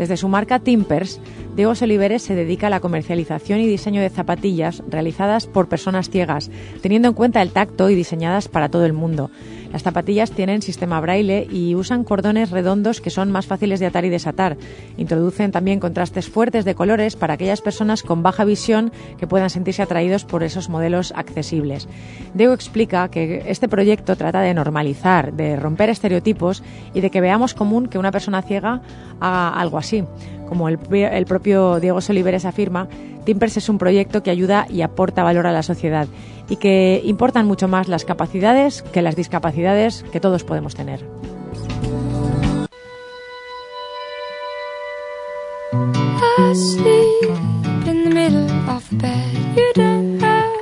Desde 0.00 0.16
su 0.16 0.28
marca 0.28 0.60
Timpers, 0.60 1.20
Diego 1.56 1.74
Soliveres 1.74 2.22
se 2.22 2.34
dedica 2.34 2.68
a 2.68 2.70
la 2.70 2.80
comercialización 2.80 3.60
y 3.60 3.66
diseño 3.66 4.00
de 4.00 4.08
zapatillas 4.08 4.82
realizadas 4.88 5.46
por 5.46 5.68
personas 5.68 6.08
ciegas, 6.08 6.50
teniendo 6.80 7.08
en 7.08 7.12
cuenta 7.12 7.42
el 7.42 7.50
tacto 7.50 7.90
y 7.90 7.94
diseñadas 7.94 8.48
para 8.48 8.70
todo 8.70 8.86
el 8.86 8.94
mundo. 8.94 9.30
Las 9.72 9.82
zapatillas 9.84 10.32
tienen 10.32 10.62
sistema 10.62 11.00
braille 11.00 11.46
y 11.50 11.74
usan 11.74 12.02
cordones 12.02 12.50
redondos 12.50 13.00
que 13.00 13.10
son 13.10 13.30
más 13.30 13.46
fáciles 13.46 13.78
de 13.78 13.86
atar 13.86 14.04
y 14.04 14.08
desatar. 14.08 14.56
Introducen 14.96 15.52
también 15.52 15.78
contrastes 15.78 16.28
fuertes 16.28 16.64
de 16.64 16.74
colores 16.74 17.14
para 17.14 17.34
aquellas 17.34 17.60
personas 17.60 18.02
con 18.02 18.22
baja 18.22 18.44
visión 18.44 18.92
que 19.18 19.28
puedan 19.28 19.48
sentirse 19.48 19.82
atraídos 19.82 20.24
por 20.24 20.42
esos 20.42 20.68
modelos 20.68 21.12
accesibles. 21.14 21.88
Diego 22.34 22.52
explica 22.52 23.08
que 23.08 23.44
este 23.46 23.68
proyecto 23.68 24.16
trata 24.16 24.40
de 24.40 24.54
normalizar, 24.54 25.32
de 25.32 25.56
romper 25.56 25.90
estereotipos 25.90 26.62
y 26.92 27.00
de 27.00 27.10
que 27.10 27.20
veamos 27.20 27.54
común 27.54 27.88
que 27.88 27.98
una 27.98 28.10
persona 28.10 28.42
ciega 28.42 28.82
haga 29.20 29.50
algo 29.50 29.78
así. 29.78 30.04
Como 30.48 30.68
el, 30.68 30.80
el 30.92 31.26
propio 31.26 31.78
Diego 31.78 32.00
Soliveres 32.00 32.44
afirma, 32.44 32.88
Timpers 33.24 33.56
es 33.56 33.68
un 33.68 33.78
proyecto 33.78 34.22
que 34.22 34.30
ayuda 34.30 34.66
y 34.68 34.82
aporta 34.82 35.22
valor 35.22 35.46
a 35.46 35.52
la 35.52 35.62
sociedad 35.62 36.08
y 36.48 36.56
que 36.56 37.00
importan 37.04 37.46
mucho 37.46 37.68
más 37.68 37.88
las 37.88 38.04
capacidades 38.04 38.82
que 38.82 39.02
las 39.02 39.16
discapacidades 39.16 40.04
que 40.12 40.20
todos 40.20 40.44
podemos 40.44 40.74
tener. 40.74 41.00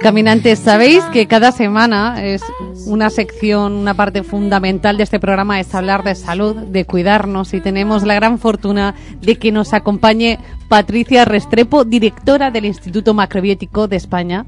Caminantes, 0.09 0.61
sabéis 0.61 1.05
que 1.13 1.27
cada 1.27 1.53
semana 1.53 2.25
es 2.25 2.43
una 2.87 3.11
sección, 3.11 3.75
una 3.75 3.93
parte 3.93 4.23
fundamental 4.23 4.97
de 4.97 5.03
este 5.03 5.21
programa 5.21 5.61
es 5.61 5.75
hablar 5.75 6.03
de 6.03 6.15
salud, 6.15 6.57
de 6.57 6.87
cuidarnos 6.87 7.53
y 7.53 7.61
tenemos 7.61 8.05
la 8.05 8.15
gran 8.15 8.39
fortuna 8.39 8.95
de 9.21 9.37
que 9.37 9.53
nos 9.53 9.75
acompañe 9.75 10.39
Patricia 10.71 11.27
Restrepo, 11.27 11.85
directora 11.85 12.51
del 12.51 12.65
Instituto 12.65 13.13
Macrobiótico 13.13 13.87
de 13.87 13.97
España, 13.97 14.47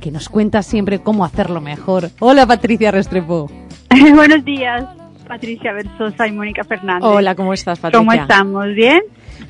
que 0.00 0.10
nos 0.10 0.30
cuenta 0.30 0.62
siempre 0.62 1.00
cómo 1.00 1.26
hacerlo 1.26 1.60
mejor. 1.60 2.08
Hola 2.18 2.46
Patricia 2.46 2.90
Restrepo. 2.90 3.50
Buenos 4.14 4.42
días, 4.46 4.86
Patricia 5.28 5.74
Versosa 5.74 6.26
y 6.26 6.32
Mónica 6.32 6.64
Fernández. 6.64 7.06
Hola, 7.06 7.34
¿cómo 7.34 7.52
estás, 7.52 7.78
Patricia? 7.80 7.98
¿Cómo 7.98 8.12
estamos? 8.14 8.64
¿Bien? 8.74 9.02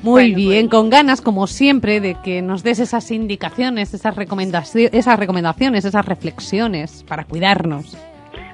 Muy 0.03 0.35
bien, 0.35 0.67
con 0.67 0.89
ganas, 0.89 1.21
como 1.21 1.47
siempre, 1.47 2.01
de 2.01 2.15
que 2.23 2.41
nos 2.41 2.61
des 2.61 2.79
esas 2.79 3.09
indicaciones, 3.09 3.93
esas, 3.93 4.15
recomendaciones, 4.15 4.93
esas 4.93 5.17
recomendaciones, 5.17 5.85
esas 5.85 6.05
reflexiones 6.05 7.05
para 7.07 7.23
cuidarnos. 7.23 7.97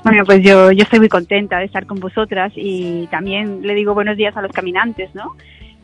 Bueno, 0.03 0.23
pues 0.25 0.41
yo, 0.43 0.71
yo 0.71 0.83
estoy 0.83 0.99
muy 0.99 1.09
contenta 1.09 1.57
de 1.57 1.65
estar 1.65 1.87
con 1.87 1.99
vosotras 1.99 2.53
y 2.55 3.07
también 3.07 3.63
le 3.63 3.73
digo 3.73 3.95
buenos 3.95 4.15
días 4.15 4.37
a 4.37 4.41
los 4.41 4.51
caminantes, 4.51 5.13
¿no? 5.15 5.35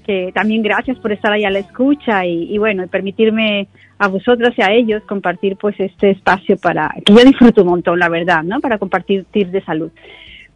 Que 0.05 0.31
también 0.33 0.61
gracias 0.61 0.99
por 0.99 1.11
estar 1.11 1.33
ahí 1.33 1.43
a 1.45 1.49
la 1.49 1.59
escucha 1.59 2.25
y, 2.25 2.53
y 2.53 2.57
bueno, 2.59 2.87
permitirme 2.87 3.67
a 3.97 4.07
vosotras 4.07 4.53
y 4.57 4.61
a 4.61 4.71
ellos 4.71 5.01
compartir 5.07 5.57
pues 5.57 5.75
este 5.79 6.11
espacio 6.11 6.57
para 6.57 6.93
que 7.03 7.11
yo 7.11 7.25
disfruto 7.25 7.63
un 7.63 7.69
montón, 7.69 7.97
la 7.97 8.09
verdad, 8.09 8.43
¿no? 8.43 8.59
Para 8.59 8.77
compartir 8.77 9.25
tips 9.31 9.51
de 9.51 9.63
salud. 9.63 9.91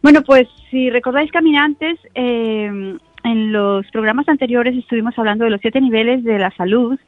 Bueno, 0.02 0.22
pues 0.22 0.48
si 0.70 0.88
recordáis 0.88 1.30
caminantes, 1.30 1.98
eh, 2.14 2.96
en 3.24 3.52
los 3.52 3.86
programas 3.90 4.28
anteriores 4.28 4.76
estuvimos 4.76 5.18
hablando 5.18 5.44
de 5.44 5.50
los 5.50 5.60
siete 5.60 5.80
niveles 5.80 6.24
de 6.24 6.38
la 6.38 6.50
salud 6.52 6.98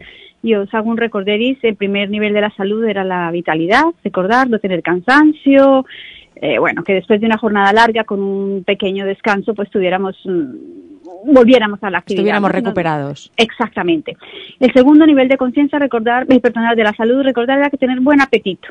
y 0.43 0.55
os 0.55 0.73
hago 0.75 0.91
un 0.91 0.97
recorderis. 0.97 1.59
El 1.63 1.77
primer 1.77 2.11
nivel 2.11 2.33
de 2.33 2.41
la 2.41 2.51
salud 2.51 2.85
era 2.85 3.05
la 3.05 3.31
vitalidad, 3.31 3.85
recordar, 4.03 4.49
no 4.49 4.59
tener 4.59 4.83
cansancio, 4.83 5.85
eh, 6.37 6.59
bueno, 6.59 6.83
que 6.83 6.95
después 6.95 7.21
de 7.21 7.27
una 7.27 7.39
jornada 7.39 7.73
larga 7.73 8.05
con 8.05 8.21
un 8.21 8.65
pequeño 8.65 9.07
descanso, 9.07 9.55
pues 9.55 9.71
tuviéramos, 9.71 10.17
mm, 10.25 11.33
volviéramos 11.33 11.83
a 11.83 11.91
la 11.91 11.99
actividad. 11.99 12.21
Estuviéramos 12.21 12.51
recuperados. 12.51 13.33
Exactamente. 13.37 14.17
El 14.59 14.73
segundo 14.73 15.07
nivel 15.07 15.29
de 15.29 15.37
conciencia, 15.37 15.79
recordar, 15.79 16.27
eh, 16.29 16.41
personal 16.41 16.75
de 16.75 16.83
la 16.83 16.95
salud, 16.95 17.23
recordar 17.23 17.59
era 17.59 17.71
que 17.71 17.77
tener 17.77 18.01
buen 18.01 18.21
apetito. 18.21 18.69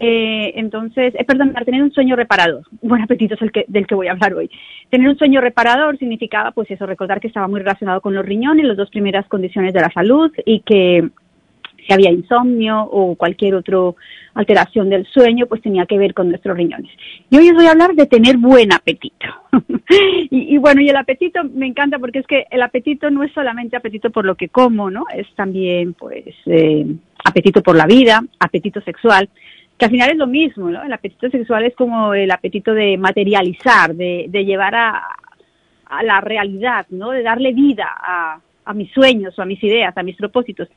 Eh, 0.00 0.52
entonces, 0.54 1.12
eh, 1.16 1.24
perdón, 1.24 1.52
para 1.52 1.64
tener 1.64 1.82
un 1.82 1.90
sueño 1.90 2.14
reparador. 2.14 2.62
Buen 2.82 3.02
apetito 3.02 3.34
es 3.34 3.42
el 3.42 3.50
que, 3.50 3.64
del 3.66 3.84
que 3.84 3.96
voy 3.96 4.06
a 4.06 4.12
hablar 4.12 4.32
hoy. 4.34 4.48
Tener 4.90 5.08
un 5.08 5.18
sueño 5.18 5.40
reparador 5.40 5.98
significaba, 5.98 6.52
pues 6.52 6.70
eso, 6.70 6.86
recordar 6.86 7.18
que 7.20 7.26
estaba 7.26 7.48
muy 7.48 7.58
relacionado 7.58 8.00
con 8.00 8.14
los 8.14 8.24
riñones, 8.24 8.64
las 8.64 8.76
dos 8.76 8.90
primeras 8.90 9.26
condiciones 9.26 9.74
de 9.74 9.80
la 9.80 9.90
salud, 9.90 10.30
y 10.46 10.60
que 10.60 11.08
si 11.84 11.92
había 11.92 12.12
insomnio 12.12 12.82
o 12.82 13.16
cualquier 13.16 13.56
otra 13.56 13.78
alteración 14.34 14.88
del 14.88 15.04
sueño, 15.06 15.46
pues 15.46 15.62
tenía 15.62 15.84
que 15.84 15.98
ver 15.98 16.14
con 16.14 16.28
nuestros 16.28 16.56
riñones. 16.56 16.92
Y 17.28 17.36
hoy 17.36 17.48
os 17.50 17.56
voy 17.56 17.66
a 17.66 17.72
hablar 17.72 17.94
de 17.94 18.06
tener 18.06 18.36
buen 18.36 18.72
apetito. 18.72 19.26
y, 20.30 20.54
y, 20.54 20.58
bueno, 20.58 20.80
y 20.80 20.90
el 20.90 20.96
apetito 20.96 21.42
me 21.42 21.66
encanta 21.66 21.98
porque 21.98 22.20
es 22.20 22.26
que 22.28 22.46
el 22.52 22.62
apetito 22.62 23.10
no 23.10 23.24
es 23.24 23.32
solamente 23.32 23.76
apetito 23.76 24.10
por 24.10 24.24
lo 24.24 24.36
que 24.36 24.48
como, 24.48 24.92
¿no? 24.92 25.06
Es 25.12 25.26
también, 25.34 25.94
pues, 25.94 26.36
eh, 26.46 26.86
apetito 27.24 27.62
por 27.62 27.74
la 27.74 27.86
vida, 27.86 28.22
apetito 28.38 28.80
sexual 28.82 29.28
que 29.78 29.84
al 29.84 29.90
final 29.92 30.10
es 30.10 30.16
lo 30.16 30.26
mismo, 30.26 30.70
¿no? 30.70 30.82
El 30.82 30.92
apetito 30.92 31.30
sexual 31.30 31.64
es 31.64 31.74
como 31.76 32.12
el 32.12 32.30
apetito 32.30 32.74
de 32.74 32.98
materializar, 32.98 33.94
de, 33.94 34.26
de 34.28 34.44
llevar 34.44 34.74
a, 34.74 35.02
la 36.02 36.20
realidad, 36.20 36.86
¿no? 36.90 37.12
De 37.12 37.22
darle 37.22 37.52
vida 37.54 37.86
a, 37.88 38.40
a, 38.64 38.74
mis 38.74 38.90
sueños 38.90 39.38
o 39.38 39.42
a 39.42 39.46
mis 39.46 39.62
ideas, 39.62 39.96
a 39.96 40.02
mis 40.02 40.16
propósitos. 40.16 40.68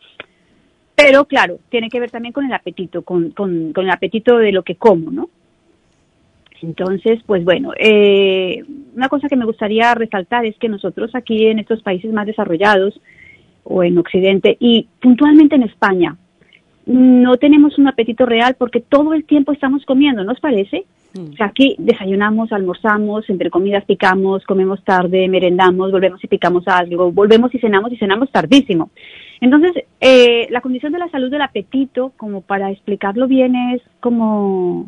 Pero 0.95 1.25
claro, 1.25 1.59
tiene 1.69 1.89
que 1.89 1.99
ver 1.99 2.11
también 2.11 2.31
con 2.31 2.45
el 2.45 2.53
apetito, 2.53 3.01
con, 3.01 3.31
con, 3.31 3.73
con 3.73 3.85
el 3.85 3.91
apetito 3.91 4.37
de 4.37 4.51
lo 4.51 4.63
que 4.63 4.75
como, 4.75 5.11
¿no? 5.11 5.29
Entonces, 6.61 7.19
pues 7.25 7.43
bueno, 7.43 7.73
eh, 7.77 8.63
una 8.95 9.09
cosa 9.09 9.27
que 9.27 9.35
me 9.35 9.45
gustaría 9.45 9.95
resaltar 9.95 10.45
es 10.45 10.55
que 10.57 10.69
nosotros 10.69 11.15
aquí 11.15 11.47
en 11.47 11.59
estos 11.59 11.81
países 11.81 12.13
más 12.13 12.27
desarrollados 12.27 13.01
o 13.63 13.83
en 13.83 13.97
Occidente 13.97 14.57
y 14.59 14.87
puntualmente 15.01 15.55
en 15.55 15.63
España, 15.63 16.15
no 16.85 17.37
tenemos 17.37 17.77
un 17.77 17.87
apetito 17.87 18.25
real 18.25 18.55
porque 18.57 18.81
todo 18.81 19.13
el 19.13 19.23
tiempo 19.25 19.51
estamos 19.51 19.85
comiendo, 19.85 20.23
¿no 20.23 20.31
os 20.31 20.39
parece? 20.39 20.85
Mm. 21.13 21.33
O 21.33 21.35
sea, 21.35 21.47
aquí 21.47 21.75
desayunamos, 21.77 22.51
almorzamos, 22.51 23.29
entre 23.29 23.49
comidas 23.49 23.85
picamos, 23.85 24.43
comemos 24.45 24.83
tarde, 24.83 25.27
merendamos, 25.27 25.91
volvemos 25.91 26.23
y 26.23 26.27
picamos 26.27 26.67
algo, 26.67 27.11
volvemos 27.11 27.53
y 27.53 27.59
cenamos 27.59 27.91
y 27.91 27.97
cenamos 27.97 28.31
tardísimo. 28.31 28.89
Entonces, 29.41 29.71
eh, 29.99 30.47
la 30.51 30.61
condición 30.61 30.91
de 30.93 30.99
la 30.99 31.09
salud 31.09 31.29
del 31.29 31.41
apetito, 31.41 32.13
como 32.15 32.41
para 32.41 32.71
explicarlo 32.71 33.27
bien, 33.27 33.55
es 33.55 33.81
como, 33.99 34.87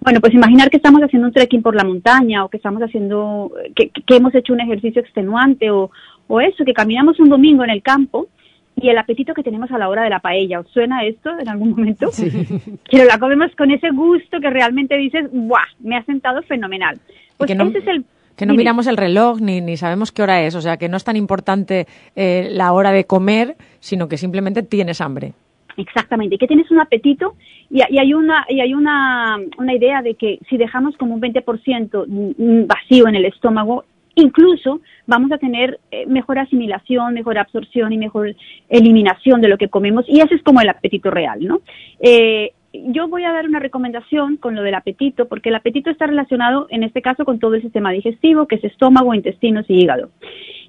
bueno, 0.00 0.20
pues 0.20 0.34
imaginar 0.34 0.70
que 0.70 0.78
estamos 0.78 1.02
haciendo 1.02 1.28
un 1.28 1.34
trekking 1.34 1.62
por 1.62 1.74
la 1.74 1.84
montaña 1.84 2.44
o 2.44 2.48
que 2.48 2.56
estamos 2.56 2.82
haciendo, 2.82 3.52
que, 3.76 3.90
que 3.90 4.16
hemos 4.16 4.34
hecho 4.34 4.52
un 4.52 4.60
ejercicio 4.60 5.02
extenuante 5.02 5.70
o, 5.70 5.90
o 6.26 6.40
eso, 6.40 6.64
que 6.64 6.72
caminamos 6.72 7.20
un 7.20 7.28
domingo 7.28 7.64
en 7.64 7.70
el 7.70 7.82
campo 7.82 8.28
y 8.76 8.88
el 8.88 8.98
apetito 8.98 9.34
que 9.34 9.42
tenemos 9.42 9.70
a 9.70 9.78
la 9.78 9.88
hora 9.88 10.02
de 10.02 10.10
la 10.10 10.20
paella. 10.20 10.60
¿Os 10.60 10.68
suena 10.68 11.04
esto 11.04 11.30
en 11.38 11.48
algún 11.48 11.70
momento? 11.70 12.08
Sí. 12.10 12.30
Que 12.84 13.04
la 13.04 13.18
comemos 13.18 13.54
con 13.56 13.70
ese 13.70 13.90
gusto 13.90 14.40
que 14.40 14.50
realmente 14.50 14.96
dices, 14.96 15.26
¡buah! 15.32 15.60
Me 15.80 15.96
ha 15.96 16.04
sentado 16.04 16.42
fenomenal. 16.42 16.98
Pues 17.36 17.48
que 17.48 17.54
no, 17.54 17.64
ese 17.64 17.78
es 17.78 17.86
el... 17.86 18.04
Que 18.36 18.46
no 18.46 18.54
miramos 18.54 18.86
el 18.86 18.96
reloj 18.96 19.40
ni, 19.40 19.60
ni 19.60 19.76
sabemos 19.76 20.10
qué 20.10 20.22
hora 20.22 20.42
es, 20.42 20.54
o 20.54 20.60
sea, 20.62 20.78
que 20.78 20.88
no 20.88 20.96
es 20.96 21.04
tan 21.04 21.16
importante 21.16 21.86
eh, 22.16 22.48
la 22.50 22.72
hora 22.72 22.90
de 22.90 23.04
comer, 23.04 23.56
sino 23.78 24.08
que 24.08 24.16
simplemente 24.16 24.62
tienes 24.62 25.00
hambre. 25.00 25.34
Exactamente, 25.76 26.34
y 26.34 26.38
que 26.38 26.46
tienes 26.46 26.70
un 26.70 26.80
apetito 26.80 27.34
y, 27.70 27.80
y 27.88 27.98
hay 27.98 28.14
una 28.14 28.44
y 28.48 28.60
hay 28.60 28.74
una, 28.74 29.38
una 29.58 29.74
idea 29.74 30.02
de 30.02 30.14
que 30.14 30.38
si 30.48 30.56
dejamos 30.56 30.96
como 30.96 31.14
un 31.14 31.20
20% 31.20 32.04
mm, 32.06 32.66
vacío 32.66 33.08
en 33.08 33.16
el 33.16 33.24
estómago, 33.26 33.84
incluso 34.14 34.80
vamos 35.06 35.32
a 35.32 35.38
tener 35.38 35.80
eh, 35.90 36.06
mejor 36.06 36.38
asimilación, 36.38 37.14
mejor 37.14 37.38
absorción 37.38 37.92
y 37.92 37.98
mejor 37.98 38.34
eliminación 38.68 39.40
de 39.40 39.48
lo 39.48 39.58
que 39.58 39.68
comemos 39.68 40.04
y 40.08 40.20
ese 40.20 40.34
es 40.34 40.42
como 40.42 40.60
el 40.60 40.68
apetito 40.68 41.10
real, 41.10 41.40
¿no? 41.44 41.60
Eh, 42.00 42.52
yo 42.72 43.08
voy 43.08 43.24
a 43.24 43.32
dar 43.32 43.46
una 43.46 43.58
recomendación 43.58 44.36
con 44.36 44.54
lo 44.54 44.62
del 44.62 44.74
apetito, 44.74 45.28
porque 45.28 45.50
el 45.50 45.54
apetito 45.54 45.90
está 45.90 46.06
relacionado, 46.06 46.66
en 46.70 46.82
este 46.82 47.02
caso, 47.02 47.24
con 47.24 47.38
todo 47.38 47.54
el 47.54 47.62
sistema 47.62 47.92
digestivo, 47.92 48.46
que 48.46 48.56
es 48.56 48.64
estómago, 48.64 49.14
intestinos 49.14 49.66
y 49.68 49.74
hígado. 49.74 50.10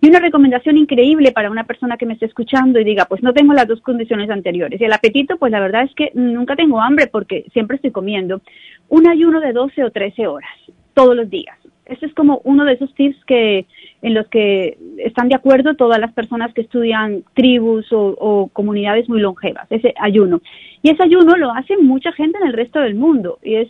Y 0.01 0.09
una 0.09 0.19
recomendación 0.19 0.77
increíble 0.77 1.31
para 1.31 1.49
una 1.49 1.63
persona 1.63 1.95
que 1.95 2.05
me 2.05 2.13
esté 2.13 2.25
escuchando 2.25 2.79
y 2.79 2.83
diga, 2.83 3.05
pues 3.05 3.23
no 3.23 3.33
tengo 3.33 3.53
las 3.53 3.67
dos 3.67 3.79
condiciones 3.81 4.29
anteriores. 4.29 4.81
Y 4.81 4.83
el 4.83 4.91
apetito, 4.91 5.37
pues 5.37 5.51
la 5.51 5.61
verdad 5.61 5.83
es 5.83 5.95
que 5.95 6.11
nunca 6.13 6.55
tengo 6.55 6.81
hambre 6.81 7.07
porque 7.07 7.45
siempre 7.53 7.77
estoy 7.77 7.91
comiendo. 7.91 8.41
Un 8.89 9.07
ayuno 9.07 9.39
de 9.39 9.53
12 9.53 9.85
o 9.85 9.91
13 9.91 10.27
horas, 10.27 10.51
todos 10.93 11.15
los 11.15 11.29
días. 11.29 11.57
Este 11.85 12.05
es 12.05 12.13
como 12.13 12.41
uno 12.43 12.65
de 12.65 12.73
esos 12.73 12.93
tips 12.95 13.23
que 13.25 13.65
en 14.01 14.13
los 14.13 14.27
que 14.27 14.77
están 14.97 15.29
de 15.29 15.35
acuerdo 15.35 15.75
todas 15.75 15.99
las 15.99 16.13
personas 16.13 16.53
que 16.53 16.61
estudian 16.61 17.23
tribus 17.33 17.91
o, 17.91 18.15
o 18.19 18.47
comunidades 18.47 19.09
muy 19.09 19.19
longevas, 19.19 19.67
ese 19.69 19.93
ayuno. 19.99 20.41
Y 20.81 20.89
ese 20.89 21.03
ayuno 21.03 21.35
lo 21.35 21.51
hace 21.51 21.77
mucha 21.77 22.11
gente 22.13 22.37
en 22.39 22.47
el 22.47 22.53
resto 22.53 22.79
del 22.79 22.95
mundo 22.95 23.39
y 23.43 23.55
es 23.55 23.69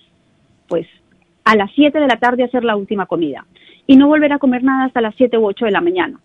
pues 0.67 0.87
a 1.43 1.55
las 1.55 1.71
7 1.73 1.99
de 1.99 2.07
la 2.07 2.17
tarde 2.17 2.43
hacer 2.43 2.63
la 2.63 2.75
última 2.75 3.05
comida 3.05 3.45
y 3.87 3.95
no 3.95 4.07
volver 4.07 4.31
a 4.33 4.39
comer 4.39 4.63
nada 4.63 4.85
hasta 4.85 5.01
las 5.01 5.15
7 5.15 5.37
u 5.37 5.45
8 5.45 5.65
de 5.65 5.71
la 5.71 5.81
mañana. 5.81 6.19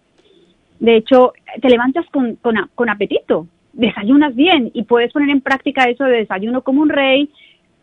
De 0.79 0.97
hecho, 0.97 1.33
te 1.61 1.69
levantas 1.69 2.07
con, 2.11 2.37
con, 2.37 2.89
apetito, 2.89 3.49
desayunas 3.73 4.35
bien 4.35 4.71
y 4.75 4.85
puedes 4.85 5.13
poner 5.13 5.31
en 5.31 5.41
práctica 5.41 5.85
eso 5.85 6.05
de 6.05 6.19
desayuno 6.19 6.63
como 6.63 6.83
un 6.83 6.89
rey 6.89 7.31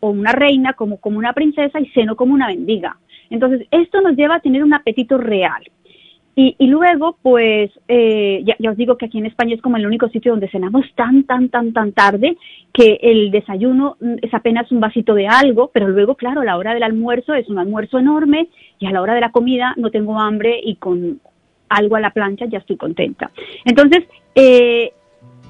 o 0.00 0.10
una 0.10 0.32
reina, 0.32 0.72
como, 0.72 0.98
como 0.98 1.18
una 1.18 1.32
princesa 1.34 1.78
y 1.78 1.86
ceno 1.90 2.16
como 2.16 2.32
una 2.32 2.48
mendiga. 2.48 2.96
Entonces, 3.30 3.66
esto 3.70 4.00
nos 4.00 4.16
lleva 4.16 4.36
a 4.36 4.40
tener 4.40 4.62
un 4.62 4.74
apetito 4.74 5.18
real. 5.18 5.62
Y, 6.38 6.54
y 6.58 6.66
luego, 6.66 7.16
pues, 7.22 7.70
eh, 7.88 8.42
ya, 8.44 8.56
ya 8.58 8.70
os 8.70 8.76
digo 8.76 8.98
que 8.98 9.06
aquí 9.06 9.16
en 9.16 9.24
España 9.24 9.54
es 9.54 9.62
como 9.62 9.78
el 9.78 9.86
único 9.86 10.10
sitio 10.10 10.32
donde 10.32 10.50
cenamos 10.50 10.84
tan, 10.94 11.24
tan, 11.24 11.48
tan, 11.48 11.72
tan 11.72 11.92
tarde 11.92 12.36
que 12.74 12.98
el 13.00 13.30
desayuno 13.30 13.96
mm, 14.00 14.16
es 14.20 14.34
apenas 14.34 14.70
un 14.70 14.80
vasito 14.80 15.14
de 15.14 15.28
algo, 15.28 15.70
pero 15.72 15.88
luego, 15.88 16.14
claro, 16.14 16.42
a 16.42 16.44
la 16.44 16.58
hora 16.58 16.74
del 16.74 16.82
almuerzo 16.82 17.32
es 17.32 17.48
un 17.48 17.58
almuerzo 17.58 17.98
enorme 17.98 18.48
y 18.78 18.84
a 18.84 18.90
la 18.90 19.00
hora 19.00 19.14
de 19.14 19.22
la 19.22 19.32
comida 19.32 19.72
no 19.78 19.90
tengo 19.90 20.20
hambre 20.20 20.60
y 20.62 20.76
con 20.76 21.20
algo 21.70 21.96
a 21.96 22.00
la 22.00 22.10
plancha 22.10 22.44
ya 22.44 22.58
estoy 22.58 22.76
contenta. 22.76 23.30
Entonces, 23.64 24.04
eh, 24.34 24.92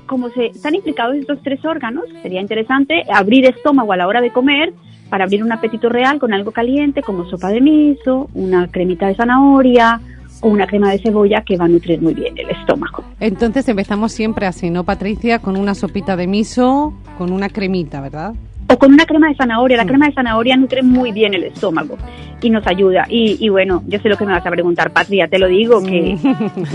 como 0.07 0.29
se 0.31 0.47
están 0.47 0.77
implicados 0.77 1.17
estos 1.17 1.43
tres 1.43 1.65
órganos, 1.65 2.05
sería 2.23 2.41
interesante 2.41 3.03
abrir 3.13 3.45
estómago 3.45 3.93
a 3.93 3.97
la 3.97 4.07
hora 4.07 4.21
de 4.21 4.31
comer 4.31 4.73
para 5.09 5.25
abrir 5.25 5.43
un 5.43 5.53
apetito 5.53 5.89
real 5.89 6.19
con 6.19 6.33
algo 6.35 6.53
caliente 6.53 7.03
como 7.03 7.29
sopa 7.29 7.49
de 7.49 7.61
miso, 7.61 8.29
una 8.35 8.69
cremita 8.69 9.07
de 9.07 9.15
zanahoria 9.15 10.01
o 10.41 10.49
una 10.49 10.67
crema 10.67 10.91
de 10.91 10.99
cebolla 10.99 11.43
que 11.43 11.57
va 11.57 11.65
a 11.65 11.69
nutrir 11.69 12.01
muy 12.03 12.15
bien 12.15 12.37
el 12.37 12.51
estómago. 12.51 13.05
Entonces 13.21 13.69
empezamos 13.69 14.13
siempre 14.13 14.47
así, 14.47 14.71
¿no, 14.71 14.85
Patricia? 14.85 15.39
Con 15.39 15.57
una 15.57 15.75
sopita 15.75 16.17
de 16.17 16.27
miso, 16.27 16.93
con 17.19 17.33
una 17.33 17.49
cremita, 17.49 18.01
¿verdad? 18.01 18.35
O 18.69 18.79
con 18.79 18.93
una 18.93 19.07
crema 19.07 19.29
de 19.29 19.37
zanahoria. 19.37 19.77
La 19.77 19.87
crema 19.87 20.07
de 20.07 20.13
zanahoria 20.15 20.57
nutre 20.57 20.83
muy 20.83 21.13
bien 21.13 21.35
el 21.35 21.45
estómago 21.45 21.97
y 22.43 22.51
nos 22.51 22.67
ayuda. 22.67 23.05
Y, 23.09 23.37
y 23.41 23.49
bueno, 23.49 23.83
yo 23.87 23.99
sé 24.01 24.09
lo 24.09 24.17
que 24.17 24.27
me 24.27 24.33
vas 24.33 24.45
a 24.45 24.51
preguntar, 24.51 24.91
Patria, 24.93 25.29
te 25.29 25.39
lo 25.39 25.47
digo, 25.47 25.81
que 25.83 26.17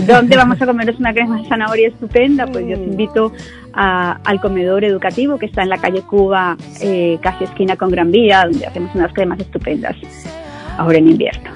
¿dónde 0.06 0.36
vamos 0.36 0.60
a 0.62 0.66
comernos 0.66 0.96
una 1.00 1.12
crema 1.12 1.40
de 1.42 1.48
zanahoria 1.48 1.88
estupenda? 1.88 2.46
Pues 2.46 2.66
yo 2.66 2.74
os 2.74 2.80
invito 2.80 3.32
a- 3.74 4.18
al 4.24 4.40
comedor 4.40 4.84
educativo 4.84 5.38
que 5.38 5.46
está 5.46 5.62
en 5.62 5.68
la 5.68 5.78
calle 5.78 6.00
Cuba, 6.02 6.56
eh, 6.80 7.18
casi 7.20 7.44
esquina 7.44 7.76
con 7.76 7.90
Gran 7.90 8.10
Vía, 8.10 8.44
donde 8.44 8.66
hacemos 8.66 8.94
unas 8.94 9.12
cremas 9.12 9.38
estupendas 9.40 9.94
ahora 10.78 10.96
en 10.98 11.08
invierno. 11.08 11.50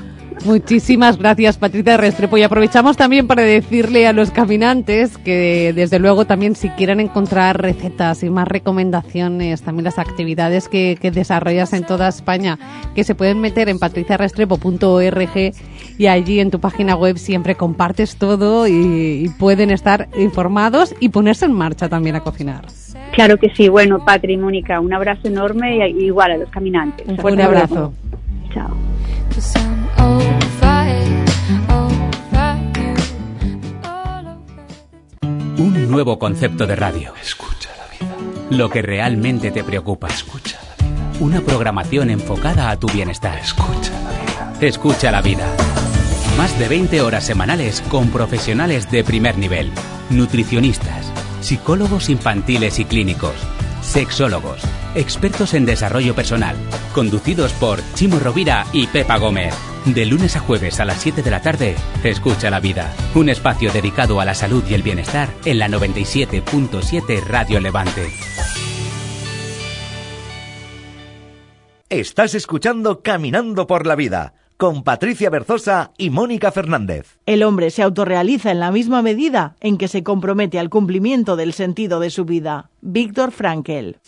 Muchísimas 0.44 1.18
gracias, 1.18 1.56
Patricia 1.56 1.96
Restrepo. 1.96 2.36
Y 2.36 2.42
aprovechamos 2.42 2.96
también 2.96 3.26
para 3.26 3.42
decirle 3.42 4.06
a 4.06 4.12
los 4.12 4.30
caminantes 4.30 5.18
que, 5.18 5.72
desde 5.74 5.98
luego, 5.98 6.24
también 6.26 6.54
si 6.54 6.68
quieren 6.70 7.00
encontrar 7.00 7.60
recetas 7.60 8.22
y 8.22 8.30
más 8.30 8.46
recomendaciones, 8.46 9.62
también 9.62 9.84
las 9.84 9.98
actividades 9.98 10.68
que, 10.68 10.98
que 11.00 11.10
desarrollas 11.10 11.72
en 11.72 11.84
toda 11.84 12.08
España, 12.08 12.58
que 12.94 13.02
se 13.02 13.14
pueden 13.14 13.40
meter 13.40 13.68
en 13.68 13.78
patriciarestrepo.org 13.78 15.52
y 15.98 16.06
allí 16.06 16.40
en 16.40 16.50
tu 16.50 16.60
página 16.60 16.94
web 16.96 17.18
siempre 17.18 17.54
compartes 17.54 18.16
todo 18.16 18.66
y, 18.68 19.24
y 19.24 19.28
pueden 19.38 19.70
estar 19.70 20.08
informados 20.18 20.94
y 21.00 21.08
ponerse 21.08 21.46
en 21.46 21.52
marcha 21.52 21.88
también 21.88 22.16
a 22.16 22.20
cocinar. 22.20 22.66
Claro 23.12 23.38
que 23.38 23.48
sí. 23.54 23.68
Bueno, 23.68 24.04
Patri 24.04 24.34
y 24.34 24.36
Mónica, 24.36 24.80
un 24.80 24.92
abrazo 24.92 25.28
enorme 25.28 25.88
y 25.88 26.04
igual 26.04 26.32
a 26.32 26.36
los 26.36 26.50
caminantes. 26.50 27.06
Un 27.08 27.16
luego. 27.16 27.42
abrazo. 27.42 27.92
Chao. 28.52 29.95
Un 35.58 35.90
nuevo 35.90 36.18
concepto 36.18 36.66
de 36.66 36.76
radio. 36.76 37.14
Escucha 37.20 37.70
la 37.78 37.86
vida. 37.86 38.16
Lo 38.50 38.68
que 38.68 38.82
realmente 38.82 39.50
te 39.50 39.64
preocupa. 39.64 40.06
Escucha 40.08 40.58
la 40.68 40.84
vida. 40.84 41.18
Una 41.20 41.40
programación 41.40 42.10
enfocada 42.10 42.68
a 42.68 42.76
tu 42.76 42.88
bienestar. 42.88 43.38
Escucha 43.38 43.92
la 44.02 44.10
vida. 44.10 44.52
Escucha 44.60 45.10
la 45.10 45.22
vida. 45.22 45.46
Más 46.36 46.58
de 46.58 46.68
20 46.68 47.00
horas 47.00 47.24
semanales 47.24 47.82
con 47.88 48.10
profesionales 48.10 48.90
de 48.90 49.02
primer 49.02 49.38
nivel. 49.38 49.72
Nutricionistas, 50.10 51.10
psicólogos 51.40 52.10
infantiles 52.10 52.78
y 52.78 52.84
clínicos, 52.84 53.34
sexólogos, 53.86 54.62
expertos 54.94 55.54
en 55.54 55.64
desarrollo 55.64 56.14
personal, 56.14 56.56
conducidos 56.94 57.52
por 57.54 57.80
Chimo 57.94 58.18
Rovira 58.18 58.66
y 58.72 58.86
Pepa 58.88 59.16
Gómez. 59.16 59.54
De 59.84 60.04
lunes 60.04 60.36
a 60.36 60.40
jueves 60.40 60.80
a 60.80 60.84
las 60.84 61.00
7 61.00 61.22
de 61.22 61.30
la 61.30 61.40
tarde, 61.40 61.76
Escucha 62.02 62.50
la 62.50 62.60
vida, 62.60 62.92
un 63.14 63.28
espacio 63.28 63.72
dedicado 63.72 64.20
a 64.20 64.24
la 64.24 64.34
salud 64.34 64.64
y 64.68 64.74
el 64.74 64.82
bienestar 64.82 65.28
en 65.44 65.58
la 65.58 65.68
97.7 65.68 67.22
Radio 67.24 67.60
Levante. 67.60 68.12
Estás 71.88 72.34
escuchando 72.34 73.00
Caminando 73.00 73.66
por 73.66 73.86
la 73.86 73.94
Vida 73.94 74.34
con 74.56 74.82
Patricia 74.82 75.30
Berzosa 75.30 75.92
y 75.98 76.10
Mónica 76.10 76.50
Fernández. 76.50 77.18
El 77.26 77.42
hombre 77.42 77.70
se 77.70 77.82
autorrealiza 77.82 78.50
en 78.50 78.60
la 78.60 78.70
misma 78.70 79.02
medida 79.02 79.56
en 79.60 79.78
que 79.78 79.88
se 79.88 80.02
compromete 80.02 80.58
al 80.58 80.70
cumplimiento 80.70 81.36
del 81.36 81.52
sentido 81.52 82.00
de 82.00 82.10
su 82.10 82.24
vida. 82.24 82.70
Víctor 82.80 83.32
Frankel. 83.32 83.98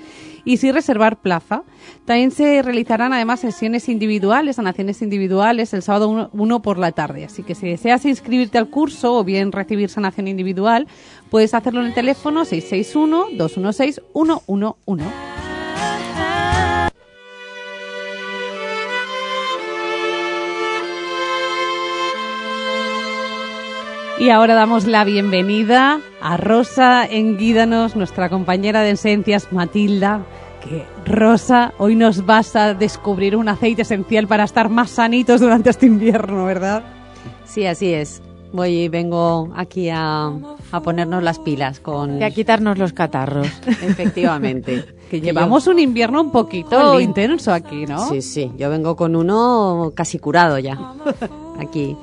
y 0.45 0.57
sí 0.57 0.71
reservar 0.71 1.21
plaza. 1.21 1.63
También 2.05 2.31
se 2.31 2.61
realizarán 2.61 3.13
además 3.13 3.39
sesiones 3.39 3.89
individuales, 3.89 4.57
sanaciones 4.57 5.01
individuales, 5.01 5.73
el 5.73 5.81
sábado 5.81 6.29
1 6.31 6.61
por 6.61 6.77
la 6.77 6.91
tarde. 6.91 7.25
Así 7.25 7.43
que 7.43 7.55
si 7.55 7.67
deseas 7.67 8.05
inscribirte 8.05 8.57
al 8.57 8.69
curso 8.69 9.15
o 9.15 9.23
bien 9.23 9.51
recibir 9.51 9.89
sanación 9.89 10.27
individual, 10.27 10.87
Puedes 11.29 11.53
hacerlo 11.53 11.81
en 11.81 11.87
el 11.87 11.93
teléfono 11.93 12.43
661-216-111. 12.43 15.38
Y 24.19 24.29
ahora 24.31 24.53
damos 24.53 24.85
la 24.85 25.05
bienvenida 25.05 26.01
a 26.21 26.35
Rosa 26.35 27.05
Enguídanos, 27.05 27.95
nuestra 27.95 28.29
compañera 28.29 28.81
de 28.81 28.91
esencias 28.91 29.53
Matilda. 29.53 30.25
Que 30.61 30.85
Rosa, 31.09 31.73
hoy 31.77 31.95
nos 31.95 32.25
vas 32.25 32.53
a 32.57 32.73
descubrir 32.73 33.37
un 33.37 33.47
aceite 33.47 33.83
esencial 33.83 34.27
para 34.27 34.43
estar 34.43 34.67
más 34.69 34.89
sanitos 34.89 35.39
durante 35.39 35.69
este 35.69 35.85
invierno, 35.85 36.43
¿verdad? 36.43 36.83
Sí, 37.45 37.65
así 37.65 37.93
es. 37.93 38.21
Voy, 38.51 38.89
vengo 38.89 39.53
aquí 39.55 39.89
a, 39.89 40.33
a 40.71 40.81
ponernos 40.81 41.23
las 41.23 41.39
pilas 41.39 41.79
con... 41.79 42.19
Y 42.19 42.23
a 42.23 42.31
quitarnos 42.31 42.77
los 42.77 42.91
catarros. 42.91 43.47
Efectivamente. 43.67 44.83
Que 45.09 45.21
llevamos 45.21 45.67
un 45.67 45.79
invierno 45.79 46.19
un 46.19 46.31
poquito 46.31 46.77
Jolín. 46.91 47.09
intenso 47.09 47.53
aquí, 47.53 47.85
¿no? 47.85 48.09
Sí, 48.09 48.21
sí, 48.21 48.51
yo 48.57 48.69
vengo 48.69 48.95
con 48.97 49.15
uno 49.15 49.93
casi 49.95 50.19
curado 50.19 50.59
ya, 50.59 50.77
aquí. 51.59 51.95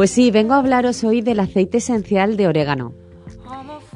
Pues 0.00 0.12
sí, 0.12 0.30
vengo 0.30 0.54
a 0.54 0.56
hablaros 0.56 1.04
hoy 1.04 1.20
del 1.20 1.40
aceite 1.40 1.76
esencial 1.76 2.38
de 2.38 2.48
orégano. 2.48 2.94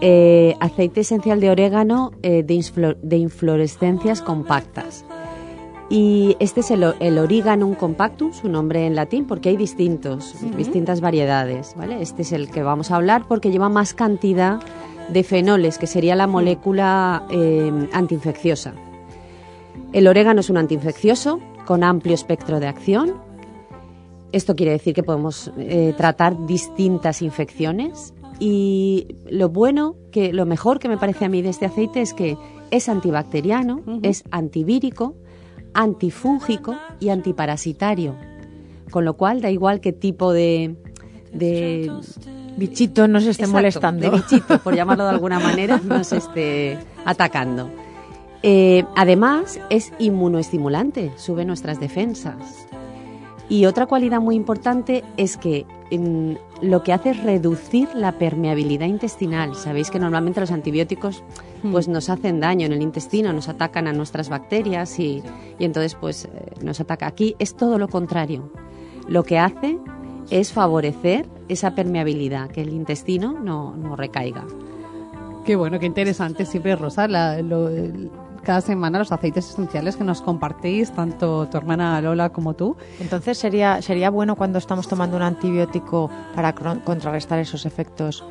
Eh, 0.03 0.55
aceite 0.61 1.01
esencial 1.01 1.41
de 1.41 1.49
orégano 1.49 2.11
eh, 2.23 2.43
de, 2.43 2.55
inflo- 2.55 2.99
de 3.01 3.17
inflorescencias 3.17 4.21
compactas. 4.21 5.07
Y 5.89 6.37
este 6.41 6.61
es 6.61 6.71
el, 6.73 6.85
el 7.01 7.17
Origanum 7.17 7.75
compactum, 7.75 8.35
su 8.35 8.51
nombre 8.51 8.87
en 8.87 8.95
latín, 8.95 9.27
porque 9.27 9.49
hay 9.49 9.57
distintos, 9.57 10.35
distintas 10.59 11.01
variedades. 11.01 11.73
¿vale? 11.75 12.03
Este 12.03 12.21
es 12.21 12.33
el 12.33 12.51
que 12.51 12.63
vamos 12.63 12.91
a 12.91 12.97
hablar 12.97 13.25
porque 13.27 13.51
lleva 13.51 13.71
más 13.71 13.95
cantidad 13.95 14.61
de 15.09 15.25
fenoles, 15.25 15.79
que 15.79 15.87
sería 15.87 16.17
la 16.17 16.27
molécula 16.27 17.25
eh, 17.31 17.89
antiinfecciosa. 17.95 18.75
El 19.95 20.07
orégano 20.07 20.41
es 20.41 20.51
un 20.51 20.59
antiinfeccioso 20.59 21.41
con 21.65 21.83
amplio 21.83 22.15
espectro 22.15 22.61
de 22.61 22.67
acción. 22.67 23.33
Esto 24.35 24.57
quiere 24.57 24.73
decir 24.73 24.95
que 24.95 25.05
podemos 25.05 25.53
eh, 25.57 25.95
tratar 25.97 26.45
distintas 26.45 27.23
infecciones 27.23 28.15
y 28.41 29.07
lo 29.31 29.49
bueno, 29.49 29.95
que 30.11 30.33
lo 30.33 30.45
mejor 30.45 30.81
que 30.81 30.89
me 30.89 30.99
parece 30.99 31.25
a 31.25 31.29
mí 31.29 31.41
de 31.41 31.51
este 31.51 31.67
aceite 31.67 32.01
es 32.01 32.15
que 32.15 32.37
es 32.73 32.89
antibacteriano, 32.89 33.83
es 34.03 34.25
antivírico, 34.33 35.15
antifúngico 35.73 36.75
y 36.99 37.11
antiparasitario. 37.11 38.17
Con 38.91 39.05
lo 39.05 39.17
cual 39.17 39.41
da 39.41 39.53
igual 39.53 39.81
qué 39.81 39.93
tipo 39.93 40.33
de, 40.33 40.75
de 41.33 41.93
Bichito 42.57 43.07
nos 43.07 43.27
esté 43.27 43.45
Exacto, 43.45 43.53
molestando. 43.53 44.11
De 44.11 44.17
bichito, 44.17 44.59
por 44.59 44.75
llamarlo 44.75 45.05
de 45.05 45.11
alguna 45.11 45.39
manera, 45.39 45.81
nos 45.85 46.13
esté 46.13 46.77
atacando. 47.05 47.71
Eh, 48.43 48.85
además, 48.97 49.61
es 49.71 49.93
inmunoestimulante, 50.01 51.13
sube 51.19 51.45
nuestras 51.45 51.79
defensas. 51.79 52.67
Y 53.49 53.67
otra 53.67 53.87
cualidad 53.87 54.21
muy 54.21 54.37
importante 54.37 55.05
es 55.19 55.37
que 55.37 55.67
lo 56.63 56.83
que 56.83 56.93
hace 56.93 57.11
es 57.11 57.23
reducir 57.23 57.89
la 57.95 58.13
permeabilidad 58.13 58.87
intestinal. 58.87 59.55
Sabéis 59.55 59.91
que 59.91 59.99
normalmente 59.99 60.41
los 60.41 60.51
antibióticos 60.51 61.23
pues 61.71 61.87
nos 61.89 62.09
hacen 62.11 62.41
daño 62.41 62.67
en 62.67 62.73
el 62.73 62.83
intestino, 62.83 63.33
nos 63.33 63.49
atacan 63.49 63.87
a 63.87 63.93
nuestras 63.93 64.29
bacterias 64.29 64.99
y, 64.99 65.23
y 65.59 65.65
entonces 65.65 65.95
pues 65.95 66.25
eh, 66.25 66.31
nos 66.63 66.81
ataca. 66.81 67.07
Aquí 67.07 67.37
es 67.39 67.55
todo 67.55 67.79
lo 67.79 67.89
contrario. 67.89 68.51
Lo 69.09 69.23
que 69.25 69.39
hace 69.39 69.79
es 70.31 70.53
favorecer 70.53 71.27
esa 71.49 71.75
permeabilidad, 71.75 72.49
que 72.51 72.63
el 72.63 72.71
intestino 72.71 73.35
no, 73.35 73.77
no 73.77 73.95
recaiga. 73.95 74.45
Qué 75.45 75.55
bueno, 75.57 75.79
qué 75.79 75.85
interesante 75.87 76.47
siempre, 76.47 76.75
Rosa, 76.77 77.07
la- 77.09 77.43
lo- 77.43 77.69
el- 77.69 78.11
cada 78.45 78.61
semana 78.61 78.99
los 79.01 79.11
aceites 79.11 79.51
esenciales 79.51 79.97
que 79.97 80.05
nos 80.05 80.23
compartís, 80.23 80.93
tanto 80.93 81.49
tu 81.49 81.57
hermana 81.57 82.01
Lola 82.01 82.31
como 82.31 82.55
tú. 82.55 82.77
Entonces 83.01 83.39
sería, 83.39 83.83
sería 83.83 84.11
bueno 84.11 84.37
cuando 84.37 84.59
estamos 84.59 84.87
tomando 84.87 85.17
un 85.17 85.23
antibiótico 85.23 86.11
para 86.35 86.55
contrarrestar 86.55 87.39
esos 87.41 87.67
efectos 87.67 88.25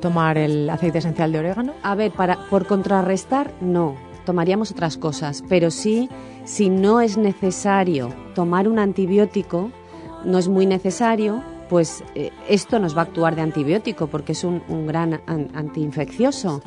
tomar 0.00 0.36
el 0.36 0.68
aceite 0.68 0.98
esencial 0.98 1.30
de 1.30 1.38
orégano. 1.38 1.72
A 1.84 1.94
ver, 1.94 2.10
para, 2.12 2.36
por 2.50 2.66
contrarrestar, 2.66 3.52
no. 3.60 3.94
Tomaríamos 4.26 4.70
otras 4.72 4.96
cosas, 4.98 5.42
pero 5.48 5.70
sí, 5.70 6.08
si 6.44 6.68
no 6.70 7.00
es 7.00 7.16
necesario 7.16 8.10
tomar 8.34 8.68
un 8.68 8.78
antibiótico, 8.80 9.70
no 10.24 10.38
es 10.38 10.48
muy 10.48 10.66
necesario, 10.66 11.42
pues 11.68 12.04
eh, 12.14 12.30
esto 12.48 12.78
nos 12.78 12.96
va 12.96 13.00
a 13.00 13.04
actuar 13.04 13.34
de 13.36 13.42
antibiótico 13.42 14.08
porque 14.08 14.32
es 14.32 14.44
un, 14.44 14.62
un 14.68 14.86
gran 14.86 15.20
an- 15.26 15.48
antiinfeccioso. 15.54 16.62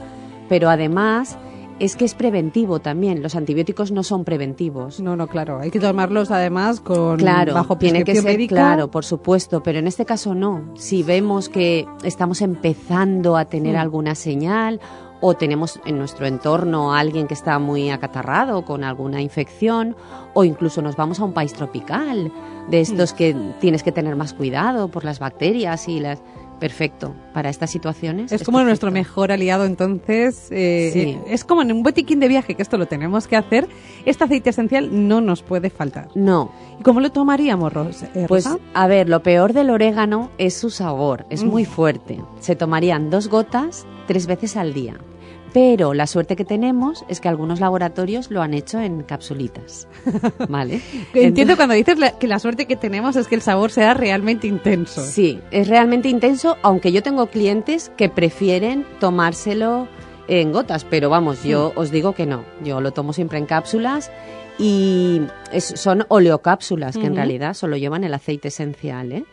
Pero 0.47 0.69
además 0.69 1.37
es 1.79 1.95
que 1.95 2.05
es 2.05 2.13
preventivo 2.15 2.79
también. 2.79 3.21
Los 3.21 3.35
antibióticos 3.35 3.91
no 3.91 4.03
son 4.03 4.23
preventivos. 4.23 4.99
No, 4.99 5.15
no, 5.15 5.27
claro, 5.27 5.59
hay 5.59 5.71
que 5.71 5.79
tomarlos 5.79 6.31
además 6.31 6.79
con 6.79 7.17
Claro, 7.17 7.53
bajo 7.53 7.77
tiene 7.77 7.99
que 7.99 8.05
prescripción 8.13 8.23
ser 8.31 8.37
médica. 8.37 8.55
claro, 8.55 8.89
por 8.91 9.03
supuesto, 9.05 9.61
pero 9.61 9.79
en 9.79 9.87
este 9.87 10.05
caso 10.05 10.33
no. 10.35 10.63
Si 10.75 11.03
vemos 11.03 11.49
que 11.49 11.85
estamos 12.03 12.41
empezando 12.41 13.35
a 13.37 13.45
tener 13.45 13.75
Mm. 13.75 13.79
alguna 13.79 14.15
señal 14.15 14.79
o 15.21 15.33
tenemos 15.33 15.79
en 15.85 15.97
nuestro 15.97 16.27
entorno 16.27 16.93
a 16.93 16.99
alguien 16.99 17.27
que 17.27 17.33
está 17.33 17.57
muy 17.57 17.89
acatarrado 17.89 18.63
con 18.65 18.83
alguna 18.83 19.21
infección 19.21 19.95
o 20.33 20.43
incluso 20.43 20.81
nos 20.81 20.95
vamos 20.95 21.19
a 21.19 21.23
un 21.23 21.33
país 21.33 21.53
tropical 21.53 22.31
de 22.69 22.81
estos 22.81 23.13
Mm. 23.13 23.15
que 23.15 23.35
tienes 23.59 23.81
que 23.83 23.91
tener 23.91 24.15
más 24.15 24.33
cuidado 24.33 24.87
por 24.89 25.03
las 25.05 25.19
bacterias 25.19 25.87
y 25.87 25.99
las 25.99 26.21
perfecto 26.59 27.13
para 27.33 27.49
estas 27.49 27.69
situaciones. 27.69 28.31
Es 28.31 28.43
como 28.43 28.57
perfecto. 28.57 28.67
nuestro 28.69 28.91
mejor 28.91 29.31
aliado, 29.31 29.65
entonces. 29.65 30.47
eh, 30.51 30.89
Sí. 30.93 30.99
eh, 30.99 31.21
es 31.27 31.43
como 31.43 31.61
en 31.61 31.71
un 31.71 31.83
botiquín 31.83 32.19
de 32.19 32.27
viaje, 32.27 32.55
que 32.55 32.61
esto 32.61 32.77
lo 32.77 32.85
tenemos 32.87 33.27
que 33.27 33.35
hacer. 33.35 33.67
Este 34.05 34.23
aceite 34.23 34.49
esencial 34.49 35.07
no 35.07 35.21
nos 35.21 35.41
puede 35.43 35.69
faltar. 35.69 36.07
No, 36.15 36.51
¿Y 36.79 36.83
cómo 36.83 36.99
lo 36.99 37.11
tomaríamos, 37.11 37.73
eh, 38.03 38.25
Pues 38.27 38.45
Rosa? 38.45 38.57
a 38.73 38.87
ver, 38.87 39.07
lo 39.09 39.21
peor 39.23 39.53
del 39.53 39.69
orégano 39.69 40.29
es 40.37 40.53
su 40.55 40.69
sabor, 40.69 41.25
es 41.29 41.43
Mm. 41.43 41.47
muy 41.47 41.65
fuerte. 41.65 42.21
Se 42.39 42.55
tomarían 42.55 43.09
dos 43.09 43.27
gotas 43.29 43.85
tres 44.07 44.27
veces 44.27 44.55
al 44.57 44.73
día. 44.73 44.95
Pero 45.55 45.93
la 45.93 46.05
suerte 46.05 46.35
que 46.35 46.43
tenemos 46.43 47.05
es 47.07 47.21
que 47.21 47.29
algunos 47.29 47.61
laboratorios 47.61 48.29
lo 48.29 48.41
han 48.41 48.53
hecho 48.53 48.77
en 48.81 49.03
capsulitas. 49.03 49.87
¿Vale? 50.49 50.81
Entiendo 51.13 51.55
cuando 51.55 51.75
dices 51.75 51.97
la- 51.97 52.11
que 52.19 52.27
la 52.27 52.39
suerte 52.39 52.65
que 52.65 52.75
tenemos 52.75 53.15
es 53.15 53.27
que 53.29 53.35
el 53.35 53.41
sabor 53.41 53.71
sea 53.71 53.93
realmente 53.93 54.47
intenso. 54.47 55.01
Sí, 55.01 55.39
es 55.51 55.69
realmente 55.69 56.09
intenso, 56.09 56.57
aunque 56.61 56.91
yo 56.91 57.01
tengo 57.01 57.27
clientes 57.27 57.89
que 57.95 58.09
prefieren 58.09 58.85
tomárselo 58.99 59.87
en 60.27 60.51
gotas, 60.51 60.83
pero 60.83 61.09
vamos, 61.09 61.41
yo 61.45 61.71
os 61.77 61.89
digo 61.89 62.11
que 62.13 62.25
no. 62.25 62.43
Yo 62.61 62.81
lo 62.81 62.91
tomo 62.91 63.13
siempre 63.13 63.37
en 63.37 63.45
cápsulas 63.45 64.11
y 64.59 65.21
es- 65.53 65.73
son 65.77 66.03
oleocápsulas 66.09 66.97
que 66.97 67.05
en 67.05 67.15
realidad 67.15 67.53
solo 67.53 67.77
llevan 67.77 68.03
el 68.03 68.13
aceite 68.13 68.49
esencial. 68.49 69.13
¿eh? 69.13 69.23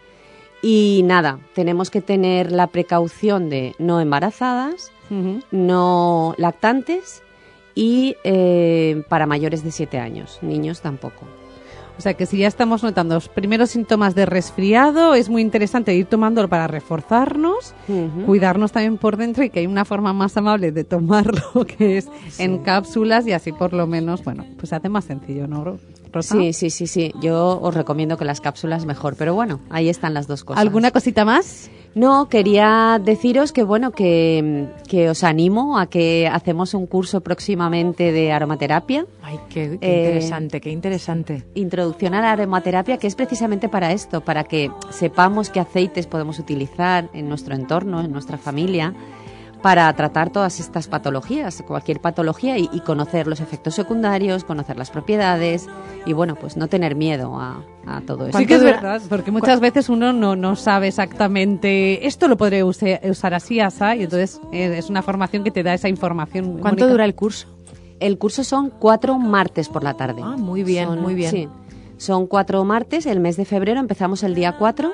Y 0.62 1.03
nada, 1.05 1.41
tenemos 1.57 1.91
que 1.91 2.01
tener 2.01 2.53
la 2.53 2.68
precaución 2.68 3.51
de 3.51 3.75
no 3.81 4.01
embarazadas, 4.01 4.93
No 5.51 6.35
lactantes 6.39 7.23
y 7.75 8.17
eh, 8.25 9.03
para 9.09 9.27
mayores 9.27 9.63
de 9.65 9.71
7 9.71 9.99
años, 9.99 10.39
niños 10.43 10.81
tampoco. 10.81 11.27
O 11.99 12.01
sea 12.03 12.15
que 12.15 12.27
si 12.27 12.39
ya 12.39 12.49
estamos 12.49 12.83
notando 12.83 13.15
los 13.15 13.29
primeros 13.29 13.71
síntomas 13.71 14.15
de 14.15 14.27
resfriado, 14.27 15.15
es 15.15 15.29
muy 15.29 15.43
interesante 15.43 15.95
ir 15.95 16.07
tomándolo 16.07 16.49
para 16.49 16.67
reforzarnos, 16.67 17.75
cuidarnos 18.27 18.73
también 18.73 18.97
por 18.97 19.17
dentro 19.17 19.45
y 19.45 19.51
que 19.51 19.61
hay 19.61 19.67
una 19.67 19.85
forma 19.85 20.13
más 20.13 20.37
amable 20.37 20.73
de 20.73 20.85
tomarlo 20.85 21.43
que 21.79 21.99
es 21.99 22.09
en 22.39 22.59
cápsulas 22.59 23.27
y 23.27 23.33
así 23.33 23.53
por 23.53 23.73
lo 23.73 23.87
menos, 23.87 24.25
bueno, 24.25 24.45
pues 24.57 24.71
se 24.71 24.77
hace 24.77 24.89
más 24.89 25.05
sencillo, 25.05 25.47
¿no, 25.47 25.79
Rosa? 26.13 26.37
Sí, 26.37 26.53
sí, 26.53 26.71
sí, 26.71 26.87
sí. 26.87 27.13
Yo 27.21 27.59
os 27.61 27.75
recomiendo 27.75 28.17
que 28.17 28.25
las 28.25 28.41
cápsulas 28.41 28.85
mejor, 28.87 29.17
pero 29.17 29.35
bueno, 29.35 29.61
ahí 29.71 29.89
están 29.89 30.15
las 30.15 30.27
dos 30.27 30.45
cosas. 30.45 30.61
¿Alguna 30.61 30.91
cosita 30.91 31.25
más? 31.25 31.71
No, 31.95 32.29
quería 32.31 32.99
deciros 33.05 33.53
que 33.53 33.63
bueno, 33.65 33.91
que, 33.91 34.67
que 34.89 35.11
os 35.11 35.23
animo 35.25 35.79
a 35.79 35.87
que 35.89 36.27
hacemos 36.27 36.73
un 36.73 36.87
curso 36.87 37.21
próximamente 37.21 38.13
de 38.13 38.33
aromaterapia, 38.33 39.05
Ay, 39.23 39.39
qué, 39.51 39.79
qué 39.79 39.87
Eh, 39.87 40.05
interesante, 40.07 40.61
qué 40.63 40.71
interesante. 40.71 41.45
introducción 41.55 42.15
a 42.15 42.23
la 42.23 42.33
aromaterapia, 42.33 42.97
que 42.97 43.07
es 43.07 43.15
precisamente 43.15 43.69
para 43.69 43.93
esto, 43.93 44.23
para 44.23 44.45
que 44.45 44.71
sepamos 44.89 45.51
qué 45.51 45.61
aceites 45.61 46.07
podemos 46.07 46.39
utilizar 46.39 47.11
en 47.13 47.29
nuestro 47.29 47.55
entorno, 47.55 48.01
en 48.01 48.11
nuestra 48.11 48.39
familia, 48.39 48.95
para 49.63 49.93
tratar 49.95 50.31
todas 50.31 50.59
estas 50.59 50.89
patologías, 50.89 51.63
cualquier 51.67 52.01
patología 52.01 52.59
y, 52.59 52.69
y 52.73 52.81
conocer 52.81 53.27
los 53.29 53.41
efectos 53.41 53.75
secundarios, 53.77 54.43
conocer 54.45 54.77
las 54.77 54.91
propiedades 54.91 55.69
y 56.05 56.13
bueno, 56.13 56.35
pues 56.35 56.57
no 56.57 56.67
tener 56.67 56.97
miedo 56.97 57.39
a, 57.41 57.63
a 57.87 58.01
todo 58.01 58.27
eso. 58.27 58.37
Sí 58.39 58.47
que 58.47 58.55
es 58.57 58.63
verdad, 58.65 59.01
porque 59.09 59.31
muchas 59.31 59.61
veces 59.61 59.89
uno 59.89 60.13
no, 60.13 60.35
no 60.35 60.57
sabe 60.57 60.89
exactamente 60.89 62.07
esto 62.07 62.27
lo 62.29 62.37
podré 62.37 62.65
use- 62.65 63.01
usar 63.09 63.35
así, 63.35 63.61
así, 63.61 63.85
y 63.99 64.03
entonces 64.03 64.41
eh, 64.53 64.75
es 64.77 64.91
una 64.91 65.03
formación 65.03 65.45
que 65.45 65.51
te 65.53 65.63
da 65.63 65.75
esa 65.75 65.89
información. 65.89 66.59
¿Cuánto 66.59 66.89
dura 66.89 67.05
el 67.05 67.15
curso? 67.15 67.47
El 68.01 68.19
curso 68.19 68.43
son 68.43 68.71
cuatro 68.71 69.17
martes 69.19 69.69
por 69.69 69.85
la 69.85 69.95
tarde. 69.95 70.23
Ah, 70.25 70.37
muy 70.37 70.65
bien, 70.65 70.89
Son- 70.89 71.01
muy 71.03 71.15
bien. 71.15 71.31
Sí, 71.31 71.49
son 71.99 72.27
cuatro 72.27 72.65
martes, 72.65 73.07
el 73.07 73.21
mes 73.21 73.37
de 73.37 73.45
febrero 73.45 73.79
empezamos 73.79 74.25
el 74.25 74.35
día 74.35 74.57
4 74.59 74.93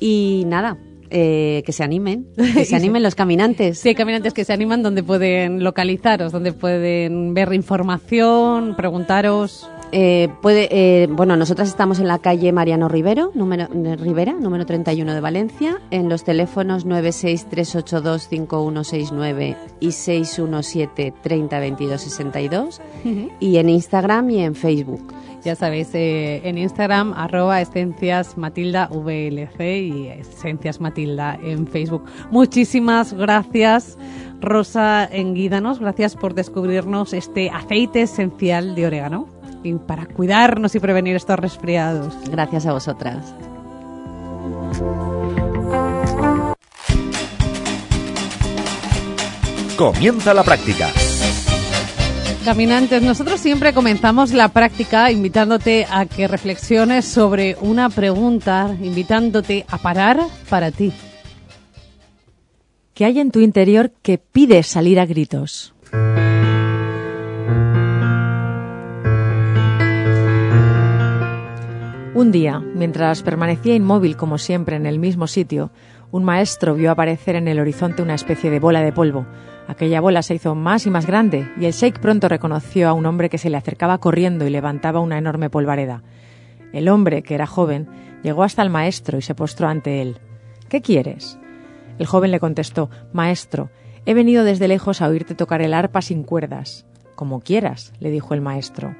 y 0.00 0.42
nada, 0.46 0.76
eh, 1.10 1.62
que 1.64 1.72
se 1.72 1.84
animen, 1.84 2.26
que 2.36 2.64
se 2.64 2.74
animen 2.76 3.02
los 3.02 3.14
caminantes. 3.14 3.78
Sí, 3.78 3.90
hay 3.90 3.94
caminantes 3.94 4.34
que 4.34 4.44
se 4.44 4.52
animan 4.52 4.82
donde 4.82 5.02
pueden 5.02 5.64
localizaros, 5.64 6.32
donde 6.32 6.52
pueden 6.52 7.32
ver 7.34 7.52
información, 7.52 8.74
preguntaros. 8.76 9.68
Eh, 9.92 10.28
puede, 10.42 10.68
eh, 10.72 11.06
bueno, 11.06 11.36
nosotras 11.36 11.68
estamos 11.68 12.00
en 12.00 12.08
la 12.08 12.18
calle 12.18 12.50
Mariano 12.52 12.88
Rivero, 12.88 13.30
número, 13.34 13.68
Rivera, 13.96 14.32
número 14.32 14.66
31 14.66 15.14
de 15.14 15.20
Valencia, 15.20 15.80
en 15.92 16.08
los 16.08 16.24
teléfonos 16.24 16.84
963825169 16.86 19.56
y 19.78 19.88
617302262 19.88 22.80
y 23.38 23.58
en 23.58 23.68
Instagram 23.68 24.30
y 24.30 24.40
en 24.40 24.56
Facebook. 24.56 25.14
Ya 25.46 25.54
sabéis, 25.54 25.94
eh, 25.94 26.40
en 26.42 26.58
Instagram, 26.58 27.12
arroba 27.12 27.60
esencias 27.60 28.36
matilda 28.36 28.88
VLC 28.88 29.78
y 29.78 30.08
esencias 30.08 30.80
matilda 30.80 31.38
en 31.40 31.68
Facebook. 31.68 32.02
Muchísimas 32.32 33.12
gracias, 33.12 33.96
Rosa 34.40 35.04
Enguídanos. 35.04 35.78
Gracias 35.78 36.16
por 36.16 36.34
descubrirnos 36.34 37.12
este 37.12 37.48
aceite 37.50 38.02
esencial 38.02 38.74
de 38.74 38.88
orégano 38.88 39.28
y 39.62 39.72
para 39.74 40.06
cuidarnos 40.06 40.74
y 40.74 40.80
prevenir 40.80 41.14
estos 41.14 41.38
resfriados. 41.38 42.12
Gracias 42.28 42.66
a 42.66 42.72
vosotras. 42.72 43.32
Comienza 49.76 50.34
la 50.34 50.42
práctica. 50.42 50.88
Caminantes, 52.46 53.02
nosotros 53.02 53.40
siempre 53.40 53.74
comenzamos 53.74 54.32
la 54.32 54.50
práctica 54.50 55.10
invitándote 55.10 55.84
a 55.90 56.06
que 56.06 56.28
reflexiones 56.28 57.04
sobre 57.04 57.56
una 57.60 57.90
pregunta, 57.90 58.72
invitándote 58.80 59.66
a 59.68 59.78
parar 59.78 60.20
para 60.48 60.70
ti. 60.70 60.92
¿Qué 62.94 63.04
hay 63.04 63.18
en 63.18 63.32
tu 63.32 63.40
interior 63.40 63.90
que 64.00 64.18
pide 64.18 64.62
salir 64.62 65.00
a 65.00 65.06
gritos? 65.06 65.74
Un 72.14 72.30
día, 72.30 72.60
mientras 72.60 73.24
permanecía 73.24 73.74
inmóvil 73.74 74.16
como 74.16 74.38
siempre 74.38 74.76
en 74.76 74.86
el 74.86 75.00
mismo 75.00 75.26
sitio, 75.26 75.72
un 76.12 76.22
maestro 76.22 76.76
vio 76.76 76.92
aparecer 76.92 77.34
en 77.34 77.48
el 77.48 77.58
horizonte 77.58 78.02
una 78.02 78.14
especie 78.14 78.50
de 78.50 78.60
bola 78.60 78.82
de 78.82 78.92
polvo. 78.92 79.26
Aquella 79.68 80.00
bola 80.00 80.22
se 80.22 80.34
hizo 80.34 80.54
más 80.54 80.86
y 80.86 80.90
más 80.90 81.06
grande 81.06 81.48
y 81.58 81.64
el 81.64 81.72
sheik 81.72 81.98
pronto 81.98 82.28
reconoció 82.28 82.88
a 82.88 82.92
un 82.92 83.06
hombre 83.06 83.28
que 83.28 83.38
se 83.38 83.50
le 83.50 83.56
acercaba 83.56 83.98
corriendo 83.98 84.46
y 84.46 84.50
levantaba 84.50 85.00
una 85.00 85.18
enorme 85.18 85.50
polvareda. 85.50 86.02
El 86.72 86.88
hombre, 86.88 87.22
que 87.22 87.34
era 87.34 87.46
joven, 87.46 87.88
llegó 88.22 88.42
hasta 88.42 88.62
el 88.62 88.70
maestro 88.70 89.18
y 89.18 89.22
se 89.22 89.34
postró 89.34 89.68
ante 89.68 90.02
él. 90.02 90.18
¿Qué 90.68 90.82
quieres? 90.82 91.38
El 91.98 92.06
joven 92.06 92.30
le 92.30 92.40
contestó 92.40 92.90
Maestro, 93.12 93.70
he 94.04 94.14
venido 94.14 94.44
desde 94.44 94.68
lejos 94.68 95.02
a 95.02 95.08
oírte 95.08 95.34
tocar 95.34 95.62
el 95.62 95.74
arpa 95.74 96.02
sin 96.02 96.22
cuerdas. 96.22 96.86
Como 97.14 97.40
quieras, 97.40 97.92
le 97.98 98.10
dijo 98.10 98.34
el 98.34 98.40
maestro. 98.40 98.94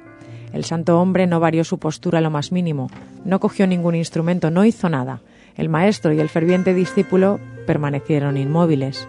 El 0.53 0.63
santo 0.63 0.99
hombre 0.99 1.27
no 1.27 1.39
varió 1.39 1.63
su 1.63 1.77
postura 1.77 2.21
lo 2.21 2.31
más 2.31 2.51
mínimo, 2.51 2.89
no 3.23 3.39
cogió 3.39 3.67
ningún 3.67 3.95
instrumento, 3.95 4.49
no 4.49 4.65
hizo 4.65 4.89
nada. 4.89 5.21
El 5.55 5.69
maestro 5.69 6.13
y 6.13 6.19
el 6.19 6.29
ferviente 6.29 6.73
discípulo 6.73 7.39
permanecieron 7.65 8.37
inmóviles. 8.37 9.07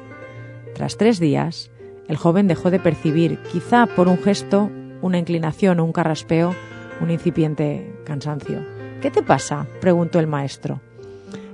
Tras 0.79 0.97
tres 0.97 1.19
días, 1.19 1.73
el 2.07 2.17
joven 2.17 2.47
dejó 2.47 2.71
de 2.71 2.79
percibir, 2.79 3.41
quizá 3.51 3.87
por 3.87 4.07
un 4.07 4.17
gesto, 4.17 4.71
una 5.03 5.19
inclinación 5.19 5.81
o 5.81 5.85
un 5.85 5.91
carraspeo, 5.91 6.55
un 7.01 7.11
incipiente 7.11 7.93
cansancio. 8.05 8.61
¿Qué 9.03 9.11
te 9.11 9.25
pasa? 9.25 9.67
preguntó 9.81 10.21
el 10.21 10.29
maestro. 10.29 10.81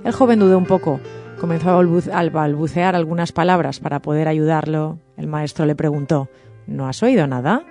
El 0.03 0.11
joven 0.11 0.37
dudó 0.37 0.59
un 0.59 0.67
poco, 0.67 0.99
comenzó 1.41 1.71
a 1.71 1.81
balbu- 1.81 2.11
al 2.13 2.29
balbucear 2.29 2.95
algunas 2.95 3.31
palabras 3.31 3.79
para 3.79 3.99
poder 3.99 4.27
ayudarlo. 4.27 4.99
El 5.17 5.25
maestro 5.25 5.65
le 5.65 5.75
preguntó 5.75 6.29
¿No 6.67 6.87
has 6.87 7.01
oído 7.01 7.25
nada? 7.25 7.63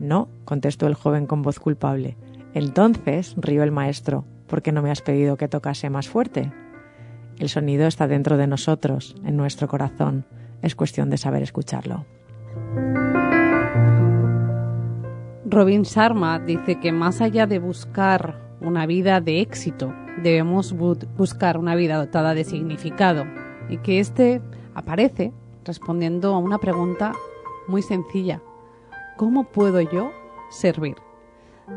No, 0.00 0.28
contestó 0.44 0.88
el 0.88 0.94
joven 0.94 1.28
con 1.28 1.42
voz 1.42 1.60
culpable. 1.60 2.16
Entonces, 2.52 3.36
rió 3.36 3.62
el 3.62 3.70
maestro, 3.70 4.24
¿por 4.48 4.60
qué 4.60 4.72
no 4.72 4.82
me 4.82 4.90
has 4.90 5.02
pedido 5.02 5.36
que 5.36 5.46
tocase 5.46 5.88
más 5.88 6.08
fuerte? 6.08 6.50
El 7.38 7.48
sonido 7.48 7.86
está 7.86 8.08
dentro 8.08 8.36
de 8.36 8.48
nosotros, 8.48 9.14
en 9.24 9.36
nuestro 9.36 9.68
corazón. 9.68 10.26
Es 10.62 10.74
cuestión 10.74 11.10
de 11.10 11.16
saber 11.16 11.42
escucharlo. 11.42 12.04
Robin 15.46 15.82
Sharma 15.82 16.38
dice 16.38 16.78
que 16.78 16.92
más 16.92 17.20
allá 17.20 17.46
de 17.46 17.58
buscar 17.58 18.38
una 18.60 18.86
vida 18.86 19.20
de 19.20 19.40
éxito, 19.40 19.92
debemos 20.22 20.76
bu- 20.76 21.06
buscar 21.16 21.56
una 21.56 21.74
vida 21.74 21.96
dotada 21.96 22.34
de 22.34 22.44
significado 22.44 23.24
y 23.68 23.78
que 23.78 24.00
este 24.00 24.40
aparece 24.74 25.32
respondiendo 25.64 26.34
a 26.34 26.38
una 26.38 26.58
pregunta 26.58 27.12
muy 27.68 27.82
sencilla. 27.82 28.40
¿Cómo 29.16 29.44
puedo 29.44 29.80
yo 29.80 30.12
servir? 30.50 30.96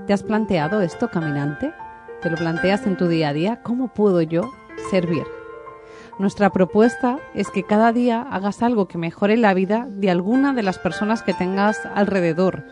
¿Te 0.07 0.13
has 0.13 0.23
planteado 0.23 0.81
esto, 0.81 1.09
caminante? 1.09 1.71
¿Te 2.21 2.29
lo 2.29 2.37
planteas 2.37 2.85
en 2.85 2.97
tu 2.97 3.07
día 3.07 3.29
a 3.29 3.33
día? 3.33 3.61
¿Cómo 3.63 3.87
puedo 3.93 4.21
yo 4.21 4.51
servir? 4.89 5.23
Nuestra 6.19 6.51
propuesta 6.51 7.17
es 7.33 7.49
que 7.49 7.63
cada 7.63 7.91
día 7.91 8.21
hagas 8.21 8.61
algo 8.61 8.87
que 8.87 8.99
mejore 8.99 9.35
la 9.35 9.53
vida 9.55 9.87
de 9.89 10.11
alguna 10.11 10.53
de 10.53 10.61
las 10.61 10.77
personas 10.77 11.23
que 11.23 11.33
tengas 11.33 11.79
alrededor. 11.95 12.63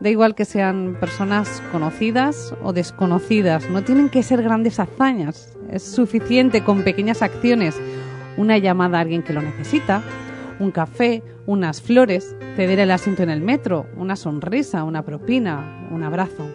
Da 0.00 0.08
igual 0.08 0.34
que 0.34 0.46
sean 0.46 0.96
personas 0.98 1.62
conocidas 1.72 2.54
o 2.62 2.72
desconocidas, 2.72 3.68
no 3.68 3.82
tienen 3.82 4.08
que 4.08 4.22
ser 4.22 4.42
grandes 4.42 4.80
hazañas. 4.80 5.58
Es 5.70 5.82
suficiente 5.82 6.64
con 6.64 6.82
pequeñas 6.82 7.20
acciones, 7.20 7.78
una 8.38 8.56
llamada 8.56 8.96
a 8.96 9.02
alguien 9.02 9.22
que 9.22 9.34
lo 9.34 9.42
necesita, 9.42 10.02
un 10.58 10.70
café, 10.70 11.22
unas 11.44 11.82
flores, 11.82 12.34
ceder 12.56 12.78
el 12.78 12.92
asiento 12.92 13.22
en 13.22 13.30
el 13.30 13.42
metro, 13.42 13.86
una 13.96 14.16
sonrisa, 14.16 14.84
una 14.84 15.04
propina, 15.04 15.86
un 15.90 16.02
abrazo. 16.02 16.48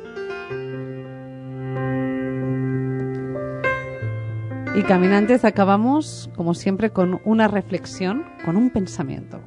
Y 4.76 4.84
caminantes 4.84 5.46
acabamos, 5.46 6.30
como 6.36 6.54
siempre, 6.54 6.90
con 6.90 7.22
una 7.24 7.48
reflexión, 7.48 8.26
con 8.44 8.58
un 8.58 8.70
pensamiento. 8.70 9.40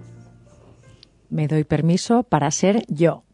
Me 1.29 1.47
doy 1.47 1.65
permiso 1.65 2.23
para 2.23 2.51
ser 2.51 2.85
yo. 2.89 3.25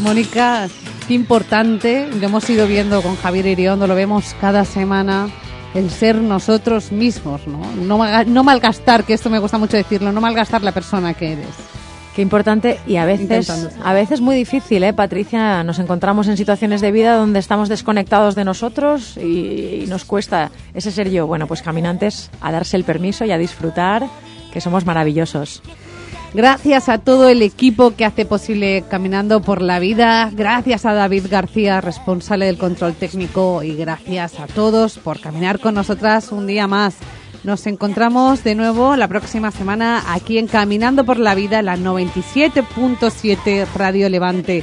Mónica, 0.00 0.68
qué 1.08 1.14
importante, 1.14 2.08
lo 2.08 2.26
hemos 2.26 2.48
ido 2.50 2.66
viendo 2.66 3.00
con 3.00 3.16
Javier 3.16 3.46
Iriondo, 3.46 3.86
lo 3.86 3.94
vemos 3.94 4.36
cada 4.38 4.66
semana, 4.66 5.30
el 5.74 5.90
ser 5.90 6.16
nosotros 6.16 6.92
mismos, 6.92 7.46
¿no? 7.46 7.60
No, 7.76 8.24
no 8.24 8.44
malgastar, 8.44 9.04
que 9.04 9.14
esto 9.14 9.30
me 9.30 9.38
gusta 9.38 9.56
mucho 9.56 9.78
decirlo, 9.78 10.12
no 10.12 10.20
malgastar 10.20 10.62
la 10.62 10.72
persona 10.72 11.14
que 11.14 11.32
eres. 11.32 11.81
Qué 12.14 12.20
importante 12.20 12.78
y 12.86 12.96
a 12.96 13.06
veces, 13.06 13.50
a 13.82 13.92
veces 13.94 14.20
muy 14.20 14.36
difícil, 14.36 14.82
¿eh, 14.84 14.92
Patricia? 14.92 15.64
Nos 15.64 15.78
encontramos 15.78 16.28
en 16.28 16.36
situaciones 16.36 16.82
de 16.82 16.92
vida 16.92 17.16
donde 17.16 17.38
estamos 17.38 17.70
desconectados 17.70 18.34
de 18.34 18.44
nosotros 18.44 19.16
y, 19.16 19.82
y 19.82 19.86
nos 19.88 20.04
cuesta 20.04 20.50
ese 20.74 20.90
ser 20.90 21.10
yo. 21.10 21.26
Bueno, 21.26 21.46
pues 21.46 21.62
caminantes, 21.62 22.30
a 22.42 22.52
darse 22.52 22.76
el 22.76 22.84
permiso 22.84 23.24
y 23.24 23.30
a 23.30 23.38
disfrutar, 23.38 24.06
que 24.52 24.60
somos 24.60 24.84
maravillosos. 24.84 25.62
Gracias 26.34 26.88
a 26.88 26.96
todo 26.96 27.28
el 27.28 27.42
equipo 27.42 27.94
que 27.94 28.06
hace 28.06 28.24
posible 28.24 28.84
Caminando 28.88 29.42
por 29.42 29.60
la 29.60 29.78
Vida. 29.78 30.30
Gracias 30.32 30.86
a 30.86 30.94
David 30.94 31.26
García, 31.30 31.82
responsable 31.82 32.46
del 32.46 32.56
control 32.56 32.94
técnico. 32.94 33.62
Y 33.62 33.74
gracias 33.74 34.40
a 34.40 34.46
todos 34.46 34.98
por 34.98 35.20
caminar 35.20 35.60
con 35.60 35.74
nosotras 35.74 36.32
un 36.32 36.46
día 36.46 36.66
más. 36.66 36.96
Nos 37.44 37.66
encontramos 37.66 38.44
de 38.44 38.54
nuevo 38.54 38.94
la 38.94 39.08
próxima 39.08 39.50
semana 39.50 40.04
aquí 40.14 40.38
en 40.38 40.46
Caminando 40.46 41.04
por 41.04 41.18
la 41.18 41.34
Vida, 41.34 41.60
la 41.60 41.76
97.7 41.76 43.66
Radio 43.74 44.08
Levante. 44.08 44.62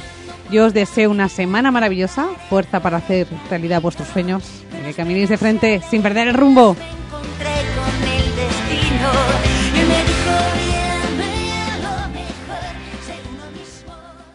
Yo 0.50 0.64
os 0.64 0.72
deseo 0.72 1.10
una 1.10 1.28
semana 1.28 1.70
maravillosa, 1.70 2.26
fuerza 2.48 2.80
para 2.80 2.96
hacer 2.96 3.26
realidad 3.50 3.82
vuestros 3.82 4.08
sueños, 4.08 4.44
que 4.84 4.94
caminéis 4.94 5.28
de 5.28 5.36
frente 5.36 5.82
sin 5.90 6.02
perder 6.02 6.28
el 6.28 6.34
rumbo. 6.34 6.74